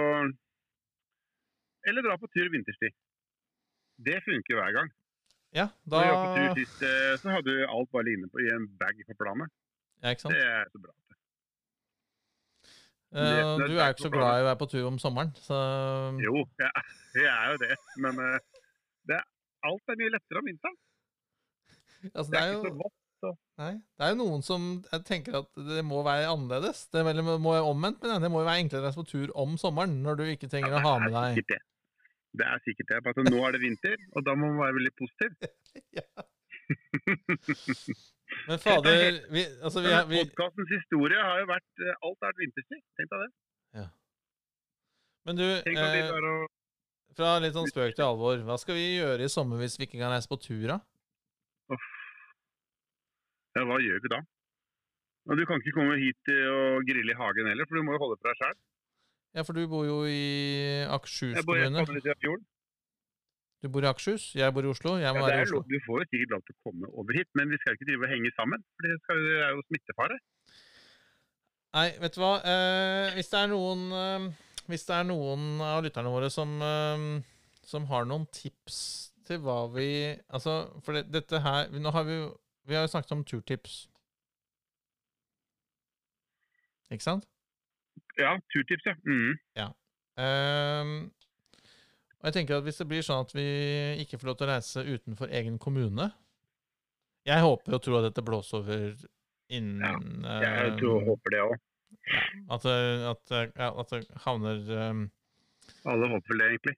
Eller 1.88 2.06
dra 2.06 2.16
på 2.18 2.30
tur 2.34 2.48
vinterstid. 2.54 2.94
Det 4.08 4.18
funker 4.28 4.58
hver 4.58 4.72
gang. 4.78 4.90
Ja, 5.60 5.68
da 5.86 6.00
Når 6.00 6.06
jeg 6.08 6.14
var 6.14 6.24
på 6.26 6.36
tur 6.38 6.60
sist, 6.62 6.80
eh, 6.90 7.14
så 7.22 7.34
hadde 7.36 7.52
du 7.52 7.66
alt 7.76 7.90
bare 7.94 8.06
liggende 8.08 8.30
på, 8.34 8.42
i 8.42 8.50
en 8.58 8.66
bag 8.82 8.96
på 9.10 9.16
planet. 9.22 9.52
Ja, 10.02 10.14
ikke 10.14 10.26
sant? 10.26 10.34
Det 10.34 10.46
er 10.56 10.64
så 10.74 10.82
bra. 10.86 10.94
Eh, 13.14 13.50
det 13.60 13.68
du 13.70 13.76
er 13.76 13.84
er 13.84 13.92
jo 13.92 13.94
ikke 13.94 14.08
så 14.08 14.14
glad 14.16 14.32
i 14.40 14.44
å 14.44 14.48
være 14.50 14.62
på 14.64 14.70
tur 14.72 14.88
om 14.90 14.98
sommeren, 15.06 15.36
så 15.48 15.58
Jo, 16.26 16.42
jeg, 16.64 16.72
jeg 17.20 17.30
er 17.30 17.52
jo 17.54 17.60
det. 17.66 17.76
Men 18.06 18.18
uh, 18.18 18.40
det, 19.12 19.20
alt 19.70 19.94
er 19.94 20.00
mye 20.02 20.14
lettere 20.16 20.42
om 20.42 20.50
vinteren. 20.50 20.78
altså, 22.18 22.30
Det 22.32 22.34
det 22.34 22.42
er 22.42 22.48
er 22.48 22.56
ikke 22.56 22.66
så 22.66 22.74
jo 22.74 22.92
vått. 23.26 23.40
Nei, 23.62 23.72
det 23.98 24.06
er 24.06 24.14
jo 24.14 24.20
noen 24.22 24.42
som 24.46 24.64
jeg 24.92 25.04
tenker 25.08 25.38
at 25.44 25.50
det 25.68 25.84
må 25.86 26.02
være 26.06 26.30
annerledes. 26.32 26.86
Det 26.94 27.04
er 27.04 27.22
må 27.24 27.54
være 27.54 27.68
omvendt, 27.70 28.02
men 28.04 28.24
det 28.24 28.32
må 28.34 28.42
jo 28.44 28.48
være 28.50 28.64
enklere 28.66 28.82
å 28.82 28.86
reise 28.90 29.02
på 29.02 29.08
tur 29.12 29.34
om 29.44 29.58
sommeren, 29.62 29.96
når 30.06 30.20
du 30.20 30.24
ikke 30.34 30.50
trenger 30.52 30.74
Ja, 30.74 30.82
å 30.82 30.86
ha 30.88 30.94
med 31.04 31.14
er 31.14 31.38
deg 31.38 31.52
det. 31.54 31.62
Det 32.34 32.46
er 32.50 32.64
sikkert 32.66 32.90
det. 32.90 33.02
Bare 33.06 33.22
at 33.22 33.30
nå 33.30 33.42
er 33.46 33.52
det 33.56 33.62
vinter, 33.62 33.98
og 34.18 34.26
da 34.26 34.34
må 34.36 34.50
man 34.54 34.64
være 34.66 34.78
veldig 34.80 34.94
positiv. 34.98 35.30
Men 38.48 38.60
fader, 38.60 39.20
vi, 39.30 39.44
altså 39.62 39.82
vi, 39.84 39.92
er- 39.94 40.08
vi 40.10 40.22
Podkastens 40.24 40.72
historie 40.74 41.20
har 41.22 41.42
jo 41.44 41.48
vært 41.50 41.84
eh, 41.84 41.96
Alt 42.08 42.18
har 42.24 42.32
vært 42.32 42.42
vinterstid. 42.42 42.82
Tenk 42.98 43.12
deg 43.14 43.26
det. 43.26 43.32
Men 45.24 45.38
du, 45.40 45.44
eh, 45.48 46.10
fra 47.16 47.36
litt 47.40 47.56
sånn 47.56 47.70
spøk 47.70 47.94
til 47.96 48.04
alvor, 48.04 48.42
hva 48.44 48.58
skal 48.60 48.76
vi 48.76 48.88
gjøre 48.98 49.24
i 49.24 49.32
sommer 49.32 49.62
hvis 49.62 49.78
vi 49.80 49.86
ikke 49.88 50.02
kan 50.02 50.12
reise 50.12 50.28
på 50.28 50.36
tur, 50.42 50.66
da? 50.74 50.80
Ja, 53.56 53.64
hva 53.70 53.78
gjør 53.84 54.00
vi 54.04 54.10
da? 54.14 54.20
Og 55.30 55.38
du 55.40 55.46
kan 55.48 55.62
ikke 55.62 55.76
komme 55.78 55.96
hit 56.02 56.32
eh, 56.34 56.48
og 56.52 56.84
grille 56.88 57.14
i 57.14 57.20
hagen 57.20 57.48
heller, 57.52 57.68
for 57.70 57.80
du 57.80 57.84
må 57.88 57.94
jo 57.96 58.02
holde 58.04 58.18
for 58.20 58.30
deg 58.32 58.40
sjøl. 58.42 58.58
Ja, 59.34 59.42
for 59.48 59.58
du 59.58 59.64
bor 59.72 59.86
jo 59.88 60.02
i 60.06 60.84
Akershus 60.94 61.38
Jeg 61.40 61.46
bor 61.48 61.58
i 61.58 61.64
kommune. 61.66 62.42
Du 63.64 63.70
bor 63.72 63.86
i 63.86 63.88
Akershus, 63.88 64.26
jeg 64.36 64.52
bor 64.54 64.66
i 64.68 64.70
Oslo. 64.74 64.98
Jeg 65.00 65.08
Ja, 65.08 65.14
må 65.16 65.24
det 65.24 65.32
være 65.32 65.40
i 65.40 65.48
Oslo. 65.48 65.62
lov- 65.62 65.70
du 65.72 65.80
får 65.88 66.02
jo 66.04 66.08
sikkert 66.12 66.34
lov 66.36 66.42
til 66.44 66.56
å 66.58 66.62
komme 66.68 66.90
over 67.00 67.14
hit, 67.18 67.30
men 67.34 67.50
vi 67.50 67.58
skal 67.62 67.74
ikke 67.78 67.88
drive 67.88 68.04
og 68.04 68.12
henge 68.12 68.32
sammen. 68.36 68.64
For 68.76 68.88
det, 68.90 68.98
skal, 69.06 69.24
det 69.24 69.40
er 69.48 69.52
jo 69.56 69.64
smittefare. 69.70 70.18
Nei, 71.74 71.88
vet 72.04 72.14
du 72.14 72.20
hva? 72.22 72.34
Eh, 72.46 73.14
hvis 73.16 73.32
det 73.32 73.46
noen 73.50 73.86
eh, 73.98 74.28
Hvis 74.70 74.86
det 74.86 74.94
er 75.00 75.08
noen 75.10 75.62
av 75.66 75.82
lytterne 75.84 76.12
våre 76.14 76.30
som, 76.30 76.52
eh, 76.62 77.24
som 77.66 77.88
har 77.90 78.06
noen 78.06 78.28
tips 78.30 78.78
til 79.26 79.40
hva 79.40 79.64
vi 79.74 79.88
Altså, 80.30 80.70
for 80.86 80.94
det, 81.00 81.08
dette 81.12 81.40
her 81.42 81.72
Nå 81.74 81.92
har 81.96 82.04
vi 82.06 82.20
jo 82.20 82.28
Vi 82.68 82.76
har 82.78 82.86
jo 82.86 82.92
snakket 82.94 83.12
om 83.16 83.24
turtips. 83.28 83.88
Ikke 86.94 87.04
sant? 87.06 87.26
Ja, 88.20 88.36
turtips, 88.54 88.86
ja. 88.86 88.94
Mm. 89.08 89.34
Ehm, 90.22 90.92
og 92.20 92.28
jeg 92.30 92.36
tenker 92.38 92.60
at 92.60 92.66
hvis 92.68 92.78
det 92.78 92.86
blir 92.92 93.02
sånn 93.06 93.24
at 93.26 93.34
vi 93.34 93.46
ikke 94.04 94.20
får 94.22 94.30
lov 94.30 94.38
til 94.38 94.46
å 94.48 94.52
reise 94.52 94.84
utenfor 94.86 95.32
egen 95.34 95.56
kommune 95.60 96.12
Jeg 97.26 97.42
håper 97.42 97.74
og 97.74 97.82
tror 97.82 97.98
at 98.00 98.06
dette 98.12 98.22
blåser 98.26 98.60
over 98.62 98.94
innen 99.50 100.22
Jeg 100.30 100.70
ehm, 100.70 100.78
tror 100.78 101.00
og 101.00 101.08
håper 101.10 101.34
det 101.34 101.42
òg. 101.48 101.58
at, 102.54 102.64
det- 102.70 103.10
at, 103.10 103.36
at 103.74 103.96
det 103.96 104.04
havner 104.28 104.62
um, 104.92 105.04
Alle 105.90 106.10
håper 106.14 106.38
det, 106.38 106.48
egentlig. 106.54 106.76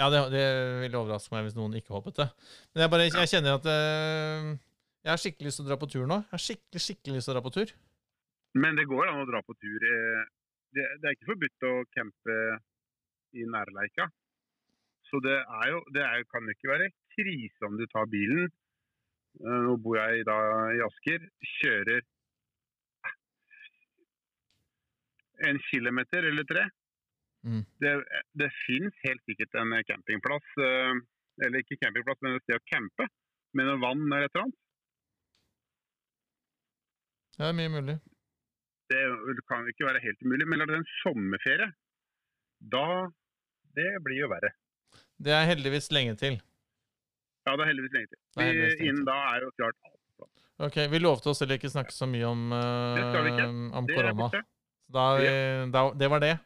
Ja, 0.00 0.08
det, 0.10 0.20
det 0.32 0.44
ville 0.86 0.98
overraske 1.04 1.34
meg 1.36 1.44
hvis 1.50 1.56
noen 1.58 1.74
ikke 1.76 1.92
håpet 1.94 2.16
det. 2.22 2.28
Men 2.72 2.82
jeg, 2.86 2.90
bare, 2.94 3.08
jeg 3.12 3.28
kjenner 3.30 3.58
at 3.60 3.68
ehm, 3.68 4.52
jeg 5.02 5.10
har 5.12 5.20
skikkelig 5.20 5.48
lyst 5.50 5.58
til 5.60 5.66
å 5.66 5.70
dra 5.70 5.78
på 5.82 5.88
tur 5.90 6.06
nå. 6.06 6.18
Jeg 6.24 6.32
har 6.36 6.42
skikkelig, 6.46 6.82
skikkelig 6.86 7.16
lyst 7.18 7.28
til 7.28 7.34
å 7.34 7.36
dra 7.36 7.44
på 7.46 7.54
tur. 7.56 7.72
Men 8.62 8.76
det 8.78 8.84
går 8.90 9.08
an 9.08 9.22
å 9.22 9.28
dra 9.30 9.40
på 9.46 9.54
tur. 9.58 9.86
eh, 9.92 10.24
Det, 10.72 10.84
det 11.00 11.08
er 11.08 11.14
ikke 11.16 11.30
forbudt 11.32 11.64
å 11.68 11.72
campe 11.96 12.36
i 13.36 13.44
nærleika. 13.48 14.06
Så 15.08 15.20
det 15.24 15.38
er 15.40 15.66
jo 15.72 15.80
Det 15.92 16.02
er, 16.04 16.24
kan 16.32 16.44
jo 16.48 16.54
ikke 16.54 16.70
være 16.72 16.90
krise 17.16 17.66
om 17.68 17.76
du 17.80 17.84
tar 17.92 18.06
bilen. 18.12 18.46
Eh, 19.40 19.60
Nå 19.66 19.76
bor 19.84 19.98
jeg 20.00 20.24
da 20.28 20.38
i 20.76 20.80
Asker. 20.86 21.26
Kjører 21.58 22.02
en 25.48 25.58
kilometer 25.70 26.28
eller 26.30 26.46
tre. 26.46 26.68
Mm. 27.42 27.64
Det, 27.82 27.92
det 28.38 28.50
finnes 28.62 28.94
helt 29.02 29.22
sikkert 29.26 29.56
en 29.58 29.72
campingplass, 29.88 30.52
eh, 30.62 30.94
eller 31.42 31.64
ikke 31.64 31.80
campingplass, 31.82 32.20
men 32.22 32.36
et 32.38 32.44
sted 32.46 32.60
å 32.60 32.66
campe. 32.70 33.08
Med 33.58 33.66
noe 33.68 33.80
vann 33.82 34.04
eller 34.06 34.28
et 34.28 34.36
eller 34.36 34.46
annet. 34.46 34.61
Det 37.42 37.48
er 37.50 37.56
mye 37.58 37.70
mulig. 37.74 37.94
Det 38.92 38.98
kan 39.50 39.64
ikke 39.66 39.86
være 39.88 40.00
helt 40.04 40.20
umulig. 40.22 40.46
Men 40.46 40.62
er 40.62 40.68
det 40.70 40.76
en 40.78 40.90
sommerferie, 41.00 41.72
da 42.74 43.10
Det 43.74 43.88
blir 44.04 44.20
jo 44.20 44.28
verre. 44.28 44.52
Det 45.16 45.32
er 45.32 45.46
heldigvis 45.48 45.88
lenge 45.90 46.14
til. 46.20 46.36
Ja, 47.46 47.54
det 47.56 47.64
er 47.64 47.70
heldigvis 47.70 47.94
lenge 47.96 48.10
til. 48.12 48.18
Er 48.20 48.42
Vi, 48.42 48.48
heldigvis 48.50 48.74
lenge 48.76 48.88
innen 48.90 49.00
til. 49.00 49.06
da 49.08 49.16
er 49.32 49.46
jo 49.46 49.50
klart 49.56 49.76
alt. 49.88 50.28
Ok, 50.66 50.76
Vi 50.92 50.98
lovte 50.98 51.32
oss 51.32 51.40
heller 51.40 51.58
ikke 51.58 51.72
snakke 51.72 51.94
så 51.96 52.06
mye 52.06 52.26
om, 52.28 52.52
eh, 52.52 52.58
om 53.80 53.88
er 53.88 53.94
korona. 53.96 54.28
da, 54.92 55.06
ja. 55.24 55.66
da, 55.72 55.82
det 55.98 56.10
var 56.10 56.20
det. 56.22 56.36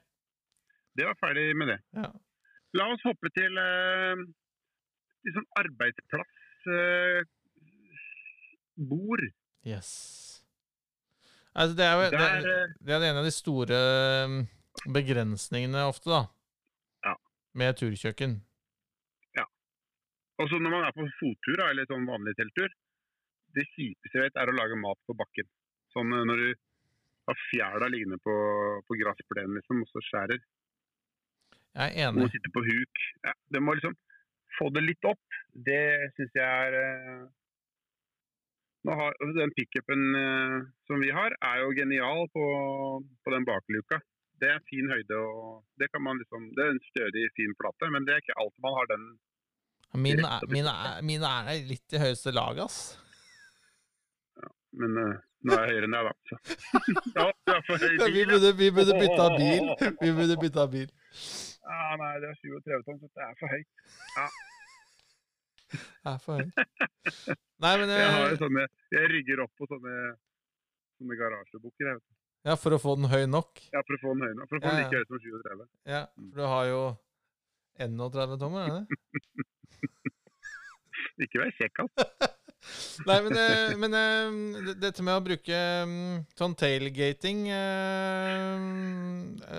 Det 0.97 1.05
var 1.11 1.19
ferdig 1.21 1.57
med 1.57 1.75
det. 1.75 1.79
Ja. 1.99 2.09
La 2.79 2.89
oss 2.95 3.05
hoppe 3.05 3.29
til 3.37 3.53
uh, 3.59 4.25
liksom 5.27 5.45
arbeidsplass 5.61 6.33
Uh, 6.67 7.23
bord. 8.75 9.23
Yes. 9.63 10.36
Altså, 11.57 11.77
det 11.77 11.85
er 11.87 11.95
jo 11.97 12.09
det, 12.13 12.25
eh, 12.53 12.73
det 12.85 12.95
er 12.97 13.05
en 13.09 13.21
av 13.23 13.27
de 13.27 13.33
store 13.33 13.77
eh, 13.77 14.35
begrensningene 14.93 15.87
ofte, 15.89 16.11
da. 16.13 16.23
Ja. 17.07 17.15
Med 17.57 17.79
turkjøkken. 17.81 18.37
Ja. 19.39 19.47
Og 20.43 20.51
så 20.51 20.61
når 20.61 20.75
man 20.75 20.85
er 20.85 20.97
på 20.97 21.07
fottur 21.21 21.63
eller 21.65 21.89
sånn 21.89 22.05
vanlig 22.09 22.37
telttur, 22.37 22.69
det 23.57 23.65
kjipeste 23.73 24.19
jeg 24.19 24.27
vet 24.27 24.41
er 24.43 24.53
å 24.53 24.57
lage 24.57 24.77
mat 24.83 25.01
på 25.09 25.17
bakken. 25.17 25.49
Sånn 25.97 26.13
eh, 26.13 26.27
når 26.29 26.43
du 26.43 26.51
har 27.27 27.41
fjæra 27.49 27.89
liggende 27.91 28.21
på, 28.23 28.35
på 28.87 28.99
gressplenen 29.01 29.57
liksom, 29.59 29.81
og 29.83 29.91
så 29.95 30.05
skjærer. 30.11 30.45
Jeg 31.77 31.89
er 31.89 32.11
enig. 32.11 32.27
Og 32.27 32.33
sitter 32.33 32.53
på 32.53 32.63
huk. 32.69 33.03
Ja, 33.25 33.33
det 33.53 33.65
må 33.65 33.75
liksom 33.77 33.97
få 34.57 34.69
det 34.73 34.85
litt 34.85 35.09
opp, 35.09 35.41
det 35.67 36.13
syns 36.17 36.37
jeg 36.37 36.45
er 36.45 36.77
eh, 36.79 37.25
har, 38.89 39.15
altså 39.21 39.35
Den 39.41 39.53
pickupen 39.57 40.03
eh, 40.21 40.57
som 40.87 41.01
vi 41.03 41.11
har, 41.15 41.35
er 41.51 41.63
jo 41.65 41.73
genial 41.79 42.27
på, 42.35 42.45
på 43.25 43.35
den 43.35 43.47
bakluka. 43.49 43.99
Det 44.41 44.51
er 44.53 44.65
fin 44.69 44.91
høyde 44.93 45.17
og 45.17 45.63
det 45.81 45.89
kan 45.93 46.03
man 46.05 46.19
liksom, 46.21 46.51
det 46.57 46.65
er 46.65 46.75
en 46.75 46.83
stødig, 46.91 47.25
fin 47.39 47.55
plate, 47.61 47.89
men 47.95 48.05
det 48.07 48.15
er 48.15 48.21
ikke 48.25 48.37
alltid 48.43 48.67
man 48.67 48.77
har 48.79 48.91
den. 48.93 49.07
Min 50.05 50.21
er, 50.29 50.45
min 50.53 50.67
er, 50.69 50.99
min 51.09 51.23
er 51.25 51.49
litt 51.71 51.95
i 51.97 52.03
høyeste 52.03 52.35
lag, 52.37 52.59
ass. 52.67 52.79
Ja, 54.43 54.51
Men 54.83 54.99
eh, 55.03 55.15
nå 55.47 55.55
er 55.57 55.63
jeg 55.65 55.73
høyere 55.77 55.89
enn 55.89 55.97
deg, 55.97 56.11
da. 56.11 56.15
Så. 56.29 56.37
ja, 57.21 57.27
Ja, 57.47 57.59
vi, 58.11 58.21
ja. 58.21 58.27
burde, 58.29 58.51
vi 58.59 58.69
burde 58.77 58.99
bytta 59.01 59.27
bil. 59.39 59.69
Vi 60.03 60.13
burde 60.19 60.37
bytta 60.43 60.67
bil. 60.73 60.91
Ja, 61.67 61.97
nei, 62.01 62.13
det 62.23 62.29
er 62.33 62.37
37 62.43 62.85
tonn, 62.87 62.99
så 63.01 63.09
det 63.15 63.25
er 63.25 63.37
for 63.41 63.51
høyt. 63.55 63.69
Det 64.17 64.27
er 66.11 66.21
for. 66.23 66.43
Nei, 67.65 67.73
men 67.81 67.91
Jeg, 67.91 68.13
har 68.13 68.29
jo 68.29 68.35
eh, 68.35 68.41
sånne, 68.43 68.67
jeg 68.93 69.11
rygger 69.15 69.43
opp 69.47 69.53
på 69.59 69.69
sånne, 69.71 69.97
sånne 71.01 71.19
garasjebukker 71.21 71.91
jeg. 71.93 72.05
Ja, 72.47 72.55
for 72.61 72.77
å 72.77 72.79
få 72.79 72.95
den 72.99 73.09
høy 73.11 73.25
nok. 73.27 73.59
Ja, 73.75 73.83
for 73.83 73.97
å 73.97 74.01
få 74.05 74.15
den 74.15 74.29
høy 74.29 74.37
nok. 74.39 74.51
For 74.51 74.61
å 74.61 74.63
få 74.63 74.71
Ja, 74.71 74.77
den 74.77 74.85
like 74.85 75.01
høy 75.01 75.09
som 75.09 75.23
37. 75.25 75.67
Ja, 75.91 76.03
for 76.15 76.39
du 76.39 76.47
har 76.47 76.69
jo 76.71 76.83
31 77.83 78.39
tommer, 78.41 78.69
er 78.69 78.75
det? 78.77 78.85
Ikke 81.27 81.43
vær 81.43 81.55
kjekk, 81.57 81.87
altså. 81.87 82.31
Nei, 83.07 83.17
men, 83.23 83.37
eh, 83.39 83.75
men 83.79 83.95
eh, 83.95 84.75
dette 84.81 85.05
med 85.07 85.15
å 85.15 85.23
bruke 85.25 85.59
mm, 85.87 86.25
sånn 86.39 86.55
tailgating 86.59 87.45
eh, 87.53 88.57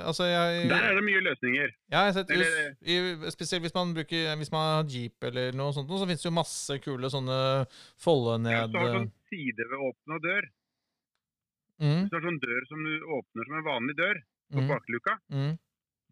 Altså, 0.07 0.27
jeg 0.27 0.67
Der 0.71 0.87
er 0.89 0.97
det 0.97 1.03
mye 1.05 1.21
løsninger. 1.23 1.71
Ja, 1.91 2.03
jeg 2.07 2.11
har 2.11 2.15
sett 2.17 2.33
Eller- 2.35 2.75
i, 2.81 3.31
Spesielt 3.33 3.63
hvis 3.65 3.75
man 3.77 3.93
bruker 3.95 4.33
Hvis 4.39 4.51
man 4.53 4.65
har 4.75 4.89
jeep 4.91 5.23
eller 5.29 5.55
noe 5.57 5.73
sånt, 5.75 5.89
så 5.89 6.07
finnes 6.09 6.23
det 6.23 6.29
jo 6.29 6.35
masse 6.35 6.79
kule 6.83 7.11
sånne 7.13 7.39
folde 8.01 8.37
ned 8.43 8.57
Ja, 8.57 8.65
så 8.67 8.81
har 8.83 8.91
du 8.91 8.97
sånn 8.99 9.11
side 9.31 9.69
ved 9.71 9.79
åpna 9.89 10.19
dør. 10.23 10.49
mm, 11.83 12.01
Hvis 12.01 12.11
du 12.11 12.17
har 12.19 12.27
sånn 12.27 12.41
dør 12.43 12.67
som 12.69 12.83
du 12.83 12.93
åpner 13.19 13.47
som 13.49 13.57
en 13.61 13.67
vanlig 13.71 13.95
dør 13.97 14.21
på 14.55 14.61
mm, 14.63 14.69
bakluka, 14.71 15.17
mm, 15.31 15.57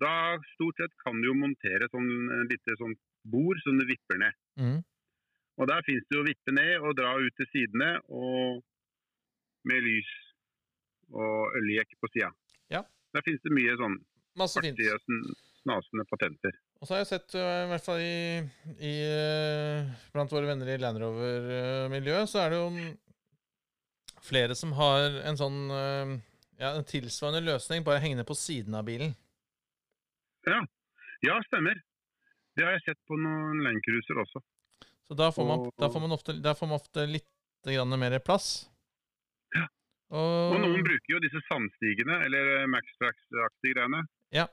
da 0.04 0.12
stort 0.56 0.76
sett 0.82 0.92
kan 1.04 1.16
du 1.22 1.30
jo 1.30 1.36
montere 1.40 1.88
sånn 1.94 2.10
lite 2.50 2.76
sånn 2.82 2.96
bord 3.24 3.62
som 3.64 3.78
du 3.80 3.86
vipper 3.88 4.20
ned. 4.20 4.36
mm. 4.60 4.84
Og 5.56 5.70
der 5.72 5.84
finnes 5.88 6.06
det 6.12 6.20
å 6.20 6.26
vippe 6.28 6.54
ned 6.56 6.84
og 6.84 6.98
dra 6.98 7.14
ut 7.16 7.36
til 7.40 7.48
sidene 7.54 7.92
og 8.12 8.62
med 9.66 9.86
lys 9.86 10.12
og 11.16 11.56
øljekk 11.62 11.96
på 12.02 12.10
sida. 12.12 12.30
Ja. 12.74 12.84
Der 13.16 13.24
finnes 13.26 13.44
det 13.46 13.54
mye 13.56 13.76
sånn 13.80 13.96
Masse 14.36 14.62
fint. 14.62 14.76
artige, 14.76 14.98
snasende 15.64 16.06
patenter. 16.12 16.58
Og 16.82 16.88
så 16.88 16.96
har 16.96 17.04
jeg 17.04 17.12
sett, 17.14 17.36
øh, 17.40 17.62
i 17.64 17.70
hvert 17.72 17.86
fall 17.86 18.04
i, 18.04 18.20
i 18.84 18.94
øh, 19.08 19.94
Blant 20.14 20.34
våre 20.36 20.50
venner 20.50 20.74
i 20.74 20.78
Land 20.82 21.00
Rover-miljøet, 21.02 22.30
så 22.30 22.44
er 22.44 22.52
det 22.52 22.60
jo 22.60 22.70
flere 24.26 24.58
som 24.60 24.74
har 24.76 25.22
en 25.30 25.38
sånn 25.40 25.60
ja, 26.58 26.72
en 26.72 26.86
tilsvarende 26.88 27.44
løsning, 27.46 27.84
bare 27.86 28.02
hengende 28.04 28.26
på 28.28 28.36
siden 28.38 28.76
av 28.78 28.88
bilen. 28.88 29.14
Ja, 31.26 31.38
stemmer. 31.48 31.78
Det 32.56 32.64
har 32.64 32.76
jeg 32.78 32.86
sett 32.86 33.02
på 33.10 33.18
noen 33.20 33.62
Landcruiser 33.66 34.20
også. 34.24 34.42
Så 35.08 35.14
da 35.18 35.32
får 35.32 35.46
man, 35.48 35.60
Og- 35.68 35.74
da 35.78 35.90
får 35.90 36.02
man, 36.02 36.12
ofte, 36.16 36.34
da 36.42 36.54
får 36.58 36.68
man 36.68 36.80
ofte 36.80 37.06
litt 37.08 37.28
grann 37.66 38.00
mer 38.00 38.20
plass. 38.20 38.70
Ja. 39.56 39.68
Og, 40.12 40.54
Og 40.56 40.60
noen 40.62 40.84
bruker 40.86 41.14
jo 41.16 41.20
disse 41.20 41.42
sandstigene, 41.50 42.20
eller 42.26 42.52
eh, 42.62 42.68
Maxtrax-aktige 42.70 43.74
greiene, 43.76 44.04
Ja. 44.34 44.46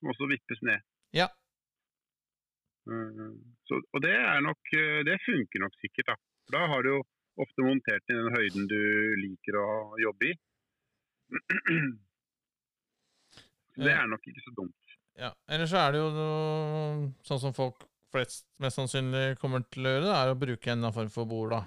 som 0.00 0.10
også 0.10 0.28
vippes 0.30 0.62
ned. 0.62 0.80
Ja. 1.12 1.28
Eh, 2.90 3.30
Så, 3.70 3.78
og 3.94 4.02
det 4.02 4.10
er 4.16 4.40
nok 4.42 4.58
eh, 4.74 5.02
Det 5.06 5.18
funker 5.22 5.60
nok 5.62 5.74
sikkert, 5.80 6.06
da. 6.10 6.16
For 6.46 6.56
da 6.58 6.66
har 6.66 6.82
du 6.82 6.88
jo 6.96 7.02
ofte 7.38 7.62
montert 7.62 8.02
i 8.10 8.14
den 8.18 8.32
høyden 8.34 8.66
du 8.68 8.80
liker 9.22 9.54
å 9.60 9.66
jobbe 10.02 10.30
i. 10.30 10.34
Så 13.74 13.84
det 13.86 13.92
er 13.94 14.06
nok 14.10 14.24
ikke 14.26 14.42
så 14.44 14.52
dumt. 14.56 14.74
Ja, 15.20 15.30
Ellers 15.48 15.70
så 15.70 15.78
er 15.84 15.92
det 15.94 16.00
jo 16.00 16.08
noe, 16.14 17.12
sånn 17.26 17.40
som 17.42 17.54
folk 17.54 17.84
flest 18.12 18.46
mest 18.62 18.78
sannsynlig 18.78 19.38
kommer 19.40 19.62
til 19.70 19.86
å 19.86 19.92
gjøre, 19.94 20.06
det 20.08 20.16
er 20.18 20.32
å 20.32 20.38
bruke 20.38 20.72
en 20.72 20.88
form 20.94 21.10
for 21.14 21.28
bord, 21.30 21.52
da. 21.54 21.60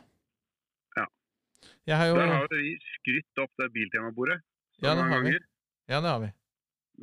Ja. 1.00 1.06
Jeg 1.90 2.00
har 2.02 2.10
jo 2.12 2.18
Der 2.20 2.34
har 2.34 2.48
vi 2.52 2.74
skrytt 2.98 3.44
opp 3.44 3.54
det 3.62 3.70
biltemabordet 3.76 4.40
Ja, 4.84 4.94
det 4.94 4.98
mange 5.02 5.14
har 5.14 5.22
vi. 5.24 5.32
ganger. 5.32 5.48
Ja, 5.92 6.02
det 6.02 6.10
har 6.14 6.20
vi. 6.24 6.32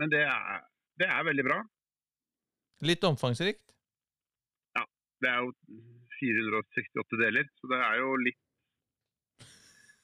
Men 0.00 0.12
det 0.12 0.20
er, 0.26 0.60
det 1.00 1.08
er 1.10 1.24
veldig 1.26 1.44
bra. 1.48 1.58
Litt 2.86 3.04
omfangsrikt. 3.04 3.64
Ja. 4.76 4.84
Det 5.20 5.28
er 5.32 5.42
jo 5.44 5.52
468 6.20 7.18
deler, 7.20 7.48
så 7.60 7.68
det 7.72 7.80
er 7.80 7.98
jo 8.00 8.14
litt 8.20 8.38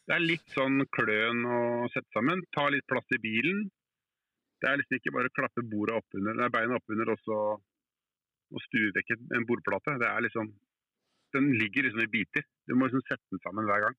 Det 0.07 0.15
er 0.15 0.23
litt 0.23 0.53
sånn 0.55 0.85
kløn 0.95 1.41
å 1.51 1.61
sette 1.91 2.07
sammen. 2.15 2.45
Ta 2.55 2.69
litt 2.71 2.87
plass 2.87 3.09
i 3.11 3.19
bilen. 3.19 3.65
Det 4.63 4.69
er 4.71 4.79
liksom 4.79 5.01
ikke 5.01 5.13
bare 5.17 5.29
å 5.29 5.35
klappe 5.35 5.65
bordet 5.67 5.97
oppunder, 5.99 6.37
nei, 6.39 6.47
beina 6.49 6.79
oppunder 6.79 7.11
og 7.13 7.19
så 7.25 7.39
og 8.55 8.61
stue 8.67 8.93
vekk 8.95 9.11
en- 9.17 9.47
bordplate. 9.49 9.99
Det 9.99 10.07
er 10.09 10.21
liksom 10.29 10.53
Den 11.35 11.51
ligger 11.59 11.83
liksom 11.83 12.01
i 12.01 12.07
biter. 12.07 12.43
Du 12.69 12.75
må 12.79 12.87
liksom 12.87 13.03
sette 13.09 13.21
den 13.31 13.41
sammen 13.43 13.67
hver 13.67 13.81
gang. 13.83 13.97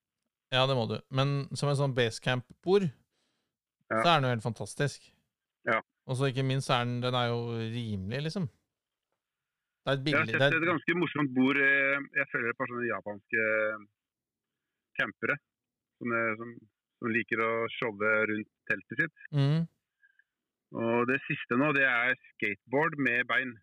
Ja, 0.51 0.65
det 0.65 0.75
må 0.77 0.87
du. 0.87 0.95
Men 1.11 1.45
som 1.55 1.69
en 1.69 1.75
sånn 1.75 1.93
basecamp-bord, 1.93 2.87
Ja. 3.91 3.99
så 4.01 4.07
er 4.07 4.15
den 4.21 4.23
jo 4.23 4.33
helt 4.33 4.43
fantastisk. 4.47 5.03
Ja. 5.67 5.81
Og 6.07 6.15
så 6.17 6.31
ikke 6.31 6.45
minst 6.47 6.69
er 6.71 6.85
den, 6.85 7.01
den 7.01 7.13
er 7.13 7.27
jo 7.27 7.51
rimelig, 7.59 8.23
liksom. 8.23 8.47
Det 9.85 9.91
er 9.91 9.91
et 9.99 10.07
Jeg 10.07 10.15
har 10.17 10.25
sett 10.25 10.39
det 10.39 10.61
et 10.63 10.71
ganske 10.71 10.95
morsomt 10.95 11.33
bord. 11.35 11.57
eh, 11.57 11.99
Jeg 12.15 12.27
følger 12.31 12.49
et 12.49 12.57
par 12.57 12.67
sånne 12.71 12.87
japanske 12.87 13.41
campere 14.99 15.35
som, 15.99 16.11
er, 16.13 16.35
som, 16.39 16.51
som 17.01 17.11
liker 17.13 17.41
å 17.43 17.51
showe 17.77 18.11
rundt 18.31 18.49
teltet 18.69 18.97
sitt. 19.03 19.17
mm, 19.35 19.67
Og 20.77 21.07
det 21.07 21.19
siste 21.27 21.55
nå, 21.59 21.73
det 21.75 21.85
er 21.87 22.15
skateboard 22.33 22.97
med 22.97 23.27
bein. 23.29 23.53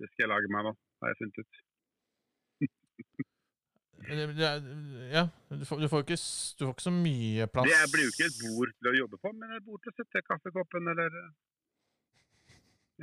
Det 0.00 0.08
skal 0.10 0.24
jeg 0.24 0.30
lage 0.32 0.52
meg 0.52 0.64
nå, 0.64 0.72
har 1.02 1.12
jeg 1.12 1.20
funnet 1.20 1.42
ut. 1.42 1.60
Ja, 4.00 5.26
du 5.52 5.64
får, 5.68 5.76
du, 5.82 5.86
får 5.92 6.00
ikke, 6.06 6.16
du 6.56 6.62
får 6.64 6.70
ikke 6.72 6.84
så 6.86 6.92
mye 6.94 7.46
plass. 7.52 7.68
Det 7.68 7.90
blir 7.92 8.06
jo 8.06 8.12
ikke 8.14 8.28
et 8.30 8.38
bord 8.40 8.70
til 8.72 8.88
å 8.88 8.94
jobbe 8.96 9.18
på, 9.20 9.32
men 9.36 9.52
et 9.58 9.66
bord 9.66 9.82
til 9.84 9.92
å 9.92 9.96
sette 9.98 10.22
kaffekoppen 10.24 10.88
eller 10.94 11.18
eh, 11.20 12.54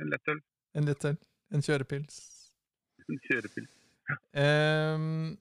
en 0.02 0.10
lettøl. 0.10 0.40
En 0.74 0.88
lettøl. 0.90 1.20
en 1.54 1.64
kjørepils. 1.64 2.18
En 3.06 3.20
kjørepils. 3.28 3.70
Um, 4.34 5.36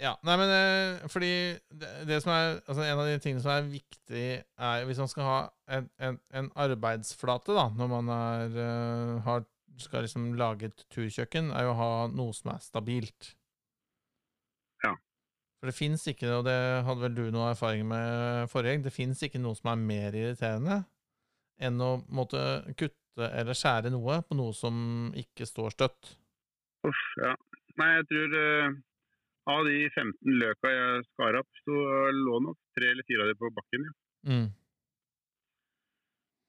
ja, 0.00 0.12
nei, 0.28 0.36
men 0.40 0.52
eh, 0.52 1.06
fordi 1.12 1.32
det, 1.72 1.90
det 2.08 2.18
som 2.24 2.32
er 2.34 2.58
altså 2.66 2.84
En 2.84 3.00
av 3.00 3.06
de 3.08 3.18
tingene 3.20 3.42
som 3.44 3.52
er 3.54 3.68
viktig, 3.70 4.24
er 4.68 4.84
hvis 4.88 5.00
man 5.00 5.10
skal 5.12 5.28
ha 5.28 5.36
en, 5.78 5.88
en, 6.00 6.18
en 6.36 6.50
arbeidsflate, 6.66 7.56
da, 7.56 7.70
når 7.78 7.92
man 7.94 8.10
er, 8.12 8.58
eh, 8.66 9.14
har, 9.24 9.46
skal 9.82 10.06
liksom 10.06 10.30
lage 10.38 10.70
et 10.70 10.84
turkjøkken, 10.92 11.50
er 11.54 11.66
jo 11.66 11.74
å 11.74 11.80
ha 11.80 11.90
noe 12.12 12.34
som 12.36 12.52
er 12.54 12.62
stabilt. 12.64 13.32
Ja. 14.84 14.94
For 15.60 15.70
det 15.70 15.76
fins 15.76 16.06
ikke, 16.10 16.30
og 16.38 16.44
det 16.48 16.56
hadde 16.86 17.02
vel 17.06 17.16
du 17.16 17.24
noe 17.34 17.52
erfaring 17.54 17.86
med 17.88 18.50
forrige 18.52 18.84
det 18.86 18.94
fins 18.94 19.22
ikke 19.24 19.40
noe 19.42 19.56
som 19.58 19.72
er 19.72 19.82
mer 19.88 20.16
irriterende 20.16 20.82
enn 21.62 21.80
å 21.80 21.96
måtte 22.12 22.40
kutte 22.76 23.30
eller 23.30 23.56
skjære 23.56 23.92
noe 23.94 24.20
på 24.28 24.36
noe 24.36 24.52
som 24.56 24.76
ikke 25.16 25.48
står 25.48 25.72
støtt. 25.72 26.12
Uff, 26.86 27.04
ja. 27.22 27.32
Nei, 27.80 27.88
jeg 27.98 28.06
tror 28.10 28.36
uh, 28.36 28.76
av 29.56 29.64
de 29.68 29.78
15 29.88 30.36
løka 30.42 30.72
jeg 30.72 31.06
skar 31.10 31.40
opp, 31.40 31.48
så 31.64 31.80
lå 32.12 32.40
nok 32.44 32.58
tre 32.76 32.92
eller 32.92 33.08
fire 33.08 33.24
av 33.24 33.32
dem 33.32 33.40
på 33.40 33.52
bakken. 33.56 33.88
Ja. 33.88 34.36
Mm. 34.36 34.46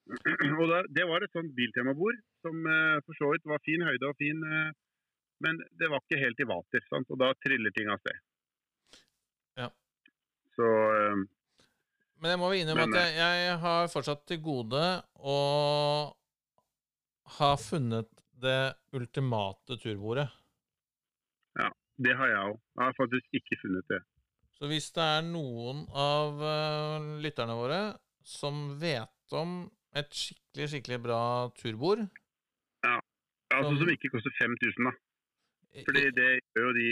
Og 0.61 0.65
da, 0.71 0.81
det 0.95 1.05
var 1.07 1.23
et 1.23 1.33
sånt 1.35 1.51
biltemabord 1.55 2.19
som 2.41 2.67
eh, 2.67 2.97
for 3.05 3.17
så 3.19 3.31
vidt 3.33 3.47
var 3.49 3.63
fin 3.65 3.83
høyde 3.85 4.09
og 4.09 4.17
fin, 4.19 4.43
eh, 4.43 4.69
men 5.45 5.59
det 5.79 5.89
var 5.91 6.01
ikke 6.03 6.21
helt 6.21 6.41
i 6.41 6.49
vater, 6.49 6.83
sant? 6.89 7.09
og 7.13 7.21
da 7.21 7.31
triller 7.43 7.73
ting 7.75 7.89
av 7.93 8.01
sted. 8.01 8.21
Ja. 9.61 9.69
Så 10.57 10.71
eh, 10.97 11.23
Men 12.21 12.33
jeg 12.33 12.41
må 12.41 12.51
jo 12.51 12.61
innrømme 12.61 12.87
Men, 12.87 12.97
at 12.97 13.13
jeg, 13.13 13.41
jeg 13.45 13.57
har 13.63 13.91
fortsatt 13.93 14.25
til 14.29 14.41
gode 14.45 14.83
å 15.17 15.39
ha 17.37 17.53
funnet 17.59 18.09
det 18.37 18.73
ultimate 18.95 19.79
turbordet. 19.81 20.27
det 21.97 22.13
har 22.13 22.29
jeg 22.29 22.51
òg. 22.51 22.59
Jeg 22.77 22.83
har 22.85 22.97
faktisk 22.97 23.39
ikke 23.41 23.57
funnet 23.63 23.89
det. 23.89 23.99
Så 24.57 24.69
hvis 24.69 24.89
det 24.93 25.05
er 25.05 25.25
noen 25.25 25.83
av 25.93 26.39
lytterne 27.21 27.57
våre 27.57 27.81
som 28.25 28.71
vet 28.81 29.35
om 29.37 29.59
et 29.97 30.09
skikkelig, 30.13 30.69
skikkelig 30.71 30.99
bra 31.03 31.21
turbord 31.57 32.05
Altså 33.55 33.77
Som- 33.79 33.89
ikke 33.93 34.09
koster 34.11 34.31
5000, 34.41 34.83
da. 34.89 34.93
Fordi 35.87 36.03
det 36.19 36.29
gjør 36.55 36.65
jo 36.67 36.73
de, 36.73 36.91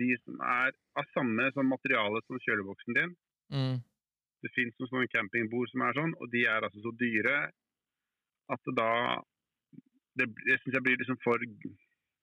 de 0.00 0.08
som 0.24 0.40
er 0.40 0.70
av 0.96 1.04
samme 1.14 1.48
sånn 1.56 1.68
materiale 1.68 2.20
som 2.26 2.38
kjøleboksen 2.38 2.94
din. 2.98 3.16
mm, 3.52 3.76
Det 4.42 4.50
finnes 4.54 4.74
noen 4.78 4.88
sånne 4.92 5.08
campingbord 5.12 5.68
som 5.72 5.80
er 5.82 5.92
sånn, 5.98 6.12
og 6.20 6.30
de 6.30 6.44
er 6.46 6.60
altså 6.62 6.80
så 6.84 6.92
dyre 6.96 7.50
at 8.50 8.60
det 8.64 8.74
da 8.76 8.90
Det, 10.18 10.26
det 10.46 10.56
syns 10.62 10.74
jeg 10.74 10.82
blir 10.82 10.96
liksom 10.98 11.18
for 11.22 11.38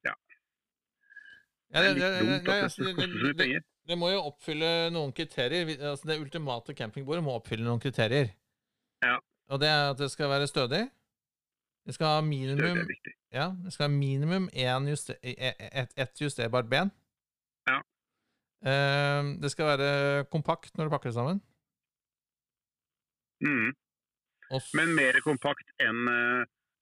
Ja, 0.05 0.13
Det 1.71 1.81
det, 1.81 1.89
er 1.89 1.93
litt 1.93 2.03
det, 2.03 2.19
dumt 2.19 2.35
at 2.35 2.45
det 2.45 2.63
altså, 2.63 2.83
skal 2.83 3.09
så 3.11 3.23
mye 3.23 3.37
penger. 3.39 3.61
det 3.87 3.97
må 3.97 4.09
jo 4.11 4.19
oppfylle 4.29 4.69
noen 4.93 5.11
kriterier. 5.15 5.71
Altså, 5.89 6.07
det 6.09 6.19
ultimate 6.21 6.73
campingbordet 6.77 7.23
må 7.23 7.35
oppfylle 7.39 7.65
noen 7.65 7.79
kriterier. 7.83 8.29
Ja. 9.03 9.17
Og 9.49 9.59
det 9.61 9.67
er 9.69 9.89
at 9.91 9.97
det 9.97 10.09
skal 10.11 10.29
være 10.29 10.47
stødig. 10.47 10.83
Det 11.85 11.93
skal 11.93 12.15
ha 12.15 12.21
minimum. 12.25 12.79
Ja, 13.33 13.51
det 13.63 13.73
skal 13.73 13.89
ha 13.89 13.91
minimum 13.93 14.49
én 14.53 14.87
juster, 14.89 15.17
ett 15.21 15.93
et 15.97 16.21
justerbart 16.21 16.69
ben. 16.69 16.91
Ja. 17.67 17.81
Uh, 18.65 19.35
det 19.41 19.51
skal 19.51 19.65
være 19.65 20.25
kompakt 20.31 20.77
når 20.77 20.87
du 20.87 20.93
pakker 20.95 21.09
det 21.09 21.17
sammen. 21.17 21.41
Mm. 23.45 23.73
Også, 24.51 24.77
Men 24.77 24.95
mer 24.95 25.17
kompakt 25.25 25.71
enn 25.81 26.07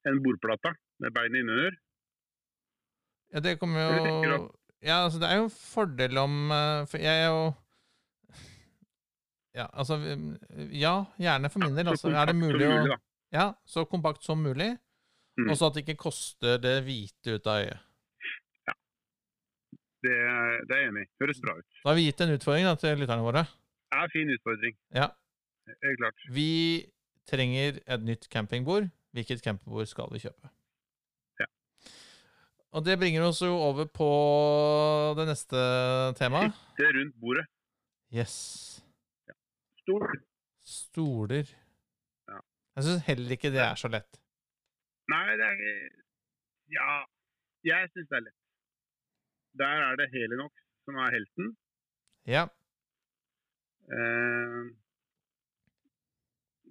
en 0.08 0.20
bordplata, 0.24 0.74
med 0.99 1.12
beinet 1.16 1.43
innunder. 1.43 1.76
ja, 3.34 3.39
det 3.39 3.60
kommer 3.60 3.82
jo 3.82 4.51
Ja, 4.84 5.04
altså, 5.04 5.20
det 5.20 5.30
er 5.32 5.36
jo 5.36 5.43
en 5.43 5.49
fordel 5.49 6.18
om 6.18 6.51
eh, 6.51 6.88
For 6.91 6.97
jeg 6.97 7.24
er 7.24 7.28
jo 7.28 7.54
Ja, 9.56 9.68
altså 9.74 9.95
Ja, 10.72 11.06
gjerne 11.18 11.49
for 11.49 11.60
min 11.60 11.78
del. 11.78 11.88
Altså, 11.88 12.10
er 12.10 12.26
det 12.26 12.36
mulig 12.36 12.68
å. 12.68 12.97
Ja, 13.34 13.54
så 13.66 13.86
kompakt 13.86 14.24
som 14.24 14.43
mulig. 14.43 14.78
Mm. 15.40 15.50
Og 15.50 15.58
så 15.58 15.66
at 15.70 15.74
det 15.78 15.82
ikke 15.88 15.98
koster 16.04 16.60
det 16.62 16.76
hvite 16.86 17.36
ut 17.40 17.48
av 17.50 17.64
øyet. 17.64 17.80
Det, 20.04 20.12
er- 20.12 20.64
det 20.68 20.76
er 20.76 20.82
jeg 20.84 20.90
enig 20.92 21.04
i. 21.06 21.10
Høres 21.22 21.40
bra 21.42 21.54
ut. 21.58 21.66
Da 21.84 21.90
har 21.90 21.96
vi 21.96 22.04
gitt 22.10 22.22
en 22.26 22.34
utfordring 22.36 22.66
da, 22.68 22.74
til 22.76 22.98
lytterne 23.00 23.24
våre. 23.24 23.44
Det 23.48 23.98
er 24.00 24.04
en 24.04 24.12
fin 24.14 24.34
utfordring. 24.36 24.76
Ja. 24.98 25.08
Helt 25.86 26.00
klart. 26.02 26.26
Vi 26.36 26.48
trenger 27.30 27.80
et 27.88 28.04
nytt 28.04 28.28
campingbord. 28.34 28.90
Hvilket 29.16 29.44
campingbord 29.46 29.88
skal 29.88 30.10
vi 30.12 30.20
kjøpe? 30.26 30.50
Ja. 31.40 31.46
Og 32.74 32.84
det 32.86 32.98
bringer 33.00 33.24
oss 33.30 33.40
jo 33.46 33.54
over 33.56 33.86
på 33.86 34.10
det 35.20 35.28
neste 35.30 35.62
temaet. 36.20 36.52
Det 36.78 36.88
er 36.90 36.98
rundt 37.00 37.16
bordet. 37.22 37.46
Yes. 38.14 38.36
Stol. 39.84 40.08
Stoler. 40.68 41.48
Ja. 42.28 42.42
Jeg 42.76 42.84
syns 42.90 43.08
heller 43.08 43.38
ikke 43.38 43.54
det 43.56 43.64
er 43.64 43.80
så 43.80 43.88
lett. 43.94 44.20
Nei, 45.14 45.26
det 45.39 45.47
er 45.51 45.57
Ja, 46.74 46.91
jeg 47.70 47.89
syns 47.93 48.09
det 48.09 48.18
er 48.20 48.26
lett. 48.28 48.39
Der 49.61 49.82
er 49.88 49.99
det 49.99 50.09
Helinox 50.14 50.53
som 50.86 50.95
er 51.03 51.14
helten. 51.16 51.51
Ja. 52.36 52.43
Eh, 53.97 54.64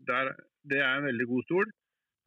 der, 0.09 0.33
det 0.71 0.81
er 0.81 0.97
en 0.97 1.07
veldig 1.11 1.27
god 1.33 1.47
stol. 1.49 1.71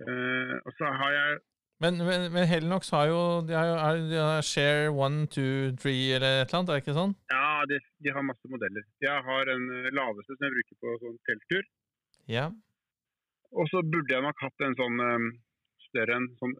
Eh, 0.06 0.56
og 0.66 0.72
så 0.78 0.92
har 1.02 1.12
jeg 1.20 1.40
Men, 1.84 1.98
men, 2.08 2.32
men 2.36 2.48
Helinox 2.48 2.90
har 2.90 3.06
jo 3.12 3.20
De 3.48 3.54
har 3.56 3.66
jo 3.68 4.10
de 4.12 4.18
har 4.20 4.42
Share 4.42 4.92
1, 4.92 5.16
2, 5.36 5.42
3 5.84 5.94
eller 6.16 6.32
et 6.42 6.48
eller 6.48 6.60
annet, 6.60 6.70
er 6.70 6.76
det 6.78 6.84
ikke 6.84 7.00
sånn? 7.00 7.16
Ja, 7.32 7.48
de, 7.72 7.80
de 8.04 8.14
har 8.16 8.24
masse 8.30 8.52
modeller. 8.52 8.84
Jeg 9.04 9.26
har 9.28 9.52
en 9.56 9.66
eh, 9.80 9.92
laveste 10.00 10.36
som 10.36 10.48
jeg 10.48 10.56
bruker 10.56 10.80
på 10.84 10.96
sånn 11.04 11.18
telttur. 11.28 11.68
Ja. 12.32 12.46
Og 13.56 13.68
så 13.72 13.84
burde 13.84 14.16
jeg 14.16 14.24
nok 14.24 14.40
hatt 14.46 14.66
en 14.68 14.78
sånn 14.80 15.04
eh, 15.08 15.28
større 15.96 16.20
en 16.20 16.30
sånn 16.44 16.56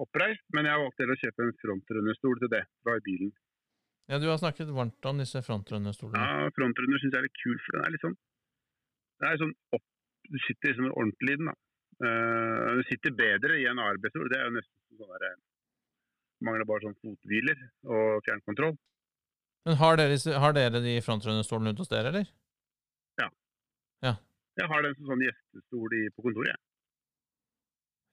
oppreist, 0.00 0.46
men 0.56 0.70
jeg 0.70 0.80
valgte 0.80 1.12
å 1.12 1.20
kjøpe 1.26 1.44
en 1.44 1.54
frontrunnerstol 1.60 2.40
til 2.40 2.54
det 2.54 2.64
fra 2.80 2.96
bilen. 3.04 3.34
ja, 4.08 4.18
du 4.22 4.30
har 4.30 4.38
snakket 4.40 4.70
varmt 4.72 5.06
om 5.10 5.20
disse 5.20 5.42
frontrunnerstolene. 5.44 6.22
Ja, 6.22 6.50
frontrunder 6.56 7.02
syns 7.02 7.12
jeg 7.12 7.20
er 7.20 7.28
litt 7.28 7.42
kul, 7.42 7.58
for 7.66 7.76
den 7.76 7.84
er 7.84 7.94
litt 7.98 8.06
sånn 8.06 8.16
det 9.20 9.28
er 9.28 9.40
sånn 9.40 9.56
opp 9.76 9.86
Du 10.30 10.38
sitter 10.46 10.70
liksom 10.70 10.92
ordentlig 10.92 11.34
i 11.34 11.38
den, 11.40 11.48
da. 11.50 11.56
Uh, 12.00 12.68
du 12.78 12.82
sitter 12.88 13.12
bedre 13.16 13.56
i 13.60 13.64
en 13.68 13.80
ARB-stol. 13.82 14.28
Det 14.30 14.38
er 14.38 14.46
jo 14.46 14.52
nesten 14.54 15.00
sånn 15.00 15.10
der 15.10 15.24
eh, 15.26 15.40
Mangler 16.46 16.68
bare 16.68 16.86
sånn 16.86 16.96
fothviler 17.02 17.58
og 17.84 18.22
fjernkontroll. 18.24 18.76
Men 19.68 19.76
har 19.76 19.98
dere, 20.00 20.16
har 20.40 20.54
dere 20.56 20.80
de 20.80 20.94
frontrunnerstolene 21.04 21.74
ute 21.74 21.84
hos 21.84 21.90
dere, 21.90 22.12
eller? 22.12 22.30
Ja 24.00 24.14
Jeg 24.56 24.68
har 24.70 24.86
den 24.86 24.96
som 24.96 25.10
sånn 25.10 25.24
gjestestol 25.26 25.96
på 26.14 26.24
kontoret, 26.24 26.54
jeg. 26.54 26.62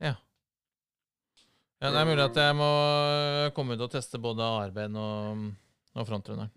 Ja, 0.10 0.14
det 1.82 2.00
er 2.02 2.10
mulig 2.10 2.24
at 2.26 2.40
jeg 2.42 2.56
må 2.58 2.70
komme 3.58 3.78
ut 3.78 3.84
og 3.86 3.92
teste 3.94 4.22
både 4.22 4.46
ARB-en 4.46 4.96
og, 4.98 5.44
og 5.98 6.08
frontrunner. 6.10 6.50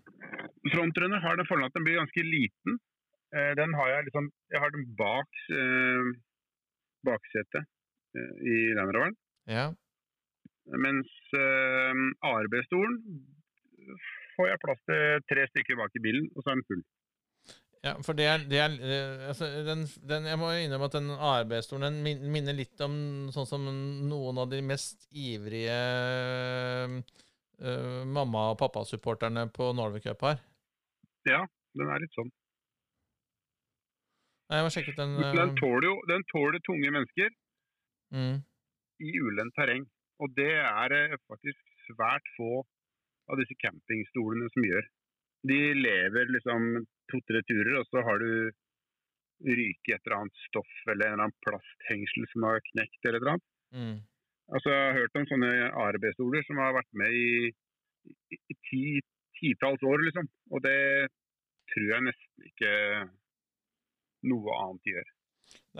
Frontrunner 0.73 1.21
har 1.21 1.37
den 1.37 1.49
fordelen 1.49 1.69
at 1.69 1.77
den 1.77 1.85
blir 1.85 1.99
ganske 1.99 2.23
liten. 2.25 2.79
Eh, 3.35 3.51
den 3.57 3.73
har 3.77 3.87
jeg 3.93 4.07
liksom 4.07 4.27
Jeg 4.51 4.59
har 4.63 4.73
den 4.73 4.87
bak 4.97 5.43
eh, 5.55 6.09
baksetet 7.07 7.63
eh, 8.17 8.33
i 8.53 8.55
Land 8.77 8.93
Roveren. 8.95 9.17
Ja. 9.49 9.67
Mens 10.85 11.11
eh, 11.37 12.01
ARB-stolen 12.31 12.97
får 14.35 14.51
jeg 14.51 14.63
plass 14.65 14.81
til 14.89 15.23
tre 15.29 15.45
stykker 15.51 15.79
bak 15.79 15.95
i 15.97 16.03
bilen, 16.05 16.27
og 16.35 16.43
så 16.43 16.51
er 16.51 16.59
den 16.59 16.67
full. 16.69 16.83
Ja, 17.81 17.95
for 18.05 18.13
det 18.13 18.27
er, 18.29 18.43
det 18.45 18.59
er 18.61 18.73
eh, 18.77 19.23
altså, 19.31 19.47
den, 19.65 19.87
den, 20.09 20.27
Jeg 20.29 20.37
må 20.37 20.51
innrømme 20.53 20.85
at 20.85 20.97
den 20.99 21.09
ARB-stolen 21.15 21.97
den 22.03 22.27
minner 22.29 22.53
litt 22.53 22.83
om 22.85 22.93
sånn 23.33 23.47
som 23.49 23.65
noen 24.05 24.41
av 24.43 24.51
de 24.51 24.59
mest 24.61 25.07
ivrige 25.17 25.79
uh, 26.93 28.03
mamma- 28.05 28.51
og 28.51 28.59
pappasupporterne 28.61 29.47
på 29.55 29.71
Norway 29.73 30.03
Cup 30.05 30.21
har. 30.27 30.37
Ja, 31.25 31.41
den 31.77 31.89
er 31.89 32.05
litt 32.05 32.13
sånn. 32.13 32.29
Nei, 34.51 34.61
Jeg 34.61 34.67
må 34.67 34.71
sjekke 34.75 34.93
ut 34.93 35.01
den 35.01 35.17
den 35.23 35.41
eh, 35.47 35.57
tåler 35.57 35.89
jo 35.89 35.97
den 36.11 36.29
tåler 36.29 36.61
tunge 36.67 36.93
mennesker 36.93 37.33
mm. 38.13 38.39
i 39.09 39.17
ulendt 39.25 39.57
terreng. 39.57 39.89
Og 40.21 40.29
det 40.37 40.51
er 40.53 41.17
faktisk 41.25 41.77
svært 41.89 42.29
få 42.37 42.61
av 43.31 43.41
disse 43.41 43.57
campingstolene 43.57 44.53
som 44.53 44.69
gjør. 44.69 44.89
De 45.49 45.61
lever 45.73 46.29
liksom 46.37 46.83
to-tre 47.11 47.43
turer, 47.47 47.77
og 47.79 47.87
så 47.89 48.03
har 48.07 48.21
du 48.21 48.31
ryket 49.41 49.95
et 49.95 50.05
eller 50.05 50.17
annet 50.19 50.43
stoff 50.47 50.73
eller 50.87 51.07
en 51.07 51.13
eller 51.15 51.27
annen 51.27 51.43
plasthengsel 51.45 52.27
som 52.33 52.45
har 52.49 52.65
knekt 52.71 53.05
eller 53.05 53.17
et 53.17 53.21
eller 53.21 53.33
annet. 53.35 53.47
Mm. 53.71 53.95
Altså, 54.51 54.73
jeg 54.73 54.83
har 54.83 54.99
hørt 54.99 55.17
om 55.17 55.25
sånne 55.29 55.51
ARB-stoler 55.85 56.45
som 56.47 56.59
har 56.61 56.75
vært 56.75 56.91
med 56.99 57.15
i, 57.15 57.31
i, 58.11 58.37
i 58.37 58.57
ti, 58.67 58.83
titalls 59.39 59.83
år, 59.87 60.03
liksom. 60.07 60.27
Og 60.51 60.63
det 60.65 61.07
tror 61.71 61.87
jeg 61.93 62.07
nesten 62.09 62.49
ikke 62.49 62.73
noe 64.27 64.59
annet 64.59 64.91
gjør. 64.91 65.09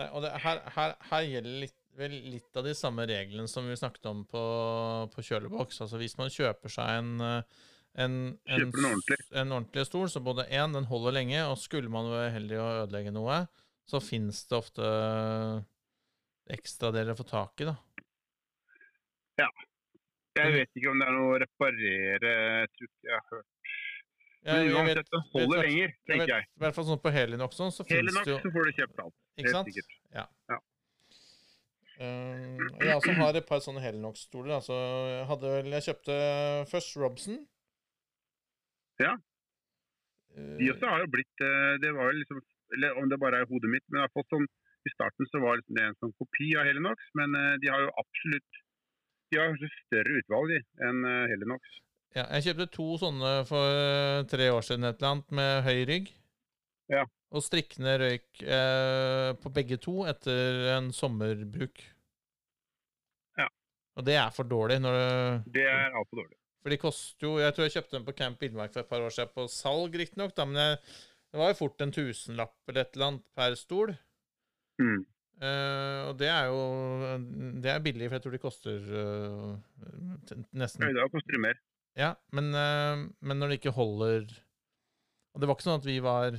Nei, 0.00 0.08
og 0.08 0.24
det, 0.24 0.32
her, 0.44 0.62
her, 0.76 0.96
her 1.10 1.28
gjelder 1.28 1.58
litt, 1.66 1.78
vel 1.98 2.16
litt 2.32 2.56
av 2.56 2.64
de 2.64 2.72
samme 2.76 3.04
reglene 3.08 3.50
som 3.50 3.68
vi 3.68 3.76
snakket 3.76 4.08
om 4.08 4.24
på, 4.28 4.42
på 5.12 5.24
kjøleboks. 5.28 5.82
Altså 5.84 6.00
hvis 6.00 6.16
man 6.20 6.32
kjøper 6.32 6.72
seg 6.72 7.02
en, 7.02 7.12
eh, 7.26 7.68
en, 7.94 8.38
en, 8.46 8.60
en, 8.62 8.70
ordentlig. 8.72 9.18
en 9.36 9.52
ordentlig 9.52 9.84
stol, 9.86 10.08
så 10.08 10.22
både 10.24 10.46
én, 10.48 10.72
den 10.72 10.84
holder 10.88 11.12
lenge, 11.18 11.42
og 11.50 11.58
skulle 11.60 11.90
man 11.92 12.08
være 12.10 12.30
heldig 12.38 12.56
å 12.62 12.68
ødelegge 12.86 13.12
noe, 13.12 13.42
så 13.88 14.00
fins 14.00 14.46
det 14.48 14.56
ofte 14.56 14.86
ekstradeler 16.52 17.12
å 17.14 17.18
få 17.20 17.26
tak 17.28 17.60
i, 17.60 17.64
da. 17.70 17.76
Jeg 20.32 20.48
Mm. 20.48 20.54
vet 20.56 20.70
ikke 20.78 20.88
om 20.90 20.98
det 20.98 21.06
er 21.08 21.12
noe 21.12 21.32
å 21.34 21.40
reparere, 21.42 22.28
jeg 22.32 22.68
tror 22.72 22.86
ikke 22.88 23.04
jeg 23.04 23.12
har 23.18 23.24
hørt. 23.34 23.48
Jeg, 24.42 24.54
Men 24.54 24.54
jeg 24.54 24.72
vet, 24.72 24.78
uansett, 24.96 25.10
det 25.12 25.20
holder 25.34 25.56
vet- 25.58 25.66
lenger, 25.66 25.88
jeg 25.92 26.06
tenker 26.08 26.32
jeg. 26.32 26.44
I 26.56 26.60
hvert 26.62 26.74
fall 26.74 26.84
sånn 26.88 27.02
på 27.02 27.12
Helinox 27.12 27.56
sånn, 27.60 27.70
så 27.76 27.84
finnes 27.84 28.14
fins 28.16 28.24
det 28.24 28.32
jo 28.32 28.38
så 28.40 28.52
får 28.54 28.64
du 28.64 28.72
kjøpt 28.78 29.02
alt. 29.04 29.14
Ikke 29.38 29.52
sant? 29.52 29.68
sikkert. 29.68 29.92
Ja. 30.14 30.24
Ja. 30.48 30.58
Um, 32.00 32.58
jeg 32.80 32.96
også 32.96 33.12
har 33.14 33.36
et 33.36 33.46
par 33.46 33.60
sånne 33.60 33.82
Helinox-stoler. 33.84 34.56
Altså, 34.56 34.72
jeg 34.72 35.64
Jeg 35.70 35.82
kjøpte 35.86 36.16
først 36.72 36.96
Robson. 36.96 37.46
Ja. 39.00 39.12
Eh, 40.36 40.56
De 40.58 40.70
også 40.72 40.88
har 40.88 41.04
jo 41.04 41.12
blitt 41.12 41.44
eh, 41.44 41.74
Det 41.82 41.92
var 41.96 42.10
jo 42.10 42.18
liksom 42.18 42.42
Eller 42.76 42.98
om 43.00 43.08
det 43.08 43.20
bare 43.20 43.40
er 43.42 43.48
hodet 43.48 43.70
mitt, 43.72 43.84
men 43.88 44.00
jeg 44.00 44.08
har 44.08 44.16
fått 44.16 44.32
sånn 44.32 44.44
I 44.88 44.92
starten 44.94 45.28
så 45.30 45.40
var 45.44 45.60
det 45.68 45.86
en 45.86 45.96
sånn 46.00 46.14
kopi 46.20 46.52
av 46.58 46.68
Helinox, 46.68 47.08
men 47.18 47.36
eh, 47.38 47.54
de 47.62 47.70
har 47.72 47.84
jo 47.84 47.94
absolutt 48.02 48.60
De 49.32 49.40
har 49.40 49.56
større 49.86 50.18
utvalg 50.20 50.58
enn 50.84 51.06
Helenox. 51.30 51.78
Ja, 52.12 52.26
jeg 52.36 52.44
kjøpte 52.50 52.66
to 52.74 52.86
sånne 53.00 53.30
for 53.48 54.26
tre 54.28 54.50
år 54.52 54.64
siden, 54.66 54.84
et 54.84 54.98
eller 55.00 55.14
annet, 55.14 55.30
med 55.32 55.62
høy 55.64 55.78
rygg. 55.88 56.10
Ja. 56.92 57.06
Og 57.32 57.40
strikkene 57.40 57.94
røyk 58.02 58.42
eh, 58.44 59.30
på 59.40 59.52
begge 59.56 59.78
to 59.80 60.02
etter 60.10 60.66
en 60.74 60.90
sommerbruk. 60.92 61.80
Ja. 63.40 63.48
Og 63.96 64.04
det 64.04 64.18
er 64.20 64.28
for 64.36 64.48
dårlig. 64.48 64.76
Når 64.84 64.98
du 64.98 65.50
Det 65.56 65.64
er 65.64 65.96
altfor 65.96 66.20
dårlig. 66.20 66.36
For 66.62 66.72
de 66.72 66.78
koster 66.78 67.26
jo 67.26 67.38
Jeg 67.42 67.54
tror 67.54 67.66
jeg 67.66 67.74
kjøpte 67.76 67.96
dem 67.96 68.04
på 68.06 68.14
Camp 68.18 68.42
Villmark 68.42 68.74
for 68.74 68.84
et 68.84 68.90
par 68.90 69.02
år 69.02 69.14
siden, 69.14 69.32
på 69.34 69.48
salg 69.50 69.96
riktignok, 69.98 70.36
men 70.46 70.60
jeg, 70.60 70.78
det 71.32 71.40
var 71.40 71.50
jo 71.50 71.58
fort 71.58 71.82
en 71.82 71.94
tusenlapp 71.94 72.70
eller 72.70 72.84
et 72.84 72.96
eller 72.96 73.08
annet 73.10 73.26
per 73.36 73.56
stol. 73.58 73.94
Mm. 74.82 75.02
Uh, 75.42 76.00
og 76.06 76.18
det 76.20 76.28
er 76.30 76.50
jo 76.52 76.58
Det 77.64 77.70
er 77.72 77.80
billig, 77.82 78.06
for 78.06 78.14
jeg 78.14 78.22
tror 78.22 78.34
de 78.34 78.38
koster 78.38 78.84
uh, 78.94 79.56
nesten 80.54 80.84
Ja, 80.86 80.92
da 81.00 81.08
koster 81.10 81.34
det 81.34 81.40
mer. 81.42 81.58
Ja, 81.98 82.10
men, 82.36 82.52
uh, 82.54 83.08
men 83.18 83.40
når 83.40 83.50
det 83.50 83.58
ikke 83.58 83.74
holder 83.74 84.28
Og 85.32 85.42
det 85.42 85.48
var 85.48 85.56
ikke 85.56 85.66
sånn 85.66 85.80
at 85.80 85.88
vi 85.88 85.96
var 86.04 86.36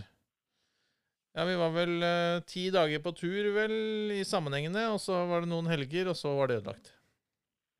Ja, 1.33 1.43
vi 1.49 1.57
var 1.59 1.73
vel 1.75 2.07
ti 2.47 2.67
dager 2.71 3.01
på 3.03 3.11
tur, 3.17 3.49
vel, 3.57 3.75
i 4.13 4.21
sammenhengende, 4.21 4.85
og 4.93 5.01
så 5.01 5.23
var 5.27 5.41
det 5.41 5.49
noen 5.49 5.67
helger, 5.71 6.11
og 6.11 6.15
så 6.19 6.29
var 6.37 6.51
det 6.51 6.59
ødelagt. 6.59 6.91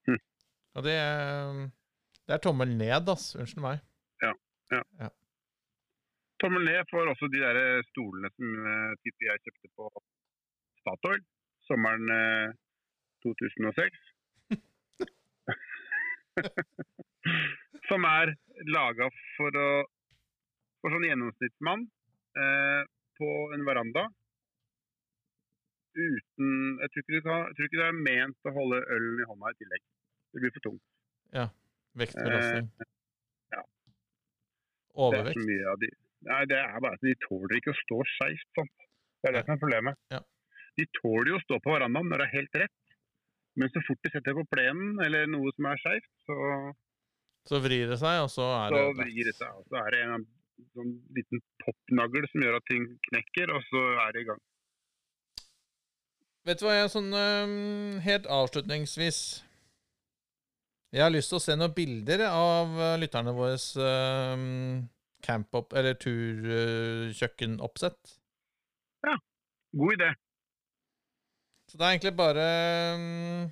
Mm. 0.10 0.18
Og 0.74 0.88
det 0.88 0.96
Det 2.28 2.38
er 2.38 2.42
tommel 2.44 2.70
ned, 2.80 3.10
ass. 3.12 3.34
Unnskyld 3.36 3.64
meg. 3.66 3.78
Tommel 6.44 6.64
ned 6.68 6.82
for 6.92 7.02
også 7.12 7.26
de 7.32 7.40
der 7.44 7.58
stolene 7.92 8.30
som 8.36 8.48
eh, 8.72 8.92
jeg 9.28 9.44
kjøpte 9.46 9.68
på 9.80 9.86
Statoil 10.82 11.22
sommeren 11.68 12.06
eh, 12.12 12.50
2006. 13.24 14.00
som 17.90 18.02
er 18.10 18.28
laga 18.76 19.06
for 19.38 19.52
å 19.60 19.68
for 20.84 20.92
sånn 20.92 21.08
gjennomsnittsmann 21.08 21.86
eh, 22.36 22.82
på 23.20 23.30
en 23.56 23.64
veranda. 23.68 24.04
Uten 25.94 26.50
jeg 26.82 26.92
tror, 26.92 27.20
kan, 27.28 27.46
jeg 27.48 27.56
tror 27.56 27.70
ikke 27.70 27.80
det 27.80 27.88
er 27.88 28.04
ment 28.10 28.50
å 28.50 28.56
holde 28.58 28.82
ølen 28.98 29.22
i 29.24 29.30
hånda 29.30 29.54
i 29.54 29.60
tillegg. 29.62 29.86
Det 30.34 30.44
blir 30.44 30.56
for 30.58 30.68
tungt. 30.68 30.84
Vektbelastning. 32.02 32.70
ja. 33.54 33.62
Det 33.62 33.62
er 33.62 35.04
Overvekt. 35.08 35.40
så 35.40 35.48
mye 35.50 35.68
av 35.74 35.80
de 35.84 35.90
Nei, 36.24 36.46
det 36.48 36.56
er 36.56 36.80
bare 36.80 36.96
at 36.96 37.02
de 37.04 37.12
tåler 37.26 37.58
ikke 37.60 37.74
å 37.74 37.80
stå 37.82 37.98
skeivt. 38.14 38.46
sånn. 38.56 38.70
Det 39.20 39.28
er 39.30 39.34
det 39.36 39.42
som 39.44 39.54
er 39.58 39.60
problemet. 39.60 39.98
Ja. 40.14 40.22
De 40.80 40.86
tåler 41.02 41.34
jo 41.34 41.40
å 41.40 41.44
stå 41.44 41.58
på 41.60 41.74
verandaen 41.74 42.08
når 42.08 42.22
det 42.22 42.28
er 42.30 42.38
helt 42.38 42.56
rett. 42.62 42.78
Men 43.60 43.70
så 43.74 43.82
fort 43.86 44.00
de 44.08 44.12
setter 44.14 44.38
på 44.38 44.46
plenen 44.50 45.02
eller 45.04 45.28
noe 45.28 45.52
som 45.58 45.68
er 45.68 45.82
skeivt, 45.84 46.08
så, 46.26 46.38
Så 47.52 47.60
vrir 47.60 47.92
det 47.92 48.00
seg, 48.00 48.22
og 48.24 48.32
så 48.32 48.46
er 48.56 48.72
så 48.72 48.80
det 48.80 48.96
vrir 49.04 49.28
det 49.28 49.36
seg. 49.36 49.52
Og 49.60 49.68
så 49.68 49.82
er 49.84 49.92
det 49.92 50.02
en 50.08 50.26
sånn 50.78 50.94
liten 51.18 51.44
popnagl 51.66 52.24
som 52.32 52.46
gjør 52.48 52.56
at 52.62 52.66
ting 52.72 52.88
knekker, 53.10 53.52
og 53.52 53.68
så 53.68 53.82
er 54.08 54.16
det 54.16 54.24
i 54.24 54.28
gang. 54.32 54.42
Vet 56.48 56.60
du 56.60 56.66
hva 56.68 56.74
jeg 56.76 56.92
sånn 56.96 57.12
Helt 58.08 58.26
avslutningsvis 58.32 59.20
Jeg 60.94 61.02
har 61.02 61.10
lyst 61.14 61.32
til 61.34 61.40
å 61.40 61.42
se 61.42 61.56
noen 61.58 61.72
bilder 61.74 62.22
av 62.30 62.76
øh, 62.78 63.00
lytterne 63.02 63.32
våre 63.34 63.56
øhm, 63.58 64.84
camp-opp, 65.26 65.74
eller 65.80 65.96
turkjøkkenoppsett. 65.98 68.20
God 69.74 69.94
idé. 69.96 70.12
Så 71.66 71.74
det 71.80 71.86
er 71.88 71.92
egentlig 71.96 72.12
bare 72.14 72.44
um, 72.94 73.50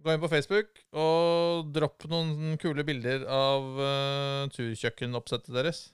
Gå 0.00 0.08
inn 0.14 0.22
på 0.22 0.30
Facebook 0.32 0.80
og 0.96 1.68
dropp 1.76 2.06
noen 2.08 2.56
kule 2.62 2.80
bilder 2.88 3.26
av 3.28 3.60
uh, 3.76 4.48
turkjøkkenoppsettet 4.54 5.52
deres. 5.52 5.92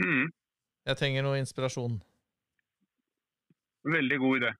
Mm, 0.00 0.32
Jeg 0.88 0.96
trenger 1.02 1.20
noe 1.26 1.36
inspirasjon. 1.42 2.00
veldig 3.84 4.18
god 4.24 4.34
idé. 4.40 4.54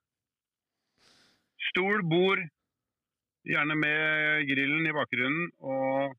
Stol, 1.70 2.04
bord, 2.12 2.44
gjerne 3.46 3.74
med 3.78 4.46
grillen 4.48 4.86
i 4.90 4.94
bakgrunnen, 4.96 5.50
og 5.62 6.14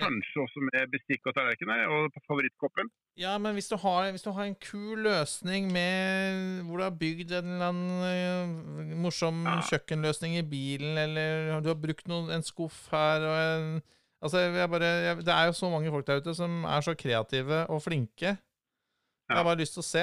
kanskje 0.00 0.42
også 0.44 0.62
med 0.68 0.92
bestikk 0.92 1.26
og 1.26 1.34
tallerkener, 1.36 1.82
og 1.90 2.12
favorittkoppen. 2.28 2.88
Ja, 3.18 3.32
men 3.42 3.56
hvis 3.58 3.68
du, 3.68 3.74
har, 3.82 4.06
hvis 4.14 4.22
du 4.24 4.30
har 4.32 4.46
en 4.46 4.54
kul 4.62 5.02
løsning 5.04 5.66
med 5.74 6.62
hvor 6.68 6.78
du 6.78 6.84
har 6.86 6.94
bygd 7.00 7.32
en 7.36 7.48
eller 7.56 7.72
annen 7.72 8.04
eh, 8.06 8.94
morsom 9.02 9.42
Ja. 9.44 9.56
kjøkkenløsning 9.66 10.38
i 10.38 10.44
bilen, 10.46 10.96
eller 10.96 11.60
du 11.60 11.68
har 11.72 11.80
brukt 11.82 12.06
noen, 12.08 12.30
en 12.32 12.46
skuff 12.46 12.86
her 12.94 13.26
og 13.30 13.40
en 13.40 13.80
Altså, 14.20 14.36
jeg 14.52 14.68
bare, 14.68 14.84
jeg, 14.84 15.16
Det 15.24 15.32
er 15.32 15.46
jo 15.48 15.52
så 15.56 15.70
mange 15.72 15.88
folk 15.90 16.04
der 16.06 16.18
ute 16.20 16.34
som 16.36 16.64
er 16.68 16.82
så 16.84 16.92
kreative 16.94 17.62
og 17.72 17.78
flinke. 17.80 18.34
Jeg 18.36 19.36
har 19.38 19.44
bare 19.48 19.56
lyst 19.62 19.72
til 19.78 19.80
å 19.80 19.86
se. 19.88 20.02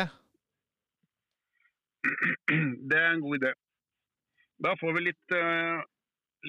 Det 2.90 2.98
er 2.98 3.12
en 3.14 3.22
god 3.22 3.38
idé. 3.38 3.52
Da 4.66 4.74
får 4.80 4.96
vi 4.98 5.04
litt, 5.06 5.36
eh, 5.38 5.84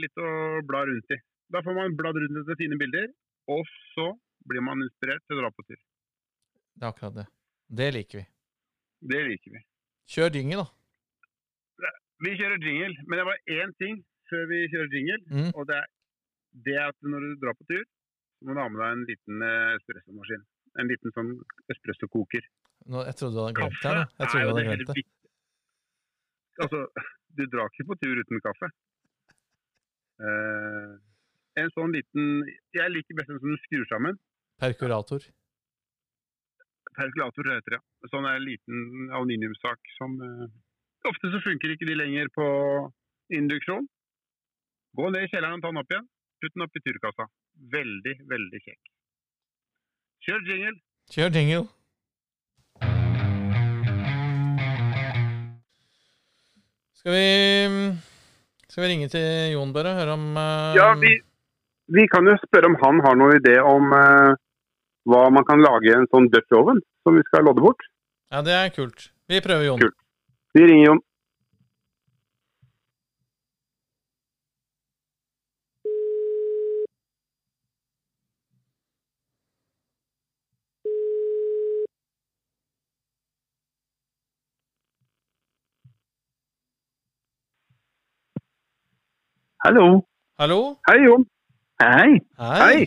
litt 0.03 0.21
å 0.23 0.31
bla 0.69 0.85
rundt 0.89 1.15
i. 1.15 1.19
Da 1.55 1.63
får 1.65 1.77
man 1.77 1.97
bladd 1.99 2.19
rundt 2.21 2.41
etter 2.43 2.59
fine 2.61 2.79
bilder, 2.81 3.09
og 3.53 3.69
så 3.95 4.11
blir 4.49 4.65
man 4.65 4.83
inspirert 4.85 5.25
til 5.27 5.39
å 5.39 5.45
dra 5.45 5.53
på 5.55 5.65
tur. 5.69 5.81
Det 6.79 6.85
er 6.87 6.93
akkurat 6.93 7.17
det. 7.17 7.27
Det 7.81 7.89
liker 7.97 8.21
vi. 8.21 8.27
Det 9.13 9.23
liker 9.29 9.57
vi. 9.57 9.63
Kjør 10.09 10.37
jingle, 10.39 10.65
da. 10.65 11.93
Vi 12.25 12.35
kjører 12.35 12.65
jingle, 12.67 13.05
men 13.07 13.21
det 13.21 13.27
var 13.29 13.43
én 13.55 13.75
ting 13.79 14.01
før 14.31 14.49
vi 14.51 14.65
kjører 14.73 14.95
jingle. 14.97 15.19
Mm. 15.31 15.51
Og 15.55 15.69
det 15.71 15.77
er, 15.79 15.91
det 16.67 16.77
er 16.77 16.87
at 16.93 17.11
når 17.13 17.27
du 17.27 17.35
drar 17.45 17.59
på 17.59 17.67
tur, 17.71 17.85
så 18.39 18.49
må 18.49 18.55
du 18.55 18.63
ha 18.63 18.71
med 18.73 18.83
deg 18.83 18.95
en 18.95 19.05
liten 19.11 19.45
eh, 19.47 19.77
espressomaskin. 19.79 20.43
En 20.79 20.91
liten 20.91 21.15
sånn 21.15 21.31
espressokoker. 21.75 22.45
Nå, 22.89 23.05
jeg 23.09 23.19
trodde 23.19 23.37
du 23.37 23.41
hadde 23.43 23.57
glemt 23.59 23.81
det. 23.83 23.95
Jeg 24.19 24.33
trodde 24.33 24.43
du 24.45 24.51
hadde 24.53 24.67
glemt 24.69 24.91
det. 24.91 25.07
Altså, 26.59 26.83
du 27.39 27.45
drar 27.47 27.71
ikke 27.71 27.87
på 27.91 27.99
tur 28.03 28.21
uten 28.23 28.43
kaffe. 28.43 28.71
Eh, 30.19 30.95
en 31.63 31.69
sånn 31.75 31.93
liten 31.95 32.43
Jeg 32.75 32.91
liker 32.91 33.19
best 33.19 33.31
den 33.31 33.39
som 33.43 33.53
du 33.53 33.61
skrur 33.67 33.85
sammen. 33.91 34.19
Perkurator. 34.59 35.23
Perkulator 36.99 37.51
heter 37.53 37.77
det. 37.77 37.79
ja. 37.79 38.09
Sånn 38.11 38.27
er 38.27 38.39
en 38.39 38.47
liten 38.47 39.13
aluminiumssak 39.15 39.95
som 39.99 40.19
eh, 40.23 40.49
Ofte 41.07 41.31
så 41.31 41.39
funker 41.45 41.71
ikke 41.71 41.87
de 41.87 41.95
lenger 41.95 42.27
på 42.35 42.45
induksjon. 43.31 43.87
Gå 44.99 45.11
ned 45.15 45.29
i 45.29 45.31
kjelleren 45.31 45.61
og 45.61 45.63
ta 45.63 45.71
den 45.71 45.79
opp 45.81 45.93
igjen. 45.95 46.09
Putt 46.43 46.55
den 46.57 46.65
opp 46.67 46.75
i 46.79 46.83
turkassa. 46.83 47.29
Veldig, 47.75 48.15
veldig 48.33 48.61
kjekk. 48.65 48.91
Kjør 50.27 50.43
jingle. 50.51 50.75
Kjør 51.15 51.39
jingle. 51.39 51.63
Skal 56.99 57.15
vi 57.15 57.27
Skal 58.69 58.85
vi 58.85 58.89
ringe 58.91 59.09
til 59.09 59.53
Jon, 59.55 59.71
bare? 59.73 59.95
og 59.95 60.03
Høre 60.03 60.15
om 60.19 60.25
uh... 60.37 60.77
Ja, 60.77 60.91
vi, 61.01 61.15
vi 61.97 62.05
kan 62.13 62.27
jo 62.29 62.35
spørre 62.43 62.69
om 62.69 62.77
han 62.83 62.99
har 63.07 63.17
noen 63.17 63.39
idé 63.39 63.55
om 63.65 63.95
uh, 63.97 64.37
hva 65.09 65.23
man 65.33 65.47
kan 65.49 65.63
lage 65.65 65.89
i 65.89 65.95
en 65.97 66.09
sånn 66.13 66.29
Dutch 66.35 66.53
oven 66.59 66.83
som 67.07 67.17
vi 67.17 67.25
skal 67.31 67.49
lodde 67.49 67.65
bort. 67.65 67.81
Ja, 68.29 68.43
det 68.45 68.53
er 68.53 68.69
kult. 68.75 69.09
Vi 69.29 69.41
prøver, 69.45 69.71
Jon. 69.71 69.81
Kult. 69.81 69.97
Vi 70.53 70.67
ringer 70.69 70.91
Jon. 70.91 71.01
Hallo. 89.65 90.03
Hallo? 90.39 90.77
Hei, 90.89 90.99
Jon. 91.05 91.25
Hei. 91.83 92.21
Hei. 92.39 92.79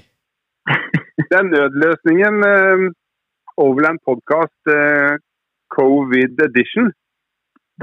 Det 1.32 1.38
er 1.40 1.44
nødløsningen 1.48 2.36
eh, 2.48 2.82
Overland 3.58 4.00
Podcast 4.08 4.72
eh, 4.76 5.14
Covid 5.76 6.40
Edition. 6.48 6.92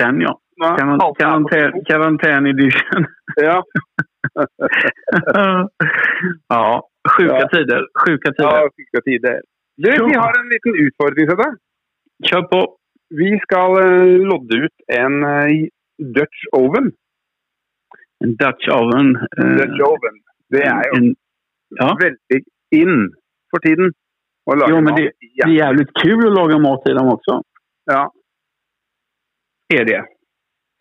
Den 0.01 0.21
ja. 0.25 0.33
Nå 0.61 0.69
Karan- 0.79 1.01
alt 1.05 1.53
på 1.73 1.83
Karantän, 1.89 2.47
edition. 2.47 3.07
Ja, 3.49 3.59
ja, 6.55 6.65
sjuka 7.15 7.39
Ja. 7.39 7.49
tider. 7.53 7.83
Sjuka 8.03 8.33
ja 8.39 8.51
sjuka 8.75 9.01
tider. 9.07 9.41
Du, 9.79 9.91
vi 10.09 10.15
har 10.19 10.33
en 10.41 10.49
liten 10.53 10.75
utfordring 10.87 11.29
til 11.31 11.39
deg. 11.43 11.53
Kjør 12.27 12.45
på. 12.53 12.61
Vi 13.21 13.31
skal 13.45 13.79
eh, 13.85 14.17
lodde 14.31 14.65
ut 14.67 14.77
en 15.03 15.21
eh, 15.25 15.69
Dutch 16.17 16.41
oven. 16.53 16.91
En 18.25 18.35
Dutch 18.41 18.69
oven. 18.75 19.17
eh, 19.39 19.57
Dutch 19.61 19.81
oven. 19.87 20.17
Det 20.51 20.63
er 20.67 20.83
jo 20.89 20.97
en, 20.99 21.09
ja, 21.81 21.89
veldig 22.01 22.41
in 22.73 22.95
for 23.51 23.61
tiden. 23.67 23.93
Å 24.49 24.57
lage 24.57 24.71
Jo, 24.73 24.81
men 24.81 24.95
mat. 24.95 24.97
det- 24.97 25.13
det 25.21 25.45
er 25.45 25.57
jævlig 25.61 25.87
kul 26.03 26.25
å 26.27 26.35
lage 26.35 26.59
mat 26.61 26.89
i 26.89 26.95
dem 26.97 27.09
også. 27.15 27.43
Ja. 27.91 28.09
Er 29.71 29.85
det. 29.85 30.01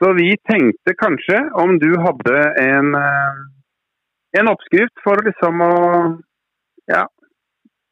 Så 0.02 0.14
vi 0.16 0.36
tenkte 0.50 0.94
kanskje 0.96 1.40
om 1.64 1.78
du 1.80 1.90
hadde 2.00 2.38
en, 2.64 2.96
eh, 2.96 4.40
en 4.40 4.48
oppskrift 4.48 4.96
for 5.04 5.16
liksom 5.26 5.60
å 5.62 6.22
ja, 6.88 7.06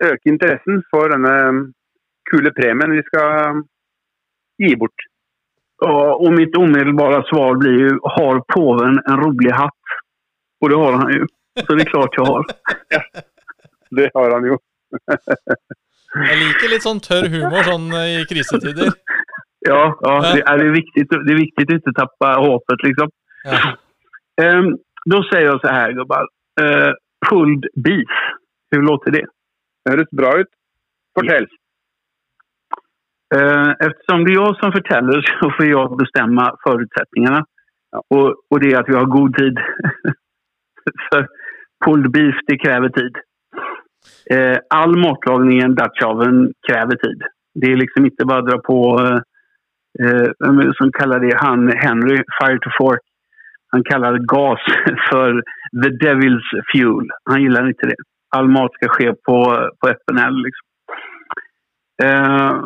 øke 0.03 0.25
interessen 0.31 0.83
for 0.89 1.09
denne 1.09 1.73
kule 2.31 2.51
premien 2.51 2.91
vi 2.95 3.01
skal 3.03 3.63
gi 4.61 4.75
bort. 4.75 4.95
Ja, 5.81 6.15
och 6.15 6.33
mitt 6.33 6.57
omedelbara 6.57 7.23
svar 7.23 7.55
blir 7.55 7.79
ju, 7.79 7.99
har 8.03 8.39
påven 8.39 9.01
en 9.05 9.17
rolig 9.17 9.51
hatt? 9.51 9.71
Och 10.61 10.69
det 10.69 10.75
har 10.75 10.93
han 10.93 11.13
ju. 11.13 11.25
Så 11.67 11.75
det 11.75 11.81
er 11.81 11.89
klart 11.89 12.17
jeg 12.17 12.25
har. 12.25 12.45
Det 13.95 14.09
har 14.13 14.31
han 14.31 14.45
jo. 14.45 14.57
Jeg 16.15 16.37
liker 16.39 16.71
litt 16.71 16.83
sånn 16.83 16.99
tørr 17.03 17.27
humor 17.31 17.63
sånn 17.67 17.85
eh, 17.95 18.15
i 18.17 18.23
krisetider. 18.27 18.89
Ja, 19.67 19.81
ja 20.01 20.15
det, 20.25 20.41
er 20.41 20.59
det, 20.61 20.65
viktigt, 20.73 21.13
det 21.13 21.31
er 21.31 21.39
viktig 21.39 21.65
å 21.67 21.77
ikke 21.79 21.93
tappe 21.97 22.31
håpet, 22.43 22.83
liksom. 22.87 23.13
Ja. 23.45 23.61
Um, 24.41 24.73
da 25.05 25.21
sier 25.29 25.47
jeg 25.47 25.61
så 25.63 25.71
her, 25.71 25.93
gubbar. 25.97 26.27
Uh, 26.59 26.91
pulled 27.29 27.69
beef. 27.85 28.19
Hvordan 28.71 28.89
låter 28.89 29.15
det? 29.15 29.23
Det 29.85 29.93
høres 29.93 30.11
bra 30.17 30.33
ut. 30.41 30.51
Fortell. 31.17 31.47
Eh, 33.35 33.69
eftersom 33.87 34.25
det 34.25 34.31
är 34.31 34.35
jag 34.35 34.57
som 34.57 34.71
förtäller 34.71 35.21
så 35.39 35.51
får 35.51 35.65
jag 35.65 35.97
bestämma 35.97 36.55
förutsättningarna. 36.67 37.45
Och, 38.09 38.35
och 38.49 38.59
det 38.59 38.71
är 38.71 38.79
att 38.79 38.89
vi 38.89 38.95
har 38.95 39.05
god 39.05 39.35
tid. 39.35 39.57
för, 41.09 41.27
pulled 41.85 42.11
beef, 42.11 42.35
det 42.47 42.57
kräver 42.57 42.89
tid. 42.89 43.15
Eh, 44.31 44.57
all 44.69 44.97
matlagning 44.97 45.59
i 45.59 45.63
en 45.63 45.75
Dutch 45.75 46.03
oven 46.03 46.51
kräver 46.67 46.95
tid. 46.95 47.21
Det 47.61 47.71
är 47.71 47.77
liksom 47.77 48.05
inte 48.05 48.25
bara 48.25 48.39
att 48.39 48.47
dra 48.47 48.57
på, 48.57 48.99
eh, 49.99 50.11
eh, 50.11 50.71
som 50.73 50.91
kallar 50.91 51.19
det, 51.19 51.37
han 51.37 51.71
Henry, 51.71 52.23
Fire 52.41 52.59
to 52.59 52.69
Fork. 52.77 53.01
Han 53.71 53.83
kallar 53.83 54.17
gas 54.17 54.59
för 55.09 55.41
the 55.83 55.89
devil's 56.05 56.49
fuel. 56.71 57.07
Han 57.29 57.41
gillar 57.41 57.67
inte 57.67 57.87
det. 57.87 57.95
All 58.35 58.47
mat 58.47 58.73
ska 58.73 58.89
ske 58.89 59.13
på, 59.13 59.69
på 59.79 59.87
öppen 59.89 60.17
eld. 60.17 60.45
Liksom. 60.45 60.67
Eh, 62.03 62.63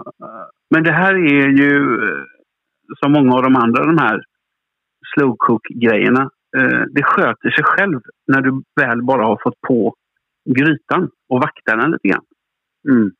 men 0.69 0.83
det 0.83 0.91
här 0.91 1.13
är 1.13 1.47
ju, 1.47 2.03
eh, 2.03 2.23
som 2.99 3.11
många 3.11 3.35
av 3.35 3.43
de 3.43 3.55
andra 3.55 3.85
de 3.85 3.97
här 3.97 4.23
slow 5.13 5.35
cook-grejerna, 5.37 6.29
eh, 6.57 6.83
det 6.91 7.03
sköter 7.03 7.49
sig 7.49 7.63
själv 7.63 8.01
när 8.27 8.41
du 8.41 8.63
väl 8.81 9.01
bara 9.03 9.25
har 9.25 9.39
fått 9.43 9.61
på 9.67 9.95
grytan 10.49 11.09
och 11.29 11.41
vaktar 11.41 11.77
den 11.77 11.91
lite 11.91 12.07
grann. 12.07 12.25
Mm. 12.89 13.11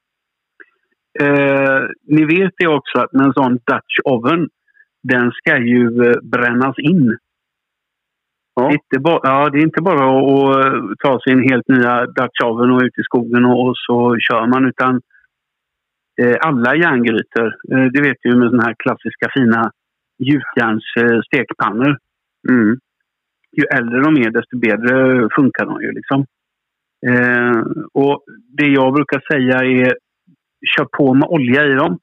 Eh, 1.19 1.87
ni 2.03 2.25
vet 2.25 2.53
ju 2.59 2.67
också 2.67 2.99
att 2.99 3.13
med 3.13 3.25
en 3.25 3.33
sån 3.33 3.53
Dutch 3.53 3.99
oven, 4.03 4.49
den 5.03 5.31
ska 5.31 5.57
ju 5.57 6.03
eh, 6.03 6.21
brännas 6.23 6.75
in. 6.77 7.17
Ja. 8.55 8.61
Det, 8.61 8.69
är 8.69 8.73
inte 8.73 8.99
bara, 8.99 9.19
ja, 9.23 9.49
det 9.49 9.57
är 9.57 9.63
inte 9.63 9.81
bara 9.81 10.05
att, 10.05 10.99
ta 10.99 11.19
sin 11.19 11.49
helt 11.49 11.67
nya 11.67 12.05
Dutch 12.05 12.41
oven 12.43 12.71
och 12.71 12.81
ut 12.81 12.99
i 12.99 13.03
skogen 13.03 13.45
och, 13.45 13.67
och 13.67 13.77
så 13.77 14.17
kör 14.19 14.47
man 14.47 14.65
utan 14.65 15.01
alla 16.39 16.75
järngrytor, 16.75 17.47
eh, 17.71 17.85
det 17.93 18.01
vet 18.01 18.17
du 18.21 18.35
med 18.35 18.49
såna 18.49 18.63
här 18.63 18.75
klassiska 18.79 19.29
fina 19.33 19.71
gjutjärnsstekpannor. 20.17 21.89
Eh. 21.89 21.95
Mm. 22.49 22.77
ju 23.57 23.63
äldre 23.63 24.01
de 24.01 24.17
är 24.17 24.31
desto 24.31 24.57
bättre 24.57 25.29
funkar 25.35 25.65
de 25.65 25.81
ju. 25.81 25.91
Liksom. 25.91 26.25
Eh, 27.07 27.61
och 27.93 28.23
det 28.57 28.67
jag 28.67 28.93
brukar 28.93 29.21
säga 29.31 29.57
är 29.57 29.97
kör 30.75 30.85
på 30.85 31.13
med 31.13 31.27
olja 31.29 31.65
i 31.65 31.73
dem 31.73 31.99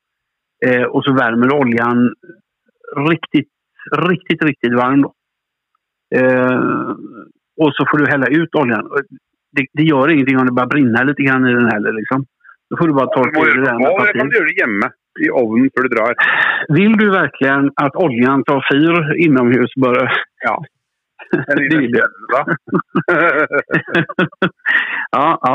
eh, 0.67 0.83
och 0.83 1.05
så 1.05 1.13
värmer 1.13 1.49
du 1.49 1.55
oljan 1.55 2.15
riktigt, 3.11 3.49
riktigt, 3.97 4.43
riktigt 4.43 4.75
varm. 4.75 5.05
Eh, 6.15 6.97
och 7.57 7.75
så 7.75 7.87
får 7.91 7.99
du 7.99 8.07
hälla 8.07 8.27
ut 8.27 8.55
oljan. 8.55 8.91
Det, 9.53 9.67
det 9.73 9.83
gör 9.83 10.11
ingenting 10.11 10.39
om 10.39 10.47
det 10.47 10.53
bara 10.53 10.67
brinner 10.67 11.05
lite 11.05 11.23
grann 11.23 11.49
i 11.49 11.53
den 11.53 11.71
heller. 11.71 11.93
Liksom. 11.93 12.27
Då 12.71 12.77
får 12.77 12.89
du 12.89 12.95
bare 12.95 13.13
tolke 13.15 13.41
det. 13.41 13.55
må 13.55 13.61
med 13.65 13.81
nå, 13.81 13.91
eller 13.99 14.19
kan 14.19 14.31
du 14.31 14.39
gjøre 14.39 14.51
det 14.51 14.61
hjemme 14.61 14.89
i 15.25 15.29
ovnen 15.43 15.69
før 15.75 15.87
du 15.87 15.93
drar? 15.95 16.17
Vill 16.79 16.97
du 17.01 17.07
verkligen 17.13 17.71
at 17.83 18.01
oljan 18.07 18.43
tar 18.49 18.65
fyr 18.71 19.13
innomhus 19.27 19.77
bare? 19.85 20.09
Ja. 20.47 20.57
Det 21.57 21.79
vill 21.79 21.95
jag. 21.97 22.11
Da. 22.33 22.43
ja, 25.17 25.29
ja. 25.43 25.55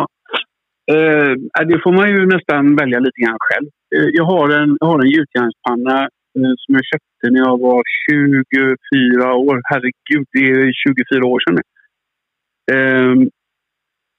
Eh, 0.91 1.33
det 1.67 1.79
får 1.83 1.93
man 1.93 2.09
ju 2.09 2.25
nästan 2.25 2.75
välja 2.75 2.99
lite 2.99 3.21
grann 3.21 3.37
själv. 3.39 3.69
jeg 4.17 4.23
har 4.23 4.49
en, 4.49 4.77
har 4.81 4.99
en 4.99 5.11
gjutjärnspanna 5.15 5.97
eh, 6.37 6.53
som 6.61 6.79
jeg 6.79 6.87
kjøpte 6.89 7.31
da 7.35 7.43
jeg 7.43 7.61
var 7.65 7.81
24 8.09 9.29
år. 9.47 9.61
Herregud, 9.71 10.25
det 10.33 10.45
er 10.49 10.73
24 10.81 11.29
år 11.33 11.45
siden. 11.45 11.63
Eh, 12.73 13.15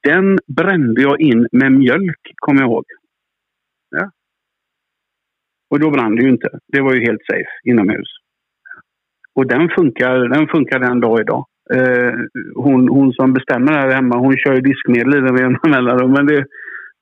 den 0.03 0.38
brände 0.46 1.03
jag 1.03 1.20
in 1.20 1.48
med 1.53 1.72
mjölk, 1.72 2.20
kommer 2.36 2.61
jag 2.61 2.70
ihåg. 2.70 2.84
Ja. 3.90 4.11
Och 5.70 5.80
då 5.80 5.90
brann 5.90 6.16
det 6.16 6.22
ju 6.22 6.28
inte. 6.28 6.48
Det 6.68 6.80
var 6.80 6.94
ju 6.94 7.00
helt 7.00 7.24
safe 7.26 7.53
inomhus. 7.64 8.09
Och 9.34 9.46
den 9.46 9.68
funkar 9.68 10.14
den, 10.14 10.48
funkar 10.48 10.78
den 10.78 11.00
dag 11.00 11.20
idag. 11.20 11.46
Eh, 11.74 12.12
hon, 12.55 12.88
hon 12.88 13.12
som 13.12 13.32
bestämmer 13.32 13.72
här 13.72 13.90
hemma, 13.90 14.16
hon 14.16 14.36
kör 14.36 14.55
ju 14.55 14.61
diskmedel 14.61 15.14
i 15.14 15.20
den 15.20 15.34
med 15.34 15.40
jämna 15.40 15.61
mellanrum. 15.68 16.12
Men 16.12 16.26
det, 16.26 16.44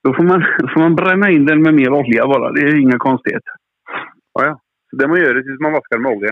då 0.03 0.13
får 0.13 0.23
man, 0.23 0.41
får 0.73 0.79
man 0.81 0.95
bränna 0.95 1.29
in 1.29 1.45
den 1.45 1.61
med 1.61 1.73
mer 1.73 1.91
olja 1.91 2.27
bara. 2.27 2.51
Det 2.51 2.61
är 2.61 2.81
inga 2.81 2.97
konstigheter. 2.97 3.53
Ja, 4.33 4.45
ja. 4.45 4.59
Så 4.89 4.97
det 4.97 5.07
må 5.07 5.17
gjøres 5.17 5.45
hvis 5.47 5.61
man 5.63 5.71
vasker 5.71 5.99
med 6.03 6.11
olje. 6.11 6.31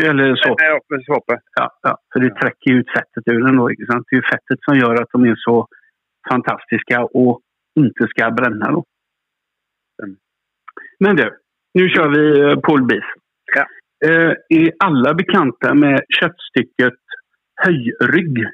Eller 0.00 0.36
såpe. 0.36 1.04
Såpe. 1.06 1.40
Ja, 1.60 1.66
ja, 1.82 1.96
för 2.12 2.20
det 2.20 2.34
trekker 2.40 2.72
ut 2.72 2.90
fettet 2.96 3.28
ur 3.28 3.40
den 3.46 3.60
ikke 3.72 3.86
sant? 3.90 4.06
Det 4.08 4.16
er 4.16 4.22
jo 4.22 4.28
fettet 4.30 4.64
som 4.64 4.78
gjør 4.78 5.02
at 5.02 5.12
de 5.12 5.28
er 5.28 5.38
så 5.44 5.56
fantastiske 6.30 7.00
og 7.20 7.42
ikke 7.76 8.08
skal 8.12 8.32
brenne. 8.36 8.72
då. 8.72 8.84
Mm. 10.02 10.16
Men 11.04 11.16
du, 11.20 11.26
nå 11.76 11.88
kjører 11.92 12.14
vi 12.16 12.24
eh, 12.52 12.86
beef. 12.88 13.14
Ja. 13.56 13.66
Eh, 14.08 14.32
er 14.58 14.70
alle 14.86 15.14
bekjente 15.20 15.74
med 15.76 16.00
kjøttstykket 16.18 17.00
høyrygg? 17.64 18.44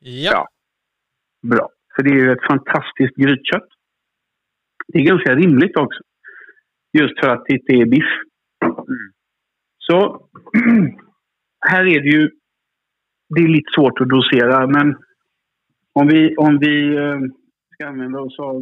Ja. 0.00 0.42
Bra. 1.42 1.68
For 1.94 2.04
det 2.04 2.12
er 2.12 2.26
jo 2.26 2.36
et 2.36 2.48
fantastisk 2.50 3.16
grytkött. 3.24 3.68
Det 4.92 5.00
er 5.00 5.10
ganske 5.12 5.34
rimelig 5.38 5.72
også, 5.76 6.02
Just 6.92 7.16
for 7.20 7.32
at 7.32 7.46
det 7.48 7.54
ikke 7.60 7.80
er 7.82 7.88
biff. 7.88 8.10
Så 9.86 9.98
her 11.70 11.88
er 11.94 12.04
det 12.04 12.14
jo 12.14 12.28
Det 13.32 13.42
er 13.46 13.54
litt 13.54 13.70
svårt 13.72 14.00
å 14.04 14.04
dosere, 14.04 14.58
men 14.68 14.90
om 15.96 16.08
vi, 16.08 16.34
om 16.36 16.58
vi 16.60 16.72
skal 17.72 17.86
anvende 17.88 18.20
oss 18.20 18.34
av 18.44 18.58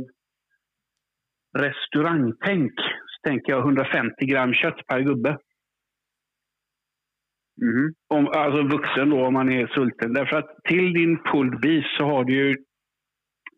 restauranttenk, 1.58 2.78
så 2.78 3.24
tenker 3.26 3.56
jeg 3.56 3.64
150 3.64 4.30
gram 4.30 4.54
kjøtt 4.54 4.84
per 4.86 5.02
gubbe. 5.08 5.32
Mm. 7.60 7.94
om, 8.08 8.28
altså 8.32 8.62
då 9.10 9.26
om 9.26 9.34
man 9.34 9.52
er 9.52 9.66
sulten. 9.74 10.14
Derfor 10.14 10.36
at 10.36 10.54
til 10.68 10.94
din 10.94 11.18
pulled 11.32 11.60
beef 11.60 11.84
så 11.98 12.06
har 12.06 12.22
du 12.24 12.32
jo 12.32 12.54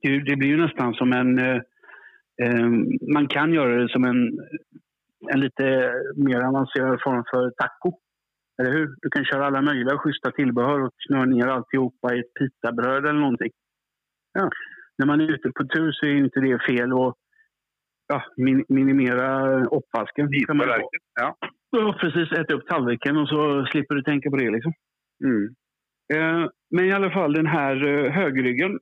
det, 0.02 0.26
det 0.26 0.38
blir 0.38 0.56
jo 0.56 0.62
nesten 0.64 0.94
som 0.98 1.12
en, 1.12 1.38
eh, 1.38 1.60
eh, 2.42 2.70
man 3.14 3.28
kan 3.28 3.52
gjøre 3.54 3.82
det 3.82 3.90
som 3.92 4.04
en, 4.04 4.22
en 5.32 5.40
lite 5.40 5.94
mer 6.16 6.40
avancerad 6.40 6.98
form 7.04 7.24
för 7.30 7.50
taco. 7.50 7.98
Eller 8.60 8.72
hur? 8.72 8.96
Du 9.02 9.10
kan 9.10 9.24
köra 9.24 9.46
alla 9.46 9.62
möjliga 9.62 9.98
schyssta 9.98 10.30
tillbehör 10.30 10.80
och 10.80 10.92
knöra 11.06 11.24
ner 11.24 11.46
alltihopa 11.46 12.14
i 12.14 12.18
ett 12.20 12.34
pitabröd 12.34 13.06
eller 13.06 13.20
någonting. 13.20 13.50
Ja. 14.32 14.50
När 14.98 15.06
man 15.06 15.20
är 15.20 15.30
ute 15.34 15.50
på 15.50 15.64
tur 15.64 15.92
så 15.92 16.06
är 16.06 16.14
inte 16.14 16.40
det 16.40 16.58
fel 16.58 16.92
att 16.92 17.14
ja, 18.06 18.22
min, 18.36 18.64
minimera. 18.68 19.58
Ja. 21.14 21.36
Ja, 21.70 21.96
precis. 22.00 22.32
Äta 22.32 22.54
upp 22.54 22.66
tallriken 22.66 23.16
och 23.16 23.28
så 23.28 23.66
slipper 23.70 23.94
du 23.94 24.02
tänka 24.02 24.30
på 24.30 24.36
det. 24.36 24.50
Liksom. 24.50 24.72
Mm. 25.24 25.54
Eh, 26.14 26.50
men 26.70 26.84
i 26.84 26.92
alla 26.92 27.10
fall 27.10 27.32
den 27.32 27.46
här 27.46 27.86
eh, 27.86 28.12
högryggen. 28.12 28.78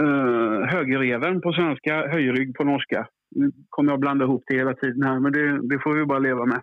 Eh, 0.00 0.66
högerreven 0.74 1.40
på 1.40 1.52
svenska, 1.52 2.08
höjrygg 2.08 2.54
på 2.54 2.64
norska. 2.64 3.06
Nu 3.34 3.52
kommer 3.68 3.92
jag 3.92 4.00
blanda 4.00 4.24
ihop 4.24 4.44
det 4.46 4.56
hela 4.56 4.74
tiden 4.74 5.02
här, 5.02 5.20
men 5.20 5.32
det, 5.32 5.68
det 5.68 5.78
får 5.82 5.94
vi 5.96 6.04
bara 6.04 6.18
leva 6.18 6.46
med. 6.46 6.62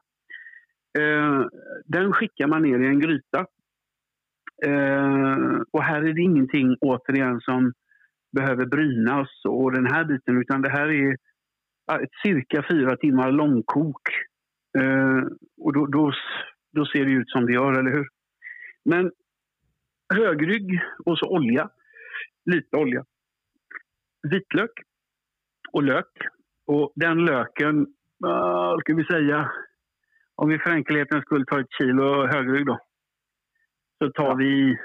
Eh, 1.00 1.46
den 1.86 2.14
skickar 2.14 2.48
man 2.48 2.62
ner 2.62 2.80
i 2.80 2.88
en 2.88 3.00
gryta. 3.00 3.46
Eh, 4.66 5.62
och 5.72 5.84
här 5.84 6.02
är 6.02 6.14
det 6.14 6.22
ingenting 6.22 6.78
återigen 6.82 7.40
som 7.42 7.74
behöver 8.32 8.66
brynas 8.66 9.30
och 9.48 9.72
den 9.72 9.86
här 9.86 10.06
biten, 10.06 10.38
utan 10.42 10.62
det 10.62 10.70
här 10.70 10.88
är 10.88 11.12
ett 12.04 12.10
cirka 12.24 12.66
fyra 12.72 12.98
timmar 12.98 13.32
långkok. 13.32 14.02
Eh, 14.78 15.24
och 15.62 15.74
då, 15.74 15.86
då, 15.86 16.12
då 16.72 16.86
ser 16.86 17.06
det 17.06 17.12
ut 17.12 17.30
som 17.30 17.46
det 17.46 17.54
gör, 17.54 17.80
eller 17.80 17.92
hur? 17.92 18.08
Men 18.86 19.12
högrygg 20.14 20.82
och 21.06 21.18
så 21.18 21.30
olja. 21.30 21.70
Lite 22.46 22.78
olja. 22.78 23.06
Vitlök 24.30 24.72
och 25.72 25.84
lök. 25.84 26.12
Och 26.72 26.92
den 26.96 27.26
löken, 27.26 27.88
vad 28.18 28.80
ska 28.80 28.96
vi 28.96 29.06
säga, 29.06 29.52
om 30.36 30.50
vi 30.50 30.60
för 30.60 30.72
enkelhetens 30.72 31.24
skull 31.24 31.46
tar 31.46 31.60
ett 31.60 31.72
kilo 31.78 32.28
högrygg 32.28 32.66
då. 32.66 32.80
Så 33.98 34.12
tar 34.12 34.36
vi, 34.36 34.78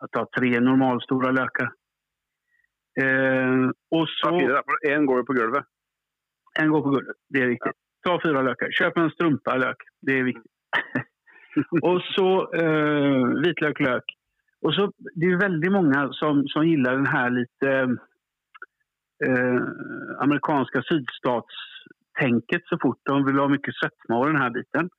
jag 0.00 0.10
tar 0.10 0.24
tre 0.24 0.60
normalstora 0.60 1.30
lökar. 1.30 1.72
Eh, 3.02 3.70
och 3.90 4.08
så... 4.08 4.28
én 4.88 5.06
går 5.06 5.22
på 5.22 5.32
gulvet. 5.32 5.64
En 6.58 6.70
går 6.70 6.82
på 6.82 6.90
gulvet, 6.90 7.16
det 7.28 7.42
är 7.42 7.46
viktigt. 7.46 7.76
Ta 8.02 8.20
fyra 8.24 8.42
lökar. 8.42 8.70
Köp 8.70 8.96
en 8.96 9.10
strumpa 9.10 9.56
lök, 9.56 9.76
det 10.00 10.18
är 10.18 10.22
viktigt. 10.22 10.52
och 11.82 12.02
så 12.02 12.54
eh, 12.54 13.26
vitlök, 13.44 13.80
lök. 13.80 14.04
Och 14.60 14.74
så, 14.74 14.92
det 15.14 15.26
är 15.26 15.40
väldigt 15.40 15.72
många 15.72 16.08
som, 16.12 16.48
som 16.48 16.68
gillar 16.68 16.92
den 16.92 17.06
här 17.06 17.30
lite 17.30 17.96
eh, 19.26 19.62
amerikanska 20.18 20.82
sydstatstänket 20.82 22.62
så 22.64 22.78
fort 22.82 23.00
de 23.04 23.26
vill 23.26 23.38
ha 23.38 23.48
mycket 23.48 23.74
sötma 23.74 24.18
och 24.18 24.26
den 24.26 24.42
här 24.42 24.50
biten. 24.50 24.90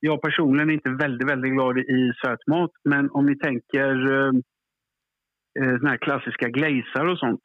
Jag 0.00 0.22
personligen 0.22 0.70
är 0.70 0.74
inte 0.74 0.90
väldigt, 0.90 1.30
väldigt 1.30 1.52
glad 1.52 1.78
i 1.78 2.12
söt 2.24 2.46
mat, 2.46 2.70
men 2.84 3.10
om 3.10 3.26
ni 3.26 3.38
tänker 3.38 4.12
eh, 4.12 4.32
eh, 5.60 5.76
såna 5.78 5.90
här 5.90 5.96
klassiska 6.06 6.48
glazar 6.48 7.06
och 7.12 7.18
sånt. 7.18 7.42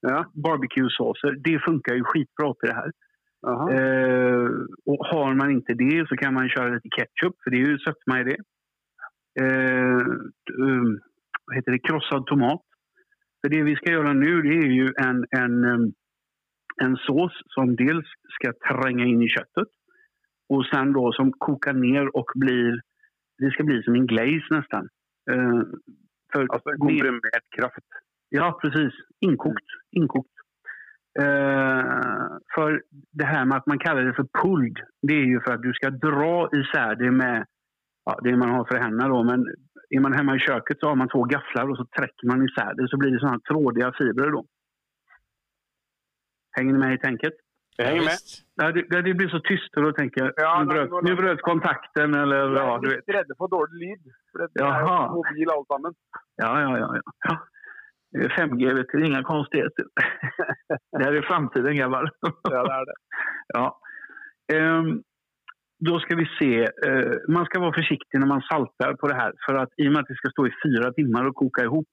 Ja, 0.00 0.30
barbecue-såser, 0.34 1.32
det 1.44 1.58
funkar 1.58 1.94
ju 1.94 2.04
skitbra 2.04 2.54
till 2.54 2.68
det 2.70 2.74
här. 2.74 2.92
Eh, 3.46 4.48
och 4.86 5.06
har 5.06 5.34
man 5.34 5.50
inte 5.50 5.74
det 5.74 6.08
så 6.08 6.16
kan 6.16 6.34
man 6.34 6.48
köra 6.48 6.74
lite 6.74 6.88
ketchup, 6.88 7.34
för 7.44 7.50
det 7.50 7.56
är 7.56 7.66
ju 7.66 7.78
sötma 7.78 8.20
i 8.20 8.24
det. 8.24 8.38
Eh, 9.40 10.06
um, 10.58 11.00
vad 11.46 11.56
heter 11.56 11.72
det, 11.72 11.78
krossad 11.78 12.26
tomat. 12.26 12.62
För 13.42 13.48
det 13.48 13.62
vi 13.62 13.76
ska 13.76 13.90
göra 13.90 14.12
nu 14.12 14.42
det 14.42 14.54
är 14.54 14.70
ju 14.70 14.92
en, 14.96 15.24
en, 15.30 15.64
en 16.82 16.96
sås 16.96 17.32
som 17.46 17.76
dels 17.76 18.06
ska 18.28 18.52
tränga 18.68 19.04
in 19.04 19.22
i 19.22 19.28
köttet 19.28 19.68
och 20.48 20.66
sen 20.66 20.92
då 20.92 21.12
som 21.12 21.32
kokar 21.32 21.72
ner 21.72 22.16
och 22.16 22.30
blir, 22.34 22.80
det 23.38 23.50
ska 23.50 23.64
bli 23.64 23.82
som 23.82 23.94
en 23.94 24.06
glaze 24.06 24.46
nästan. 24.50 24.88
Eh, 25.30 25.62
för 26.32 26.40
en 26.40 26.78
komprimerad 26.78 27.42
kraft. 27.56 27.86
Ja, 28.28 28.58
precis. 28.62 28.92
Inkokt. 29.20 29.66
Inkokt. 29.90 30.28
Uh, 31.20 32.38
för 32.54 32.82
det 33.12 33.24
här 33.24 33.44
med 33.44 33.56
att 33.58 33.66
man 33.66 33.78
kallar 33.78 34.02
det 34.04 34.14
för 34.14 34.28
pulled, 34.42 34.78
det 35.02 35.14
är 35.14 35.24
ju 35.24 35.40
för 35.40 35.52
att 35.52 35.62
du 35.62 35.72
ska 35.72 35.90
dra 35.90 36.48
isär 36.52 36.94
det 36.94 37.10
med 37.10 37.46
ja, 38.04 38.20
det 38.22 38.36
man 38.36 38.50
har 38.50 38.64
för 38.64 38.78
händerna 38.78 39.08
då. 39.08 39.22
Men 39.24 39.46
är 39.96 40.00
man 40.00 40.12
hemma 40.12 40.36
i 40.36 40.38
köket 40.38 40.80
så 40.80 40.88
har 40.88 40.96
man 40.96 41.08
två 41.08 41.22
gafflar 41.24 41.70
och 41.70 41.76
så 41.76 41.86
träcker 41.96 42.26
man 42.26 42.44
isär 42.46 42.74
det 42.74 42.88
så 42.88 42.96
blir 42.96 43.10
det 43.10 43.20
sådana 43.20 43.40
trådiga 43.50 43.92
fibrer 43.98 44.30
då. 44.30 44.44
Hänger 46.56 46.72
ni 46.72 46.78
med 46.78 46.94
i 46.94 46.98
tänket? 46.98 47.32
Jag 47.76 47.86
hänger 47.86 48.02
med. 48.02 48.18
Ja, 48.54 48.72
det, 48.72 49.02
det 49.02 49.14
blir 49.14 49.28
så 49.28 49.40
tyst 49.40 49.76
och 49.76 49.82
då 49.82 49.92
tänker 49.92 50.20
jag, 50.20 50.32
Ja, 50.36 50.64
nu, 50.64 50.66
bröt, 50.66 50.90
nu 51.02 51.14
bröt 51.16 51.42
kontakten 51.42 52.14
eller 52.14 52.36
Jeg 52.36 52.56
ja, 52.56 52.78
du 52.82 52.88
vet. 52.88 53.36
for 53.38 53.48
dårlig 53.48 53.78
lyd. 53.84 54.02
For 54.30 54.38
det 54.38 54.44
er 54.44 54.64
Jaha. 54.64 55.06
jo 55.08 55.14
mobil 55.14 55.48
alle. 55.50 55.94
Ja, 56.36 56.60
ja, 56.60 56.78
ja. 56.78 56.88
ja. 56.96 57.02
ja. 57.28 57.36
Eh, 58.20 58.28
5G, 58.38 58.74
vet 58.74 58.86
du, 58.92 59.06
inga 59.06 59.22
konstigheter. 59.22 59.84
det 60.98 61.04
här 61.04 61.12
är 61.12 61.22
framtiden 61.22 61.76
grabbar. 61.76 62.10
Ja, 62.42 62.62
det 62.68 62.74
er 62.80 62.84
det. 62.90 62.96
Ja. 63.54 63.78
Ehm, 64.52 65.02
då 65.88 66.00
ska 66.00 66.16
vi 66.16 66.26
se. 66.38 66.62
Eh, 66.62 67.12
man 67.28 67.44
ska 67.44 67.60
vara 67.60 67.72
försiktig 67.72 68.18
när 68.20 68.26
man 68.26 68.42
saltar 68.42 68.94
på 68.94 69.08
det 69.08 69.14
här. 69.14 69.32
För 69.46 69.54
att 69.54 69.68
i 69.76 69.88
och 69.88 69.92
med 69.92 70.00
att 70.00 70.08
det 70.08 70.14
ska 70.14 70.30
stå 70.30 70.46
i 70.46 70.52
fyra 70.64 70.92
timmar 70.92 71.24
och 71.24 71.34
koka 71.34 71.64
ihop 71.64 71.88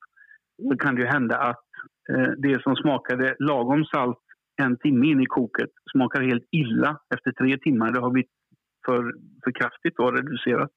så 0.69 0.77
kan 0.77 0.95
det 0.95 1.01
ju 1.01 1.07
hända 1.07 1.37
att 1.37 1.65
eh, 2.11 2.31
det 2.37 2.63
som 2.63 2.75
smakade 2.75 3.35
lagom 3.39 3.85
salt 3.85 4.19
en 4.61 4.77
timme 4.77 5.07
in 5.07 5.21
i 5.21 5.25
koket 5.25 5.69
smakar 5.91 6.21
helt 6.21 6.47
illa 6.51 6.99
efter 7.15 7.31
tre 7.31 7.57
timmar. 7.57 7.91
Det 7.91 7.99
har 7.99 8.11
blivit 8.11 8.31
för, 8.85 9.13
för 9.43 9.51
kraftigt 9.51 9.99
och 9.99 10.13
reducerat. 10.13 10.71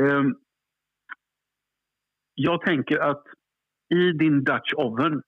Ehm, 0.00 0.34
jag 2.34 2.60
tänker 2.60 2.98
att 2.98 3.24
i 3.94 4.12
din 4.12 4.44
Dutch 4.44 4.72
oven 4.76 5.22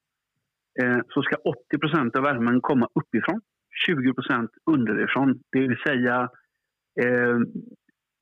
eh, 0.82 0.98
så 1.08 1.22
ska 1.22 1.36
80% 1.74 2.16
av 2.16 2.22
värmen 2.22 2.60
komma 2.60 2.88
uppifrån. 2.94 3.40
20% 3.88 4.48
underifrån. 4.70 5.40
Det 5.52 5.60
vill 5.60 5.76
säga 5.86 6.30
eh, 7.00 7.38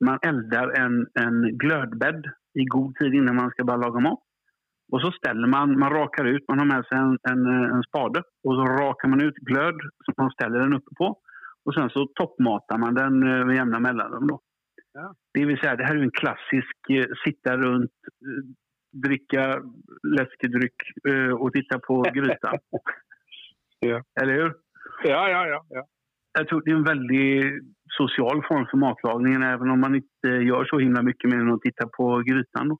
man 0.05 0.19
eldar 0.21 0.67
en, 0.69 1.07
en 1.13 1.57
glödbädd 1.57 2.25
i 2.59 2.65
god 2.65 2.95
tid 2.95 3.13
innan 3.13 3.35
man 3.35 3.49
ska 3.51 3.63
börja 3.63 3.77
laga 3.77 3.99
mat. 3.99 4.23
Och 4.91 5.01
så 5.01 5.11
ställer 5.11 5.47
man, 5.47 5.79
man 5.79 5.93
rakar 5.93 6.25
ut, 6.25 6.43
man 6.47 6.59
har 6.59 6.65
med 6.65 6.85
sig 6.85 6.97
en, 6.97 7.17
en, 7.31 7.45
en 7.75 7.83
spade 7.83 8.19
och 8.43 8.55
så 8.55 8.63
rakar 8.65 9.07
man 9.07 9.21
ut 9.21 9.35
glöd 9.35 9.75
som 10.05 10.13
man 10.17 10.31
ställer 10.31 10.59
den 10.59 10.73
uppe 10.73 10.95
på. 10.97 11.19
Och 11.65 11.73
sen 11.73 11.89
så 11.89 12.07
toppmatar 12.15 12.77
man 12.77 12.93
den 12.93 13.23
eh, 13.23 13.45
med 13.45 13.55
jämna 13.55 13.79
mellanrum. 13.79 14.27
Då. 14.27 14.39
Ja. 14.93 15.15
Det 15.33 15.45
vill 15.45 15.59
säga, 15.59 15.75
det 15.75 15.83
här 15.83 15.95
är 15.95 16.01
en 16.01 16.11
klassisk 16.11 16.77
eh, 16.89 17.05
sitta 17.25 17.57
runt, 17.57 17.91
eh, 18.25 18.43
dricka 19.05 19.61
läskedryck 20.17 20.75
eh, 21.09 21.33
och 21.33 21.53
titta 21.53 21.79
på 21.79 22.01
grytan. 22.13 22.57
Ja. 23.85 24.03
Eller 24.21 24.33
hur? 24.33 24.53
Ja, 25.03 25.29
ja, 25.29 25.47
ja. 25.47 25.65
ja. 25.69 25.85
Jag 26.33 26.47
tror 26.47 26.61
det 26.65 26.71
är 26.71 26.75
en 26.75 26.83
väldigt 26.83 27.63
social 27.99 28.43
form 28.47 28.65
för 28.71 28.77
matlagningen 28.77 29.43
även 29.43 29.69
om 29.69 29.79
man 29.79 29.95
inte 29.95 30.27
gör 30.27 30.65
så 30.65 30.79
himla 30.79 31.01
mycket 31.01 31.29
mer 31.29 31.39
än 31.39 31.53
att 31.53 31.61
titta 31.61 31.87
på 31.87 32.23
grytan. 32.25 32.69
Då. 32.69 32.77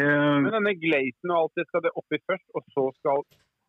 Eh, 0.00 0.40
Men 0.40 0.52
denne 0.52 0.74
glazen 0.74 1.30
og 1.32 1.38
alt 1.42 1.52
det, 1.58 1.64
skal 1.68 1.82
det 1.82 1.90
oppi 1.98 2.18
først, 2.30 2.46
og 2.54 2.62
så 2.74 2.84
skal 2.98 3.24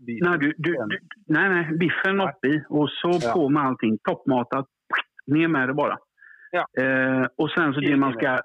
biffen 0.06 0.28
Nei, 0.28 0.38
du, 0.38 0.50
du, 0.58 0.72
du, 0.92 0.98
nei, 1.34 1.46
nei 1.54 1.64
biffen 1.82 2.22
oppi, 2.22 2.54
og 2.70 2.86
så 3.00 3.12
Ja. 3.24 3.34
på 3.34 3.50
med 3.50 3.64
allting. 3.64 3.98
Toppmatat, 4.08 4.68
Ned 5.28 5.50
med 5.50 5.70
det 5.70 5.76
bare. 5.78 5.98
Ja. 6.52 6.66
Eh, 6.82 7.26
og 7.38 7.50
sen 7.54 7.74
så 7.74 7.82
det 7.82 7.98
man 8.00 8.14
skal 8.14 8.40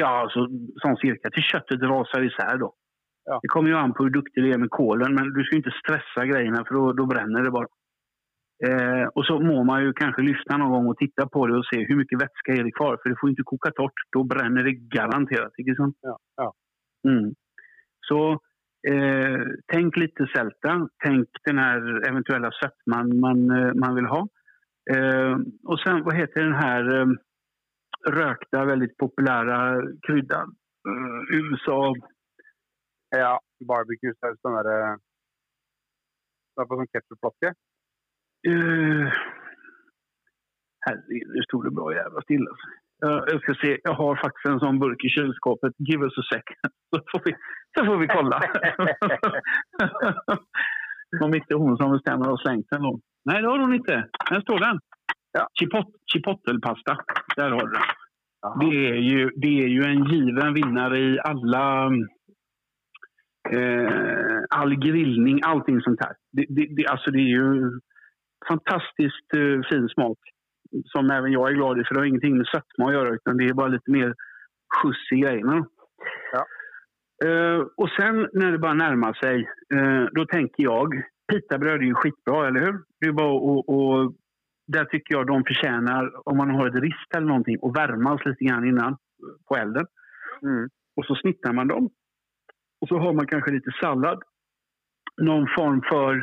ja 0.00 0.12
så, 0.32 0.46
sånn 0.82 0.96
cirka 1.00 1.30
Til 1.32 1.44
kjøttet 1.44 1.82
raser 1.84 2.24
især, 2.24 2.56
da. 2.60 2.70
Ja. 3.28 3.38
Det 3.42 3.50
kommer 3.52 3.70
jo 3.70 3.76
an 3.80 3.92
på 3.92 4.06
hvor 4.06 4.12
duktig 4.14 4.44
du 4.44 4.48
er 4.52 4.60
med 4.62 4.70
kolen 4.70 5.14
men 5.16 5.32
du 5.34 5.42
skal 5.44 5.60
ikke 5.60 5.74
stressa 5.80 6.24
greiene, 6.30 6.62
for 6.68 6.92
da 6.92 7.04
brenner 7.04 7.10
bränner 7.12 7.44
det 7.44 7.50
bara. 7.50 7.68
Eh, 8.64 9.06
och 9.14 9.26
så 9.26 9.40
må 9.40 9.64
man 9.64 9.82
ju 9.84 9.92
kanske 9.92 10.22
lyssna 10.22 10.56
någon 10.56 10.70
gång 10.70 10.86
och 10.86 10.96
titta 10.96 11.28
på 11.28 11.46
det 11.46 11.56
och 11.58 11.66
se 11.66 11.84
hur 11.88 11.96
mycket 11.96 12.22
vätska 12.22 12.52
är 12.52 12.64
det 12.64 12.72
kvar. 12.72 12.98
För 13.02 13.10
det 13.10 13.16
får 13.20 13.30
inte 13.30 13.42
koka 13.42 13.70
torrt. 13.70 14.00
Då 14.12 14.24
bränner 14.24 14.62
det 14.62 14.72
garanterat. 14.72 15.52
ikke 15.58 15.74
sant? 15.74 15.96
Ja, 16.00 16.18
ja. 16.36 16.52
Mm. 17.08 17.34
Så 18.00 18.32
eh, 18.88 19.40
tänk 19.72 19.96
lite 19.96 20.26
sälta. 20.36 20.88
Tänk 21.04 21.28
den 21.44 21.58
här 21.58 22.08
eventuella 22.08 22.50
sötman 22.50 23.20
man, 23.20 23.50
eh, 23.50 23.74
man 23.74 23.94
vill 23.94 24.06
ha. 24.06 24.28
Eh, 24.90 25.36
och 25.64 25.80
sen, 25.80 26.02
vad 26.04 26.14
heter 26.16 26.42
den 26.42 26.54
här 26.54 27.00
eh, 27.00 27.06
rökta, 28.10 28.64
väldigt 28.64 28.96
populära 28.96 29.82
kryddan? 30.06 30.54
Eh, 30.88 31.36
USA. 31.38 31.94
Ja, 33.10 33.40
barbecue-saus, 33.68 34.38
den 34.42 34.52
derre 34.52 34.98
Det 36.56 36.62
er 36.64 36.68
på 36.68 36.76
sånn 36.78 36.88
ketsjupflaske. 36.88 37.50
Uh, 38.48 39.12
herregud, 40.86 41.28
nu 41.34 41.42
stod 41.42 41.64
det 41.64 41.70
bra 41.70 41.94
jävla 41.94 42.20
stilla. 42.20 42.50
Uh, 43.06 43.22
jag 43.32 43.42
ska 43.42 43.54
se, 43.54 43.78
jag 43.82 43.94
har 43.94 44.16
faktiskt 44.16 44.46
en 44.46 44.60
sån 44.60 44.78
burk 44.78 45.04
i 45.04 45.08
kylskåpet. 45.08 45.72
Give 45.78 46.04
us 46.04 46.18
a 46.18 46.22
second. 46.32 46.72
Så 46.90 47.02
får 47.10 47.20
vi, 47.24 47.32
så 47.78 47.84
får 47.86 47.96
vi 47.96 48.06
kolla. 48.06 48.40
Om 51.24 51.34
inte 51.34 51.54
hon 51.54 51.76
som 51.76 51.92
bestämmer 51.92 52.26
har 52.26 52.36
slängt 52.36 52.66
den 52.70 52.82
då. 52.82 53.00
Nej, 53.24 53.42
det 53.42 53.48
har 53.48 53.58
hon 53.58 53.74
inte. 53.74 54.08
Här 54.30 54.40
står 54.40 54.58
den. 54.58 54.80
Ja. 55.32 55.48
Chipot, 55.60 55.86
chipottelpasta. 56.12 56.98
Där 57.36 57.50
har 57.50 57.66
du 57.66 57.72
den. 57.72 57.82
Det 58.60 58.88
är, 58.88 58.94
ju, 58.94 59.30
det 59.36 59.62
är 59.64 59.68
ju 59.68 59.82
en 59.82 60.04
given 60.04 60.54
vinnare 60.54 60.98
i 60.98 61.18
alla... 61.20 61.90
Eh, 63.52 64.38
all 64.50 64.74
grillning, 64.74 65.40
allting 65.42 65.80
sånt 65.80 66.00
här. 66.00 66.14
Det, 66.32 66.46
det, 66.48 66.66
det, 66.76 66.86
alltså 66.86 67.10
det 67.10 67.18
är 67.18 67.30
ju 67.38 67.80
fantastiskt 68.48 69.34
uh, 69.36 69.62
fin 69.70 69.88
smak. 69.88 70.18
Som 70.84 71.10
även 71.10 71.32
jag 71.32 71.48
är 71.48 71.54
glad 71.54 71.80
i, 71.80 71.84
för 71.84 71.94
det 71.94 72.00
har 72.00 72.06
ingenting 72.06 72.36
med 72.36 72.46
sötma 72.46 72.86
att 72.86 72.92
göra 72.92 73.14
utan 73.14 73.36
det 73.36 73.44
är 73.44 73.54
bara 73.54 73.68
lite 73.68 73.90
mer 73.90 74.14
skjuts 74.76 75.12
i 75.12 75.16
grejerna. 75.16 75.66
Ja. 76.32 76.46
Uh, 77.24 77.66
och 77.76 77.90
sen 77.90 78.28
när 78.32 78.52
det 78.52 78.58
bara 78.58 78.74
närmar 78.74 79.12
sig, 79.12 79.50
uh, 79.74 80.08
då 80.12 80.26
tänker 80.26 80.62
jag, 80.62 81.02
pitabröd 81.32 81.80
är 81.80 81.84
ju 81.84 81.94
skitbra, 81.94 82.48
eller 82.48 82.60
hur? 82.60 82.82
Det 83.00 83.06
är 83.06 83.12
bara 83.12 83.32
och, 83.32 83.68
och 83.68 84.14
där 84.66 84.84
tycker 84.84 85.14
jag 85.14 85.26
de 85.26 85.44
förtjänar, 85.44 86.28
om 86.28 86.36
man 86.36 86.50
har 86.50 86.68
ett 86.68 86.82
rist 86.82 87.14
eller 87.16 87.26
någonting, 87.26 87.56
att 87.62 87.76
värmas 87.76 88.24
lite 88.24 88.44
grann 88.44 88.68
innan 88.68 88.96
på 89.48 89.56
elden. 89.56 89.86
Mm. 90.42 90.68
Och 90.96 91.04
så 91.04 91.14
snittar 91.14 91.52
man 91.52 91.68
dem. 91.68 91.90
Och 92.80 92.88
så 92.88 92.98
har 92.98 93.12
man 93.12 93.26
kanske 93.26 93.50
lite 93.50 93.70
sallad. 93.80 94.22
Någon 95.22 95.46
form 95.56 95.82
för 95.82 96.14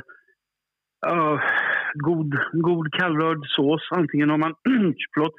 uh, 1.11 1.41
god, 1.93 2.31
god 2.51 2.93
kallrörd 2.93 3.41
sås. 3.47 3.87
Antingen 3.91 4.29
har 4.29 4.37
man 4.37 4.53
förlåt, 5.13 5.35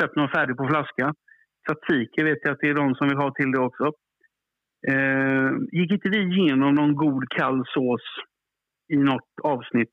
köpt 0.00 0.16
någon 0.16 0.28
färdig 0.28 0.56
på 0.56 0.68
flaska. 0.68 1.14
Tzatziki 1.68 2.22
vet 2.24 2.38
jag 2.42 2.52
att 2.52 2.60
det 2.60 2.68
är 2.68 2.74
de 2.74 2.94
som 2.94 3.08
vill 3.08 3.16
ha 3.16 3.30
till 3.34 3.52
det 3.52 3.58
också. 3.60 3.84
Eh, 4.88 5.50
gick 5.72 5.92
inte 5.92 6.08
vi 6.08 6.18
igenom 6.18 6.74
någon 6.74 6.94
god 6.94 7.28
kall 7.30 7.64
sås 7.66 8.02
i 8.92 8.96
något 8.96 9.30
avsnitt? 9.42 9.92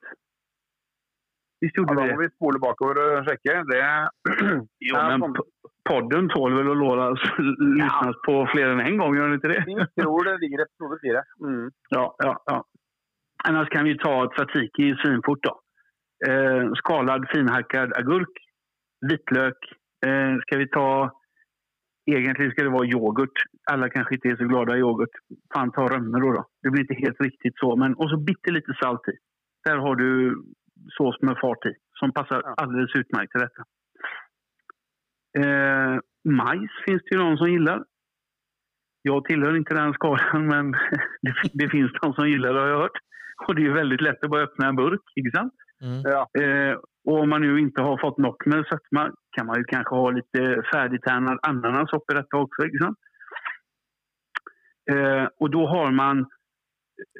Visst 1.61 1.77
Ja, 1.77 1.81
gjorde 1.81 1.95
da 1.95 2.01
vi 2.03 2.11
må 2.11 2.17
det? 2.21 2.27
vi 2.27 2.29
spole 2.35 2.59
bakover 2.59 2.95
og 3.19 3.25
sjekke. 3.27 3.63
Det 3.71 4.09
Jo, 4.89 4.95
men 4.95 5.35
podden 5.89 6.29
tål 6.29 6.53
väl 6.57 6.71
att 6.71 6.77
låras, 6.77 7.19
lyssnas 7.79 8.15
på 8.25 8.47
fler 8.51 8.67
än 8.69 8.79
en 8.79 8.97
gång, 8.97 9.15
gör 9.15 9.23
den 9.25 9.33
inte 9.33 9.47
det? 9.47 9.63
Vi 9.67 10.01
tror 10.03 10.23
det 10.23 10.37
ligger 10.37 10.59
i 10.59 10.61
episode 10.61 10.99
fire. 11.01 11.23
Mm. 11.45 11.71
Ja, 11.89 12.15
ja, 12.17 12.43
ja. 12.45 12.63
Annars 13.43 13.69
kan 13.69 13.83
vi 13.85 13.97
ta 13.97 14.31
tzatziki 14.35 14.95
svinfort 15.03 15.43
då. 15.43 15.59
Eh, 16.27 16.71
skalad 16.73 17.25
finhackad 17.33 17.97
agurk, 17.97 18.33
vitlök. 19.09 19.57
Eh, 20.05 20.37
ska 20.41 20.57
vi 20.57 20.69
ta... 20.69 21.11
Egentligen 22.11 22.51
ska 22.51 22.63
det 22.63 22.69
vara 22.69 22.87
yoghurt. 22.87 23.37
Alla 23.71 23.89
kanske 23.89 24.15
inte 24.15 24.27
är 24.27 24.35
så 24.35 24.43
glada 24.43 24.75
i 24.75 24.79
yoghurt. 24.79 25.15
Fan, 25.53 25.71
ta 25.71 25.87
römme 25.87 26.19
då, 26.19 26.31
då. 26.31 26.45
Det 26.61 26.69
blir 26.69 26.81
inte 26.81 27.05
helt 27.05 27.21
riktigt 27.21 27.53
så. 27.55 27.75
Men, 27.75 27.93
och 27.93 28.09
så 28.09 28.17
bitte 28.17 28.51
lite 28.51 28.73
salt 28.81 29.07
i. 29.07 29.11
Där 29.63 29.77
har 29.77 29.95
du 29.95 30.35
sås 30.97 31.21
med 31.21 31.37
fart 31.41 31.65
i. 31.65 31.73
Som 31.99 32.11
passar 32.11 32.41
alldeles 32.57 32.95
utmärkt 32.95 33.31
till 33.31 33.41
detta. 33.41 33.63
Eh, 35.39 35.99
majs 36.23 36.71
finns 36.85 37.01
det 37.03 37.15
ju 37.15 37.17
någon 37.17 37.37
som 37.37 37.51
gillar. 37.51 37.83
Jag 39.01 39.25
tillhör 39.25 39.57
inte 39.57 39.75
den 39.75 39.93
skalan, 39.93 40.47
men 40.47 40.71
det, 41.21 41.33
det 41.53 41.69
finns 41.69 41.91
de 42.01 42.13
som 42.13 42.29
gillar 42.29 42.53
det 42.53 42.59
har 42.59 42.67
jag 42.67 42.79
hört. 42.79 42.97
Och 43.47 43.55
det 43.55 43.61
är 43.61 43.65
ju 43.65 43.73
väldigt 43.73 44.01
lätt 44.01 44.23
att 44.23 44.29
bara 44.29 44.43
öppna 44.43 44.67
en 44.67 44.75
burk, 44.75 45.01
inte 45.15 45.37
sant? 45.37 45.53
Mm. 45.81 46.01
Ja. 46.03 46.41
Eh, 46.41 46.77
och 47.05 47.19
om 47.19 47.29
man 47.29 47.41
nu 47.41 47.59
inte 47.59 47.81
har 47.81 47.97
fått 47.97 48.17
nog 48.17 48.47
med 48.47 48.65
sötma 48.65 49.11
kan 49.31 49.45
man 49.45 49.57
ju 49.57 49.63
kanske 49.63 49.95
ha 49.95 50.11
lite 50.11 50.63
färdigtärnad 50.73 51.39
ananas 51.41 51.93
upp 51.93 52.11
i 52.11 52.15
detta 52.15 52.37
också, 52.37 52.61
sant? 52.81 52.97
Eh, 54.91 55.27
och 55.39 55.49
då 55.49 55.67
har 55.67 55.91
man, 55.91 56.25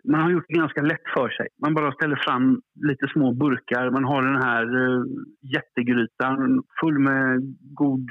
man 0.04 0.22
har 0.22 0.32
gjort 0.32 0.46
det 0.48 0.54
ganska 0.54 0.82
lätt 0.82 1.08
för 1.18 1.30
sig. 1.30 1.48
Man 1.62 1.74
bara 1.74 1.92
ställer 1.92 2.16
fram 2.16 2.62
lite 2.88 3.08
små 3.08 3.34
burkar. 3.34 3.90
Man 3.90 4.04
har 4.04 4.22
den 4.22 4.44
här 4.44 4.66
eh, 4.84 5.04
jättegrytan 5.42 6.64
full 6.82 7.00
med 7.00 7.56
god, 7.62 8.08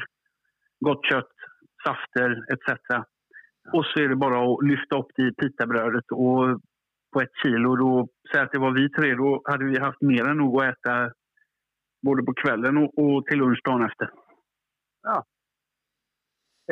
gott 0.81 1.05
kött, 1.05 1.35
safter 1.87 2.45
etc. 2.53 2.69
Och 3.73 3.85
så 3.85 4.01
är 4.01 4.09
det 4.09 4.17
bara 4.17 4.53
att 4.53 4.67
lyfta 4.69 4.99
upp 4.99 5.11
det 5.17 5.23
i 5.23 5.33
pitabrödet 5.33 6.05
och 6.11 6.61
på 7.13 7.21
ett 7.21 7.35
kilo. 7.43 7.77
Då, 7.77 8.09
säg 8.33 8.41
att 8.41 8.53
det 8.53 8.59
var 8.59 8.73
vi 8.75 8.91
tre, 8.91 9.15
då 9.15 9.43
hade 9.45 9.65
vi 9.65 9.79
haft 9.79 10.01
mer 10.01 10.25
än 10.25 10.37
nog 10.37 10.63
att 10.63 10.73
äta 10.73 11.13
både 12.03 12.23
på 12.23 12.35
kvällen 12.35 12.77
och, 12.77 12.91
och 12.99 13.27
till 13.27 13.39
lunch 13.39 13.61
dagen 13.65 13.85
efter. 13.85 14.09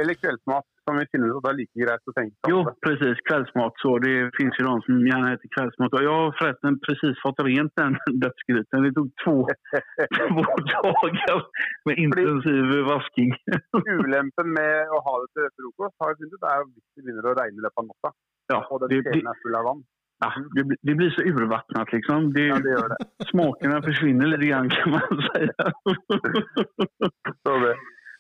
Eller 0.01 0.15
kveldsmat, 0.15 0.67
som 0.85 0.99
vi 0.99 1.05
finner 1.13 1.29
ut 1.33 1.45
det 1.45 1.51
er 1.51 1.57
like 1.59 1.77
greit 1.83 2.11
å 2.11 2.13
tenke 2.17 2.35
på. 2.45 2.51
Jo, 2.53 2.59
precis. 2.87 3.21
Kvällsmat. 3.29 3.75
Så 3.83 3.91
det 4.05 4.17
finns 4.39 4.59
ju 4.59 4.65
de 4.65 4.75
som 4.87 5.07
gärna 5.11 5.33
äter 5.35 5.49
kvällsmat. 5.57 5.95
Och 5.97 6.05
jag 6.09 6.17
har 6.21 6.35
förresten 6.41 6.79
precis 6.87 7.23
fått 7.25 7.41
rent 7.49 7.73
den 7.81 7.97
dödsgrytan. 8.25 8.85
Det 8.87 8.93
tog 8.99 9.09
två, 9.25 9.37
två 10.21 10.43
dagar 10.73 11.43
med 11.87 11.99
intensiv 12.05 12.65
vasking. 12.93 13.31
Ulempen 14.05 14.53
med 14.61 14.95
å 14.97 15.01
ha 15.09 15.15
det 15.23 15.31
til 15.33 15.51
frokost 15.57 15.97
har 16.01 16.13
jeg 16.13 16.21
funnet 16.21 16.37
ut, 16.37 16.49
er 16.53 16.65
hvis 16.69 16.87
det 16.93 17.07
begynner 17.07 17.33
å 17.33 17.37
regne 17.41 17.63
i 17.63 17.67
løpet 17.67 17.85
av 17.85 17.91
natta, 17.91 18.17
Ja, 18.53 18.61
og 18.71 18.85
den 18.85 19.01
kjelen 19.01 19.33
er 19.33 19.41
full 19.43 19.57
av 19.59 19.65
vann. 19.67 19.87
Ja, 20.25 20.29
det, 20.57 20.63
blir- 20.65 20.79
det 20.83 20.95
blir 20.95 21.11
så 21.11 21.23
urvattnet, 21.29 21.93
liksom. 21.93 22.33
Det, 22.33 22.47
Ja, 22.49 22.59
det 22.65 22.71
gjør 22.75 22.89
det. 22.93 22.99
Smakene 23.31 23.83
forsvinner 23.85 24.31
litt, 24.33 24.47
grann 24.49 24.71
kan 24.73 24.91
man 24.97 25.21
si. 25.27 25.41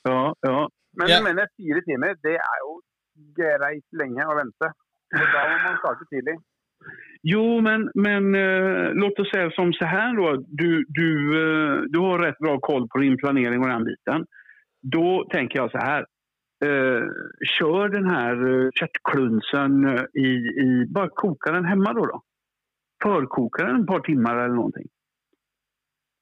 Ja, 0.04 0.34
ja. 0.48 0.58
Men 0.98 1.08
yeah. 1.08 1.22
mener 1.24 1.48
fire 1.56 1.80
timer, 1.88 2.14
det 2.24 2.36
er 2.40 2.58
jo 2.64 2.76
greit 3.36 3.84
lenge 4.00 4.24
å 4.28 4.36
vente. 4.38 4.70
Så 5.12 5.24
da 5.32 5.42
må 5.50 5.56
man 5.64 5.80
starte 5.82 6.06
tidlig. 6.12 6.36
Jo, 7.26 7.60
men, 7.64 7.88
men 7.98 8.28
uh, 8.36 8.92
låt 8.94 9.18
oss 9.20 9.30
si 9.32 9.42
som 9.56 9.72
så 9.76 9.88
her, 9.90 10.12
da. 10.16 10.34
Du, 10.60 10.84
du, 10.98 11.08
uh, 11.32 11.84
du 11.92 11.98
har 12.04 12.22
rett 12.22 12.38
bra 12.44 12.56
koll 12.64 12.86
på 12.92 13.02
din 13.02 13.16
planering 13.20 13.64
og 13.64 13.72
den 13.72 13.88
biten. 13.88 14.26
Da 14.96 15.08
tenker 15.32 15.62
jeg 15.62 15.72
så 15.74 15.82
här. 15.82 16.06
Eh, 16.64 17.08
kör 17.58 17.88
den 17.88 18.10
här 18.10 18.64
eh, 18.64 18.70
köttklunsen 18.74 19.84
eh, 19.84 20.04
i, 20.14 20.28
i... 20.64 20.86
Bara 20.88 21.08
koka 21.08 21.52
den 21.52 21.64
hemma 21.64 21.92
då. 21.92 22.06
då. 22.06 22.22
Förkoka 23.02 23.64
den 23.64 23.80
ett 23.80 23.86
par 23.86 24.00
timmar 24.00 24.36
eller 24.36 24.54
någonting. 24.54 24.86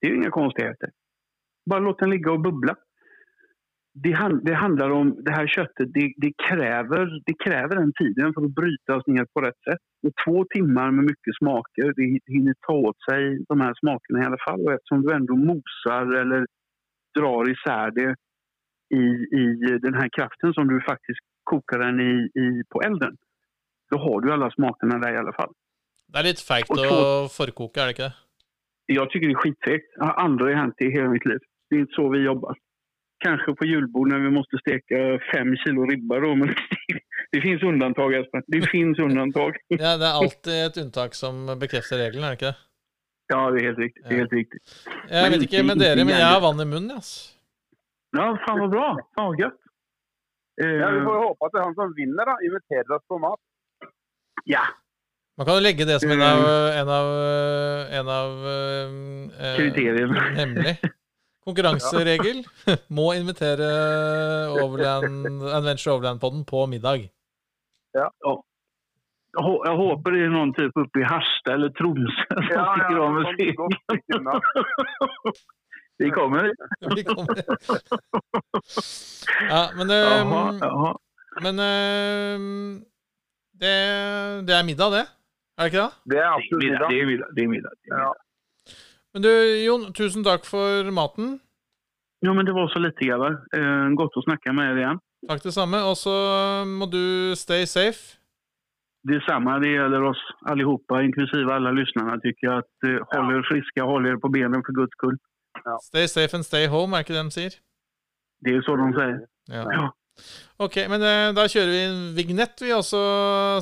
Det 0.00 0.06
är 0.06 0.10
ju 0.10 0.16
inga 0.16 0.30
konstigheter. 0.30 0.90
Bara 1.70 1.80
låt 1.80 1.98
den 1.98 2.10
ligga 2.10 2.32
och 2.32 2.40
bubbla. 2.40 2.76
Det, 4.02 4.12
hand, 4.12 4.44
det 4.44 4.54
handlar 4.54 4.90
om 4.90 5.16
det 5.24 5.30
här 5.30 5.46
köttet. 5.46 5.92
Det, 5.94 6.14
det, 6.16 6.32
kräver, 6.48 7.22
det 7.26 7.34
kräver 7.44 7.76
den 7.76 7.92
tiden 7.92 8.34
för 8.34 8.44
att 8.44 8.54
brytas 8.54 9.06
ner 9.06 9.26
på 9.34 9.40
rätt 9.40 9.62
sätt. 9.70 9.80
Och 10.06 10.12
två 10.24 10.44
timmar 10.44 10.90
med 10.90 11.04
mycket 11.04 11.36
smaker, 11.38 11.92
det 11.96 12.32
hinner 12.32 12.54
ta 12.66 12.72
åt 12.72 13.02
sig 13.10 13.44
de 13.48 13.60
här 13.60 13.74
smakerna 13.80 14.22
i 14.22 14.26
alla 14.26 14.44
fall. 14.48 14.60
Och 14.66 14.72
eftersom 14.72 15.02
du 15.02 15.14
ändå 15.14 15.36
mosar 15.36 16.14
eller 16.20 16.46
drar 17.18 17.50
isär 17.50 17.90
det 17.90 18.16
i, 18.90 19.02
i 19.40 19.44
den 19.82 19.94
här 19.94 20.08
kraften 20.16 20.54
som 20.54 20.68
du 20.68 20.80
faktiskt 20.80 21.20
kokar 21.44 21.78
den 21.78 22.00
i, 22.00 22.12
i 22.44 22.62
på 22.70 22.82
elden. 22.82 23.16
Då 23.90 23.98
har 23.98 24.20
du 24.20 24.32
alla 24.32 24.50
smakerna 24.50 24.98
där 24.98 25.14
i 25.14 25.16
alla 25.16 25.32
fall. 25.32 25.52
Det 26.12 26.18
er 26.18 26.22
litt 26.28 26.40
feigt 26.40 26.70
å 26.70 27.28
forkoke, 27.32 27.80
er 27.80 27.86
det 27.86 27.94
ikke 27.96 28.08
det? 28.08 28.14
Jag 28.86 29.10
tycker 29.10 29.26
det 29.28 29.32
är 29.34 29.42
skitfegt. 29.44 29.88
Det 29.96 30.04
har 30.04 30.12
aldrig 30.26 30.56
hänt 30.56 30.74
i 30.80 30.90
hela 30.90 31.08
mitt 31.08 31.24
liv. 31.26 31.38
Det 31.70 31.76
är 31.76 31.80
inte 31.80 31.92
så 31.96 32.08
vi 32.08 32.18
jobbar. 32.24 32.56
Kanske 33.24 33.54
på 33.54 33.64
julbord 33.66 34.08
när 34.12 34.18
vi 34.18 34.30
måste 34.30 34.58
steka 34.58 34.96
fem 35.34 35.56
kilo 35.56 35.86
ribba 35.86 36.20
då, 36.20 36.34
men 36.34 36.54
det 37.32 37.40
finns 37.40 37.62
undantag 37.62 38.14
Espen. 38.14 38.42
Det 38.46 38.62
finns 38.70 38.98
undantag. 38.98 39.56
Ja, 39.68 39.96
det 39.96 40.06
er 40.06 40.12
alltid 40.22 40.52
et 40.66 40.76
unntak 40.84 41.14
som 41.14 41.46
bekrefter 41.60 41.98
regelen, 41.98 42.24
er 42.24 42.28
det 42.34 42.38
ikke 42.40 42.46
det? 42.52 42.56
Ja, 43.32 43.50
det 43.50 43.60
är 43.60 43.64
helt 43.64 43.78
riktigt. 43.78 44.04
Det 44.08 44.14
är 44.14 44.18
helt 44.18 44.32
riktigt. 44.32 44.62
Jeg 45.10 45.30
vet 45.30 45.42
ikke- 45.42 45.56
ikke 45.56 45.62
med 45.66 45.76
ikke 45.76 45.84
dere, 45.84 46.04
men 46.04 46.14
jeg 46.20 46.26
har 46.34 46.40
vann 46.44 46.60
i 46.60 46.64
munnen, 46.74 46.90
ass. 46.98 47.12
Ja, 48.14 48.26
faen 48.46 48.58
så 48.62 48.68
bra. 48.72 48.86
Faen 49.18 49.34
så 49.34 49.38
godt. 49.42 49.58
Eh, 50.62 50.74
Ja, 50.78 50.86
vi 50.94 51.00
får 51.06 51.16
håpe 51.24 51.40
at 51.48 51.52
det 51.54 51.58
er 51.60 51.64
han 51.66 51.74
som 51.78 51.94
vinner, 51.98 52.24
da, 52.30 52.34
inviterer 52.46 52.90
oss 52.96 53.04
på 53.10 53.16
mat. 53.18 53.40
ja, 54.46 54.62
Man 55.36 55.46
kan 55.48 55.56
jo 55.58 55.62
legge 55.64 55.84
det 55.88 55.96
som 56.00 56.10
en 56.14 56.22
av, 56.22 56.38
en 56.78 56.88
av, 56.94 57.06
en 58.00 58.08
av 58.08 58.30
eh, 58.46 59.56
Kriteriene. 59.58 60.20
Hemmelig. 60.38 60.76
Konkurranseregel. 61.44 62.44
Må 62.96 63.06
invitere 63.18 63.66
Overland, 64.62 65.26
Adventure 65.42 65.92
Overland-podden 65.98 66.44
på 66.48 66.66
middag. 66.70 67.08
Ja. 67.98 68.06
Jeg 69.34 69.74
håper 69.74 70.14
det 70.14 70.22
er 70.22 70.30
noen 70.30 70.54
type 70.54 70.78
oppe 70.86 71.02
i 71.02 71.08
Harstad 71.10 71.58
eller 71.58 71.74
Tromsø 71.74 72.30
som 72.30 72.46
Ja, 72.54 72.70
ja, 72.78 72.86
om 73.02 73.18
sånn 73.18 73.26
musik. 73.26 73.58
godt. 75.98 76.06
Vi 76.06 76.10
kommer. 76.10 76.50
Vi 76.98 77.04
kommer. 77.04 77.36
Ja, 79.50 79.62
men, 79.76 79.88
Jaha, 79.90 80.24
aha, 80.24 80.66
aha. 80.68 80.92
men 81.42 81.62
det, 83.60 83.74
det 84.46 84.54
er 84.58 84.64
middag, 84.66 84.90
det. 84.98 85.06
Er 85.58 85.62
det 85.62 85.72
ikke 85.72 85.82
det? 85.86 85.92
Det 86.10 86.18
er 86.18 86.28
absolutt 86.28 86.64
middag. 86.64 86.88
middag. 86.90 86.90
Det 86.90 87.02
er 87.02 87.06
middag. 87.06 87.30
Det 87.36 87.42
er 87.42 87.48
middag. 87.48 87.70
Det 87.84 87.90
är 87.90 87.98
middag. 87.98 88.04
Ja. 88.04 88.12
Men 89.14 89.22
du, 89.22 89.30
Jon, 89.62 89.92
tusen 89.94 90.24
takk 90.26 90.42
for 90.42 90.90
maten. 90.90 91.36
Jo, 92.26 92.32
men 92.34 92.46
det 92.46 92.54
var 92.56 92.68
så 92.68 92.80
lite 92.82 93.04
grabbar. 93.06 93.36
Eh, 93.56 93.88
gott 93.94 94.16
att 94.16 94.24
snacka 94.24 94.52
med 94.52 94.72
deg 94.74 94.82
igjen. 94.82 95.00
Takk 95.28 95.42
det 95.44 95.52
samme. 95.54 95.78
Og 95.86 95.94
så 95.96 96.14
må 96.66 96.88
du 96.90 97.36
stay 97.38 97.66
safe. 97.66 98.18
Detsamma, 99.06 99.58
det 99.62 99.70
gjelder 99.70 100.02
oss 100.08 100.22
allihopa, 100.50 101.02
inklusive 101.02 101.54
alla 101.54 101.70
lyssnarna, 101.70 102.18
tycker 102.24 102.46
jag. 102.46 102.58
Att 102.58 102.88
eh, 102.88 102.98
håll 103.12 103.30
dere 103.30 103.46
friska, 103.50 103.84
håll 103.84 104.06
er 104.06 104.16
på 104.18 104.32
benen 104.34 104.64
for 104.66 104.74
guds 104.80 104.98
skull. 105.64 105.80
Stay 105.88 106.06
safe 106.12 106.36
and 106.36 106.44
stay 106.46 106.66
home, 106.68 106.94
er 106.96 107.04
ikke 107.04 107.14
det 107.16 107.24
de 107.28 107.34
sier? 107.38 107.54
Det 108.44 108.52
er 108.52 108.58
jo 108.60 108.64
så 108.66 108.76
de 108.80 108.88
sier. 108.98 109.14
Ja. 109.56 109.64
Ja, 109.78 109.86
Ok, 110.62 110.76
men 110.92 111.02
eh, 111.02 111.32
da 111.34 111.42
kjører 111.50 111.70
vi 111.74 111.78
en 111.88 112.02
vignett, 112.16 112.60
vi, 112.62 112.68
og 112.76 112.84
så 112.86 113.00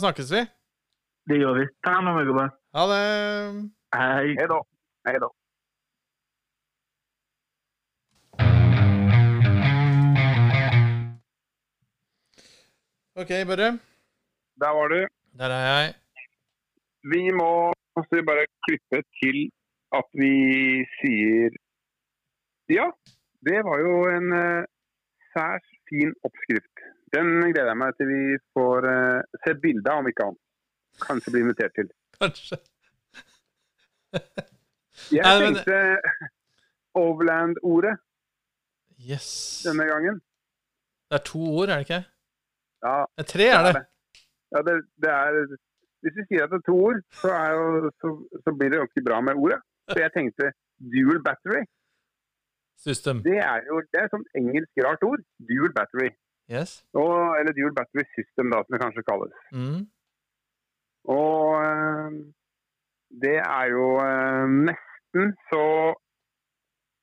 snakkes 0.02 0.32
vi. 0.34 0.42
det 1.30 1.38
gjør 1.40 1.54
vi. 1.60 1.64
Ta 1.86 1.94
hand 1.96 2.10
om 2.10 2.18
er 2.20 2.26
gubbar. 2.28 2.50
Ha 2.76 2.82
det. 2.90 3.04
Hei. 3.96 4.34
Hei 4.40 4.48
da. 4.50 4.58
Hei 5.08 5.14
da. 5.22 5.30
Ok, 13.20 13.30
Børre. 13.48 13.68
Der 14.62 14.70
var 14.78 14.86
du. 14.94 15.00
Der 15.38 15.50
er 15.58 15.64
jeg. 15.70 15.94
Vi 17.12 17.22
må 17.40 17.50
så 17.96 18.18
bare 18.30 18.44
klippe 18.64 18.98
til 19.20 19.38
at 19.98 20.06
vi 20.22 20.32
sier 20.98 21.50
Ja, 22.72 22.86
det 23.46 23.58
var 23.66 23.78
jo 23.84 23.94
en 24.16 24.28
uh, 24.32 24.64
særs 25.34 25.66
fin 25.90 26.12
oppskrift. 26.26 26.84
Den 27.12 27.26
gleder 27.52 27.72
jeg 27.72 27.80
meg 27.82 27.96
til 27.98 28.08
vi 28.08 28.20
får 28.56 28.86
uh, 28.88 29.20
se 29.44 29.54
bilde 29.64 29.90
av, 29.92 30.00
om 30.02 30.08
ikke 30.10 30.24
annet. 30.28 30.40
Kanskje 31.02 31.32
bli 31.34 31.42
invitert 31.44 31.74
til. 31.78 31.90
Kanskje. 32.20 32.56
Jeg 35.12 35.24
tenkte 35.42 35.76
Overland-ordet 36.94 37.94
Yes. 39.10 39.28
denne 39.66 39.84
gangen. 39.88 40.20
Det 41.10 41.16
er 41.18 41.24
to 41.26 41.40
ord, 41.58 41.68
er 41.68 41.80
det 41.80 41.86
ikke? 41.88 42.02
Ja, 42.86 42.96
Det 43.16 43.22
er 43.24 43.28
tre, 43.34 43.46
er 43.58 43.62
det. 43.66 43.82
Ja, 44.52 44.58
det, 44.66 44.74
det 45.02 45.10
er 45.10 45.30
Hvis 46.02 46.14
vi 46.18 46.24
sier 46.28 46.44
at 46.44 46.52
det 46.52 46.58
er 46.60 46.66
to 46.68 46.76
ord, 46.88 46.98
så, 47.22 47.28
er 47.44 47.50
jo, 47.58 47.90
så, 48.00 48.08
så 48.44 48.54
blir 48.58 48.70
det 48.72 48.80
ganske 48.82 49.02
bra 49.08 49.20
med 49.20 49.34
ordet. 49.42 49.58
Så 49.92 49.98
jeg 49.98 50.12
tenkte 50.16 50.52
dual 50.94 51.18
battery. 51.26 51.62
System. 52.86 53.22
Det 53.22 53.38
er 53.38 53.60
jo 53.70 53.80
det 53.90 53.98
er 54.00 54.06
et 54.08 54.14
sånt 54.14 54.38
engelsk 54.38 54.84
rart 54.86 55.02
ord. 55.06 55.22
Dual 55.48 55.72
battery. 55.78 56.10
Yes. 56.50 56.70
Og, 57.02 57.14
eller 57.38 57.52
dual 57.54 57.74
battery 57.78 58.04
system, 58.16 58.50
da, 58.52 58.62
som 58.62 58.74
det 58.74 58.82
kanskje 58.82 59.04
kalles. 59.10 59.34
Mm. 59.54 59.82
Og 61.16 61.42
eh, 61.66 62.10
det 63.24 63.38
er 63.42 63.66
jo 63.76 63.86
eh, 64.06 64.46
nesten 64.68 65.34
så 65.50 65.64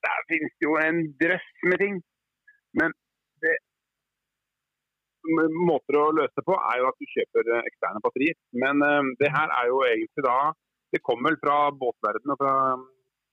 Der 0.06 0.20
finnes 0.30 0.54
det 0.56 0.68
jo 0.68 0.76
en 0.80 1.00
drøss 1.22 1.50
med 1.70 1.78
ting. 1.84 1.96
Men 2.80 2.94
det 3.44 3.56
måter 5.70 5.98
å 6.00 6.06
løse 6.16 6.36
det 6.40 6.46
på 6.48 6.56
er 6.56 6.80
jo 6.80 6.88
at 6.90 7.00
du 7.02 7.12
kjøper 7.16 7.52
eh, 7.56 7.68
eksterne 7.72 8.04
batterier. 8.06 8.38
Men 8.64 8.84
det 9.22 9.32
her 9.36 9.52
er 9.60 9.72
jo 9.72 9.84
egentlig 9.88 10.26
da 10.28 10.40
Det 10.90 11.04
kommer 11.06 11.30
vel 11.30 11.42
fra 11.44 11.58
båtverden 11.82 12.34
og 12.34 12.40
fra 12.42 12.54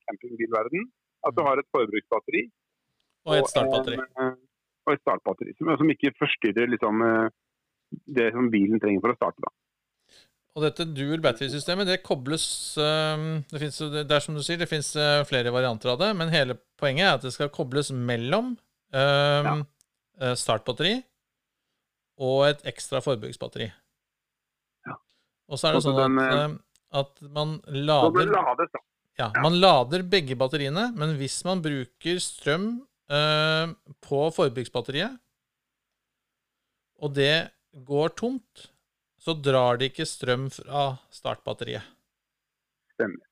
campingbilverden. 0.07 0.83
At 1.27 1.35
du 1.35 1.43
har 1.45 1.59
et 1.59 1.69
forbruksbatteri 1.75 2.43
Og 3.27 3.37
et 3.37 3.49
startbatteri. 3.51 3.99
en, 3.99 4.19
eh, 4.23 4.35
og 4.87 4.93
et 4.93 5.03
startbatteri. 5.03 5.55
Som, 5.59 5.71
som 5.81 5.93
ikke 5.93 6.13
forstyrrer 6.19 6.69
liksom, 6.73 7.01
eh, 7.03 7.29
det 8.19 8.29
som 8.35 8.51
bilen 8.53 8.81
trenger 8.83 9.03
for 9.03 9.13
å 9.13 9.17
starte. 9.19 9.43
da. 9.43 9.53
Og 10.57 10.63
dette 10.65 10.87
dual 10.89 11.21
battery-systemet, 11.21 11.85
det 11.85 11.99
kobles 12.01 12.47
um, 12.81 13.43
Det 13.45 13.59
finnes, 13.61 13.77
det 13.93 14.15
er 14.15 14.23
som 14.25 14.33
du 14.33 14.41
sier, 14.41 14.57
det 14.57 14.69
finnes 14.71 14.89
flere 15.29 15.51
varianter 15.53 15.91
av 15.91 15.99
det, 16.01 16.07
men 16.17 16.33
hele 16.33 16.55
poenget 16.81 17.05
er 17.05 17.19
at 17.19 17.27
det 17.27 17.33
skal 17.35 17.51
kobles 17.53 17.91
mellom 17.93 18.55
um, 18.55 18.57
ja. 18.89 20.33
startbatteri 20.33 20.95
og 22.17 22.47
et 22.47 22.65
ekstra 22.73 23.03
forbruksbatteri. 23.05 23.69
Og 25.47 25.59
så 25.59 25.69
er 25.69 25.77
det 25.77 25.83
Så 25.83 25.91
sånn 25.91 25.99
den, 26.01 26.19
at, 26.19 26.33
eh, 26.33 26.43
eh, 26.43 26.99
at 26.99 27.21
man 27.31 27.55
Så 27.63 27.71
det 27.71 27.83
lader 27.87 28.31
lades, 28.33 28.71
da. 28.73 28.81
Ja, 29.17 29.31
Ja. 29.33 29.41
man 29.41 29.55
lader 29.59 30.03
begge 30.05 30.35
batteriene, 30.37 30.91
men 30.95 31.15
hvis 31.17 31.39
man 31.45 31.61
bruker 31.61 32.19
strøm 32.21 32.67
eh, 33.09 33.71
på 34.05 34.19
forbruksbatteriet, 34.35 35.17
og 37.01 37.13
det 37.15 37.49
går 37.85 38.09
tomt, 38.17 38.67
så 39.21 39.33
drar 39.33 39.77
det 39.77 39.91
ikke 39.91 40.05
strøm 40.05 40.47
fra 40.53 40.97
startbatteriet. 41.13 41.83
Stemmer. 42.93 43.23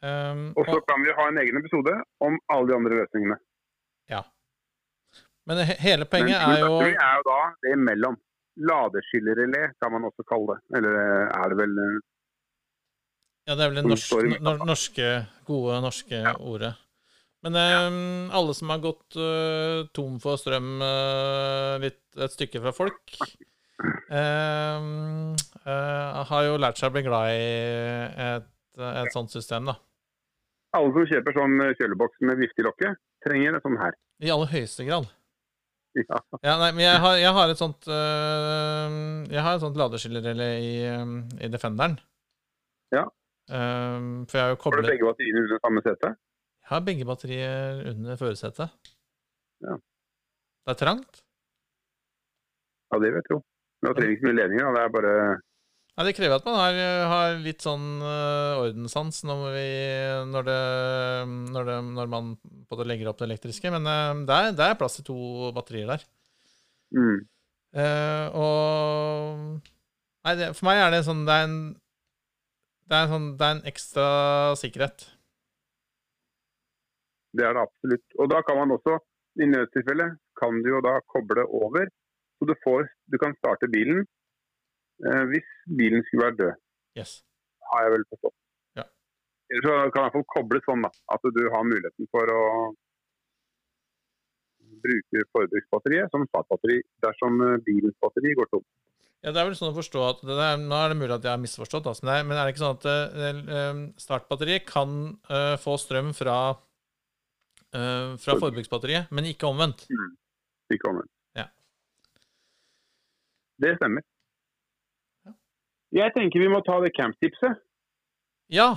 Um, 0.00 0.54
Og 0.56 0.64
så 0.64 0.78
kan 0.88 1.02
vi 1.04 1.12
ha 1.12 1.26
en 1.28 1.38
egen 1.42 1.58
episode 1.60 1.92
om 2.24 2.38
alle 2.48 2.68
de 2.70 2.74
andre 2.76 3.00
løsningene. 3.02 3.36
Ja. 4.08 4.22
men 5.46 5.58
he 5.66 5.74
hele 5.82 6.06
poenget 6.08 6.40
er 6.40 6.60
jo 6.64 6.78
Det 6.80 6.94
er 6.96 7.16
jo 7.18 7.24
da 7.28 7.40
det 7.62 7.72
imellom. 7.76 8.16
Ladeskillerelé 8.56 9.72
kan 9.82 9.92
man 9.92 10.04
også 10.08 10.24
kalle 10.28 10.54
det. 10.54 10.58
Eller 10.78 10.96
eh, 11.00 11.26
er 11.36 11.48
det 11.52 11.58
vel 11.60 11.76
eh, 11.84 12.00
Ja, 13.50 13.56
det 13.58 13.64
er 13.64 13.72
vel 13.72 13.80
det 13.80 13.90
norsk, 13.90 14.12
norske, 14.62 15.06
gode 15.48 15.80
norske 15.82 16.20
ordet. 16.38 16.70
Men 17.42 17.56
eh, 17.58 17.86
alle 18.36 18.54
som 18.54 18.70
har 18.70 18.82
gått 18.84 19.16
uh, 19.18 19.88
tom 19.96 20.20
for 20.22 20.38
strøm 20.38 20.76
uh, 20.78 21.74
litt, 21.82 22.04
et 22.14 22.36
stykke 22.36 22.62
fra 22.62 22.70
folk, 22.76 23.16
um, 23.82 25.34
uh, 25.66 26.22
har 26.30 26.46
jo 26.46 26.60
lært 26.62 26.78
seg 26.78 26.92
å 26.92 26.94
bli 26.94 27.02
glad 27.08 27.32
i 27.34 27.50
et, 28.28 28.50
et 28.92 29.10
sånt 29.16 29.34
system, 29.34 29.72
da. 29.72 29.80
Alle 30.78 30.92
som 30.94 31.08
kjøper 31.10 31.34
sånn 31.34 31.62
eh, 31.64 31.72
kjøleboks 31.80 32.20
med 32.28 32.38
viftelokke, 32.44 32.92
trenger 33.26 33.56
en 33.56 33.64
sånn 33.64 33.80
her. 33.80 33.96
I 34.22 34.30
aller 34.30 34.52
høyeste 34.52 34.86
grad. 34.86 35.08
Ja. 35.98 36.20
Ja, 36.46 36.54
nei, 36.60 36.70
men 36.70 36.84
jeg 36.84 37.02
har, 37.02 37.16
jeg 37.18 37.34
har 37.34 37.50
et 37.50 37.58
sånt 37.58 37.88
uh, 37.90 38.86
Jeg 39.26 39.42
har 39.42 39.56
et 39.56 39.62
sånt 39.64 39.74
ladeskillerelle 39.74 40.46
i, 40.62 40.74
um, 40.94 41.16
i 41.42 41.50
Defenderen. 41.50 41.96
Ja. 42.94 43.08
Um, 43.50 44.26
for 44.30 44.38
jeg 44.38 44.46
har 44.46 44.52
jo 44.54 44.58
Har 44.62 44.76
du 44.78 44.86
begge 44.86 45.06
batteriene 45.08 45.42
under 45.42 45.58
samme 45.64 45.82
sete? 45.82 46.10
Jeg 46.60 46.70
har 46.70 46.82
begge 46.86 47.06
batterier 47.08 47.80
under 47.90 48.18
førersetet. 48.20 48.74
Ja. 49.66 49.76
Det 50.66 50.74
er 50.74 50.78
trangt. 50.78 51.22
Ja, 52.90 53.00
det 53.02 53.10
vet 53.16 53.26
jeg 53.26 53.34
jo. 53.36 53.40
Men 53.80 53.88
da 53.88 53.94
trenger 53.96 54.14
ikke 54.16 54.28
mye 54.28 54.38
ledninger. 54.38 54.68
da. 54.68 54.74
Det 54.76 54.84
er 54.84 54.94
bare 54.98 55.14
Nei, 55.98 56.04
Det 56.06 56.14
krever 56.16 56.38
at 56.38 56.46
man 56.46 56.56
har, 56.56 56.78
har 57.10 57.34
litt 57.42 57.64
sånn 57.66 57.88
uh, 58.00 58.62
ordenssans 58.62 59.18
når, 59.26 59.42
vi, 59.52 59.66
når, 60.30 60.46
det, 60.46 60.60
når, 61.50 61.66
det, 61.66 61.74
når 61.98 62.12
man 62.14 62.30
både 62.70 62.86
legger 62.88 63.10
opp 63.10 63.18
det 63.20 63.26
elektriske. 63.26 63.72
Men 63.74 63.84
uh, 63.84 64.22
det, 64.24 64.36
er, 64.36 64.54
det 64.56 64.68
er 64.68 64.78
plass 64.80 64.96
til 65.00 65.08
to 65.10 65.50
batterier 65.56 65.90
der. 65.90 66.06
mm. 66.96 67.20
Uh, 67.70 68.26
og 68.34 69.60
Nei, 70.26 70.32
det, 70.34 70.48
for 70.58 70.66
meg 70.66 70.80
er 70.82 70.88
det 70.90 71.04
sånn 71.06 71.20
Det 71.22 71.34
er 71.38 71.44
en 71.46 71.52
det 72.90 72.98
er, 72.98 73.08
sånn, 73.12 73.26
det 73.38 73.46
er 73.46 73.56
en 73.56 73.66
ekstra 73.70 74.06
sikkerhet. 74.58 75.04
Det 77.38 77.44
er 77.46 77.54
det 77.54 77.62
absolutt. 77.62 78.06
Og 78.18 78.30
da 78.32 78.40
kan 78.46 78.58
man 78.58 78.74
også, 78.74 78.96
i 79.38 79.46
nødstilfelle, 79.46 80.08
kan 80.40 80.58
du 80.64 80.72
jo 80.72 80.80
da 80.82 80.96
koble 81.12 81.44
over. 81.60 81.86
Så 82.40 82.48
du, 82.48 82.54
får, 82.64 82.88
du 83.12 83.16
kan 83.22 83.36
starte 83.38 83.68
bilen 83.70 84.00
eh, 85.06 85.24
hvis 85.30 85.48
bilen 85.78 86.02
skulle 86.06 86.26
være 86.26 86.38
død, 86.42 86.60
Yes. 86.98 87.10
har 87.70 87.84
jeg 87.84 87.92
vel 87.94 88.06
forstått. 88.10 88.36
Ja. 88.80 88.84
Eller 89.52 89.66
så 89.68 89.74
kan 89.94 90.08
i 90.08 90.14
få 90.16 90.22
koblet 90.24 90.64
koble 90.64 90.66
sånn 90.66 90.86
da, 90.86 90.90
at 91.14 91.28
du 91.36 91.42
har 91.54 91.68
muligheten 91.68 92.08
for 92.10 92.32
å 92.34 92.42
bruke 94.80 95.24
forbruksbatteriet 95.36 96.10
som 96.14 96.24
startbatteri 96.30 96.80
dersom 97.04 97.38
eh, 97.46 97.58
bilens 97.68 97.98
batteri 98.02 98.34
går 98.40 98.50
tom. 98.54 98.64
Ja, 99.20 99.34
det 99.34 99.40
er 99.40 99.50
vel 99.50 99.56
sånn 99.58 99.74
å 99.74 99.76
forstå 99.76 100.02
at 100.06 100.20
det 100.24 100.34
er, 100.40 100.60
Nå 100.60 100.76
er 100.80 100.92
det 100.92 100.96
mulig 100.96 101.12
at 101.12 101.26
jeg 101.26 101.34
har 101.34 101.40
misforstått, 101.42 101.88
altså, 101.90 102.06
er, 102.08 102.22
men 102.24 102.38
er 102.38 102.46
det 102.48 102.54
ikke 102.54 102.62
sånn 102.62 102.78
at 102.78 102.86
eh, 102.88 103.80
startbatteriet 104.00 104.64
kan 104.68 104.94
uh, 105.28 105.56
få 105.60 105.76
strøm 105.80 106.14
fra, 106.16 106.36
uh, 107.76 108.14
fra 108.22 108.36
forbruksbatteriet, 108.40 109.10
men 109.12 109.28
ikke 109.28 109.50
omvendt? 109.50 109.84
Ikke 110.72 110.88
omvendt. 110.88 111.12
Ja. 111.36 111.50
Det 113.60 113.74
stemmer. 113.76 114.06
Ja. 115.28 115.34
Jeg 116.00 116.14
tenker 116.16 116.40
vi 116.40 116.48
må 116.54 116.62
ta 116.64 116.78
det 116.80 116.94
camptipset. 116.96 117.60
Ja. 118.48 118.70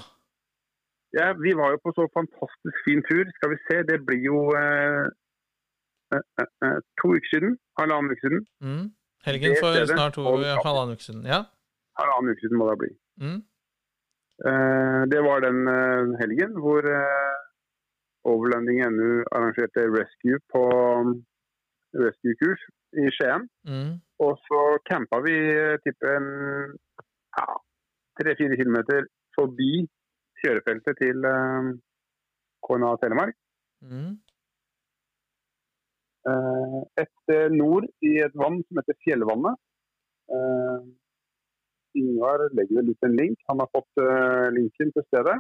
Ja, 1.16 1.30
vi 1.40 1.54
var 1.56 1.72
jo 1.72 1.80
på 1.86 1.94
så 1.96 2.10
fantastisk 2.12 2.84
fin 2.84 3.00
tur. 3.08 3.32
Skal 3.38 3.54
vi 3.54 3.62
se, 3.70 3.80
det 3.88 4.02
blir 4.04 4.20
jo 4.26 4.42
to 7.00 7.14
uker 7.16 7.30
siden. 7.32 7.56
Halvannen 7.80 8.12
uke 8.12 8.26
siden. 8.26 8.44
Mm. 8.66 8.86
Helgen 9.24 9.56
for 9.62 9.78
snart 9.88 10.14
to 10.18 10.24
halvannen 10.66 10.96
uke 10.96 11.06
siden. 11.08 11.26
Ja. 11.34 11.44
Halvannen 12.00 12.34
uke 12.34 12.44
siden 12.44 12.60
må 12.60 12.70
det 12.72 12.78
bli. 12.84 12.92
Mm. 13.24 13.42
Uh, 14.48 15.02
det 15.14 15.22
var 15.28 15.44
den 15.46 15.60
uh, 15.70 16.16
helgen 16.22 16.58
hvor 16.64 16.84
uh, 16.84 17.36
Overlanding 18.32 18.80
NU 18.96 19.12
arrangerte 19.36 19.82
rescue 20.00 20.40
på 20.54 20.64
um, 21.00 21.10
rescue-kurs 22.04 22.62
i 23.04 23.10
Skien. 23.16 23.48
Mm. 23.68 23.94
Og 24.26 24.34
så 24.48 24.62
campa 24.90 25.20
vi 25.26 25.36
eh, 25.36 25.76
tippe 25.84 26.12
en 26.18 26.28
ja, 27.38 27.48
tre-fire 28.20 28.60
kilometer 28.60 29.08
forbi 29.36 29.72
kjørefeltet 30.44 31.00
til 31.02 31.28
eh, 31.34 31.72
KNA 32.66 32.92
Telemark. 33.02 33.36
Mm. 33.84 34.14
Eh, 36.32 36.80
et 37.04 37.12
sted 37.24 37.56
nord 37.58 37.88
i 38.06 38.18
et 38.24 38.36
vann 38.40 38.62
som 38.64 38.80
heter 38.80 39.00
Fjellvannet. 39.04 39.60
Eh, 40.32 40.86
Ingvar 42.00 42.48
legger 42.58 42.80
vel 42.80 42.94
ut 42.94 43.08
en 43.08 43.18
link. 43.20 43.40
Han 43.50 43.62
har 43.62 43.70
fått 43.76 44.02
eh, 44.02 44.48
linken 44.56 44.94
til 44.96 45.06
stedet. 45.10 45.38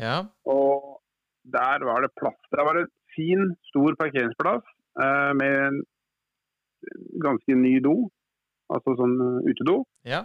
Ja. 0.00 0.16
Og 0.48 1.02
der 1.44 1.84
var 1.86 2.02
det 2.02 2.14
plass. 2.18 2.38
Der 2.54 2.64
var 2.66 2.78
det 2.78 2.88
fin, 3.14 3.52
stor 3.70 3.94
parkeringsplass 4.00 4.64
eh, 5.04 5.32
med 5.38 5.58
en 5.66 5.80
ganske 7.22 7.58
ny 7.58 7.76
do. 7.84 7.96
Altså 8.72 8.96
sånn 8.98 9.18
eh, 9.20 9.50
utedo. 9.52 9.82
Ja. 10.08 10.24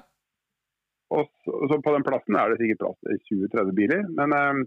Og 1.14 1.28
så, 1.44 1.80
på 1.84 1.94
den 1.96 2.06
plassen 2.08 2.36
er 2.36 2.52
det 2.52 2.62
sikkert 2.62 2.84
plass 2.84 2.98
til 3.28 3.44
20-30 3.52 3.76
biler. 3.78 4.08
Men 4.20 4.36
eh, 4.38 4.64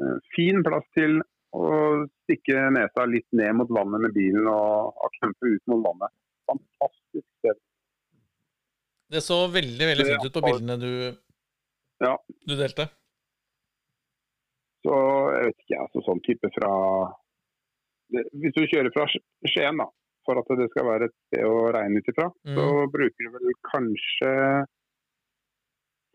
eh, 0.00 0.16
fin 0.36 0.64
plass 0.66 0.88
til 0.96 1.20
å 1.56 2.06
stikke 2.24 2.60
nesa 2.76 3.04
litt 3.10 3.26
ned 3.34 3.56
mot 3.58 3.70
vannet 3.74 4.00
med 4.04 4.12
bilen 4.14 4.46
og, 4.46 4.92
og 4.94 5.16
campe 5.20 5.50
ut 5.50 5.62
mot 5.72 5.82
vannet. 5.88 6.12
Fantastisk 6.50 7.26
sted. 7.40 7.58
Det 9.10 9.22
så 9.26 9.40
veldig 9.50 9.88
veldig 9.90 10.06
fint 10.06 10.26
ut 10.28 10.36
på 10.38 10.44
bildene 10.46 10.76
du, 10.78 10.90
Ja. 12.04 12.14
du 12.46 12.54
delte. 12.56 12.86
Så 14.86 14.94
jeg 15.34 15.48
vet 15.50 15.58
ikke, 15.64 15.80
altså 15.84 16.02
sånn 16.06 16.22
type 16.24 16.48
fra 16.54 16.70
Hvis 18.10 18.54
du 18.56 18.62
kjører 18.66 18.90
fra 18.94 19.04
Skien, 19.10 19.76
da, 19.78 19.84
for 20.26 20.38
at 20.40 20.48
det 20.58 20.70
skal 20.72 20.86
være 20.88 21.06
et 21.10 21.14
sted 21.28 21.44
å 21.46 21.68
regne 21.74 22.00
ut 22.00 22.08
ifra, 22.10 22.30
Mm. 22.46 22.56
så 22.56 22.64
bruker 22.90 23.26
du 23.26 23.30
vel 23.36 23.52
kanskje 23.68 24.32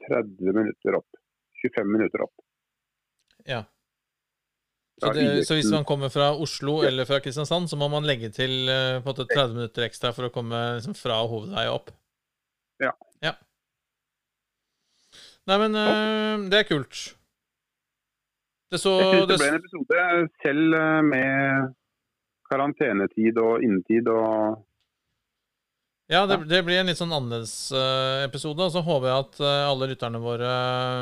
30 0.09 0.51
minutter 0.57 0.97
opp. 0.99 1.07
25 1.63 1.87
minutter 1.91 2.21
opp. 2.25 2.33
Ja. 3.47 3.61
Så, 5.01 5.11
det, 5.11 5.45
så 5.47 5.57
hvis 5.57 5.71
man 5.71 5.83
kommer 5.83 6.09
fra 6.09 6.29
Oslo 6.39 6.77
eller 6.87 7.05
fra 7.05 7.19
Kristiansand, 7.19 7.67
så 7.67 7.75
må 7.75 7.89
man 7.91 8.07
legge 8.07 8.29
til 8.31 8.69
eh, 8.71 9.01
på 9.03 9.11
en 9.11 9.11
måte 9.11 9.27
30 9.27 9.57
minutter 9.57 9.83
ekstra 9.83 10.13
for 10.15 10.29
å 10.29 10.31
komme 10.31 10.61
liksom, 10.77 10.95
fra 10.95 11.17
hovedvei 11.27 11.65
opp? 11.67 11.91
Ja. 12.79 12.93
ja. 13.25 13.33
Nei, 15.51 15.57
men 15.65 15.75
eh, 15.81 16.45
det 16.51 16.61
er 16.61 16.69
kult. 16.69 17.01
Det 18.71 18.79
så 18.81 18.95
Jeg 19.01 19.11
synes 19.11 19.27
det 19.27 19.33
det, 19.33 19.41
ble 19.41 19.49
en 19.51 19.59
episode 19.59 20.05
selv 20.45 20.77
eh, 20.79 21.01
med 21.11 21.75
karantenetid 22.49 23.43
og 23.43 23.67
innetid 23.67 24.07
og 24.11 24.63
Ja, 26.05 26.25
det, 26.29 26.37
det 26.45 26.59
blir 26.61 26.77
en 26.77 26.89
litt 26.89 26.99
sånn 26.99 27.13
annerledes 27.15 27.71
uh, 27.73 28.21
episode. 28.27 28.61
Og 28.61 28.73
så 28.75 28.83
håper 28.85 29.09
jeg 29.09 29.23
at 29.23 29.39
uh, 29.41 29.71
alle 29.71 29.87
lytterne 29.89 30.21
våre 30.21 30.51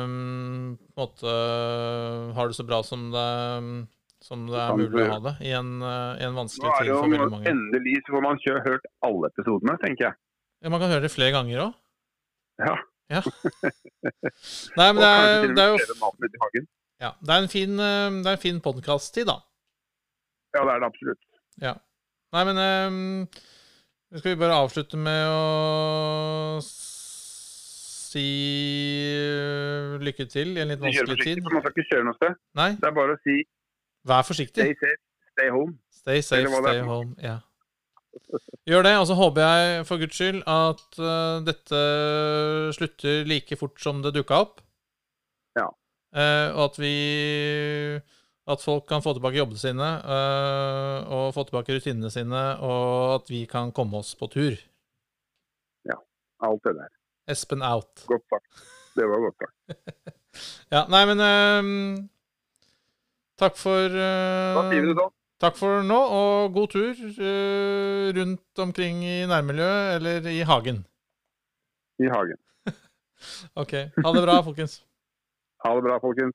um, 0.06 0.70
på 0.80 0.94
en 0.94 1.02
måte 1.02 1.34
uh, 1.34 2.32
har 2.36 2.48
det 2.48 2.56
så 2.56 2.64
bra 2.64 2.80
som 2.86 3.10
det, 3.12 3.26
som 4.24 4.46
det 4.48 4.62
er 4.62 4.80
mulig 4.80 5.04
å 5.04 5.10
ha 5.12 5.20
det 5.28 5.34
i 5.44 5.52
en, 5.58 5.76
i 5.84 6.24
en 6.24 6.40
vanskelig 6.40 6.72
tid 6.78 6.94
for 6.94 7.12
veldig 7.12 7.28
mange. 7.36 7.52
endelig 7.52 7.98
så 8.06 8.16
får 8.16 8.24
man 8.24 8.42
kjø, 8.46 8.56
hørt 8.64 8.90
alle 9.04 9.32
episodene, 9.34 9.76
tenker 9.84 10.08
jeg. 10.08 10.20
Ja, 10.64 10.72
man 10.72 10.80
kan 10.80 10.94
høre 10.94 11.04
det 11.04 11.12
flere 11.12 11.36
ganger 11.36 11.66
òg. 11.66 11.78
Ja. 12.64 12.74
Ja. 13.12 13.20
Nei, 14.78 14.86
men 14.88 15.02
det 15.04 15.10
er, 15.12 15.48
det 15.52 15.64
er 15.66 15.74
jo 15.74 16.68
ja, 17.02 17.10
det 17.20 17.34
er 17.34 17.42
en 17.42 17.50
fin, 17.52 17.74
det 17.76 18.30
er 18.30 18.36
en 18.38 18.40
fin 18.40 18.60
podkast-tid, 18.64 19.28
da. 19.28 19.42
Ja, 20.56 20.62
det 20.62 20.78
er 20.78 20.80
det 20.80 20.88
absolutt. 20.88 21.26
Ja. 21.60 21.74
Nei, 22.32 22.44
men 22.48 23.28
skal 24.20 24.30
vi 24.34 24.40
bare 24.40 24.56
avslutte 24.62 24.98
med 25.00 25.22
å 25.26 26.60
si 28.14 28.26
eh, 29.10 29.96
lykke 30.04 30.26
til 30.30 30.54
i 30.54 30.62
en 30.62 30.70
litt 30.70 30.82
vanskelig 30.82 31.18
tid? 31.22 31.40
man 31.42 31.64
skal 31.64 31.74
ikke 31.74 31.88
kjøre 31.90 32.06
noe 32.06 32.18
sted. 32.20 32.36
Nei, 32.60 32.70
Det 32.78 32.90
er 32.90 32.94
bare 32.94 33.16
å 33.16 33.22
si 33.24 33.40
vær 34.06 34.22
forsiktig. 34.28 34.62
stay 34.62 34.76
safe, 34.78 35.02
stay 35.34 35.50
home. 35.50 35.74
Stay 35.90 36.22
safe, 36.22 36.62
stay 36.62 36.80
home. 36.86 37.14
Ja. 37.22 37.38
Gjør 38.70 38.84
det, 38.86 38.92
og 39.00 39.06
så 39.10 39.14
håper 39.18 39.42
jeg 39.42 39.86
for 39.88 39.98
guds 39.98 40.16
skyld 40.20 40.44
at 40.46 40.84
uh, 41.02 41.40
dette 41.44 41.80
slutter 42.76 43.24
like 43.26 43.58
fort 43.58 43.80
som 43.82 44.02
det 44.04 44.14
dukka 44.14 44.38
opp. 44.46 44.62
Ja. 45.58 45.66
Uh, 46.14 46.54
og 46.54 46.62
at 46.68 46.78
vi 46.78 46.94
At 48.44 48.60
folk 48.60 48.84
kan 48.88 49.00
få 49.00 49.14
tilbake 49.16 49.38
jobbene 49.40 49.60
sine, 49.60 49.86
eh, 50.04 51.12
og 51.16 51.30
få 51.32 51.46
tilbake 51.48 51.78
rutinene 51.78 52.10
sine, 52.12 52.42
og 52.60 53.14
at 53.14 53.30
vi 53.32 53.46
kan 53.48 53.72
komme 53.72 54.02
oss 54.02 54.12
på 54.20 54.28
tur. 54.32 54.58
Ja. 55.88 55.96
Alt 56.44 56.66
det 56.68 56.74
der. 56.76 56.90
Espen 57.32 57.64
out. 57.64 58.04
Godt 58.10 58.26
sagt. 58.28 58.66
Det 58.94 59.08
var 59.08 59.24
godt 59.28 59.46
sagt. 59.46 59.80
Ja, 60.74 60.80
nei, 60.90 61.04
men 61.06 61.20
um, 61.22 62.08
Takk 63.38 63.54
for 63.54 63.86
uh. 63.86 65.04
Takk 65.42 65.58
for 65.58 65.84
nå, 65.86 65.98
og 66.18 66.54
god 66.56 66.72
tur 66.72 66.90
uh, 66.90 68.10
rundt 68.18 68.62
omkring 68.64 69.04
i 69.06 69.20
nærmiljøet 69.30 69.96
eller 69.96 70.28
i 70.30 70.40
hagen. 70.46 70.82
I 72.02 72.10
hagen. 72.10 72.40
Ok. 73.62 73.72
Ha 73.72 74.12
det 74.16 74.22
bra, 74.26 74.40
folkens. 74.42 74.80
Ha 75.64 75.74
det 75.78 75.84
bra, 75.86 75.98
folkens. 76.02 76.34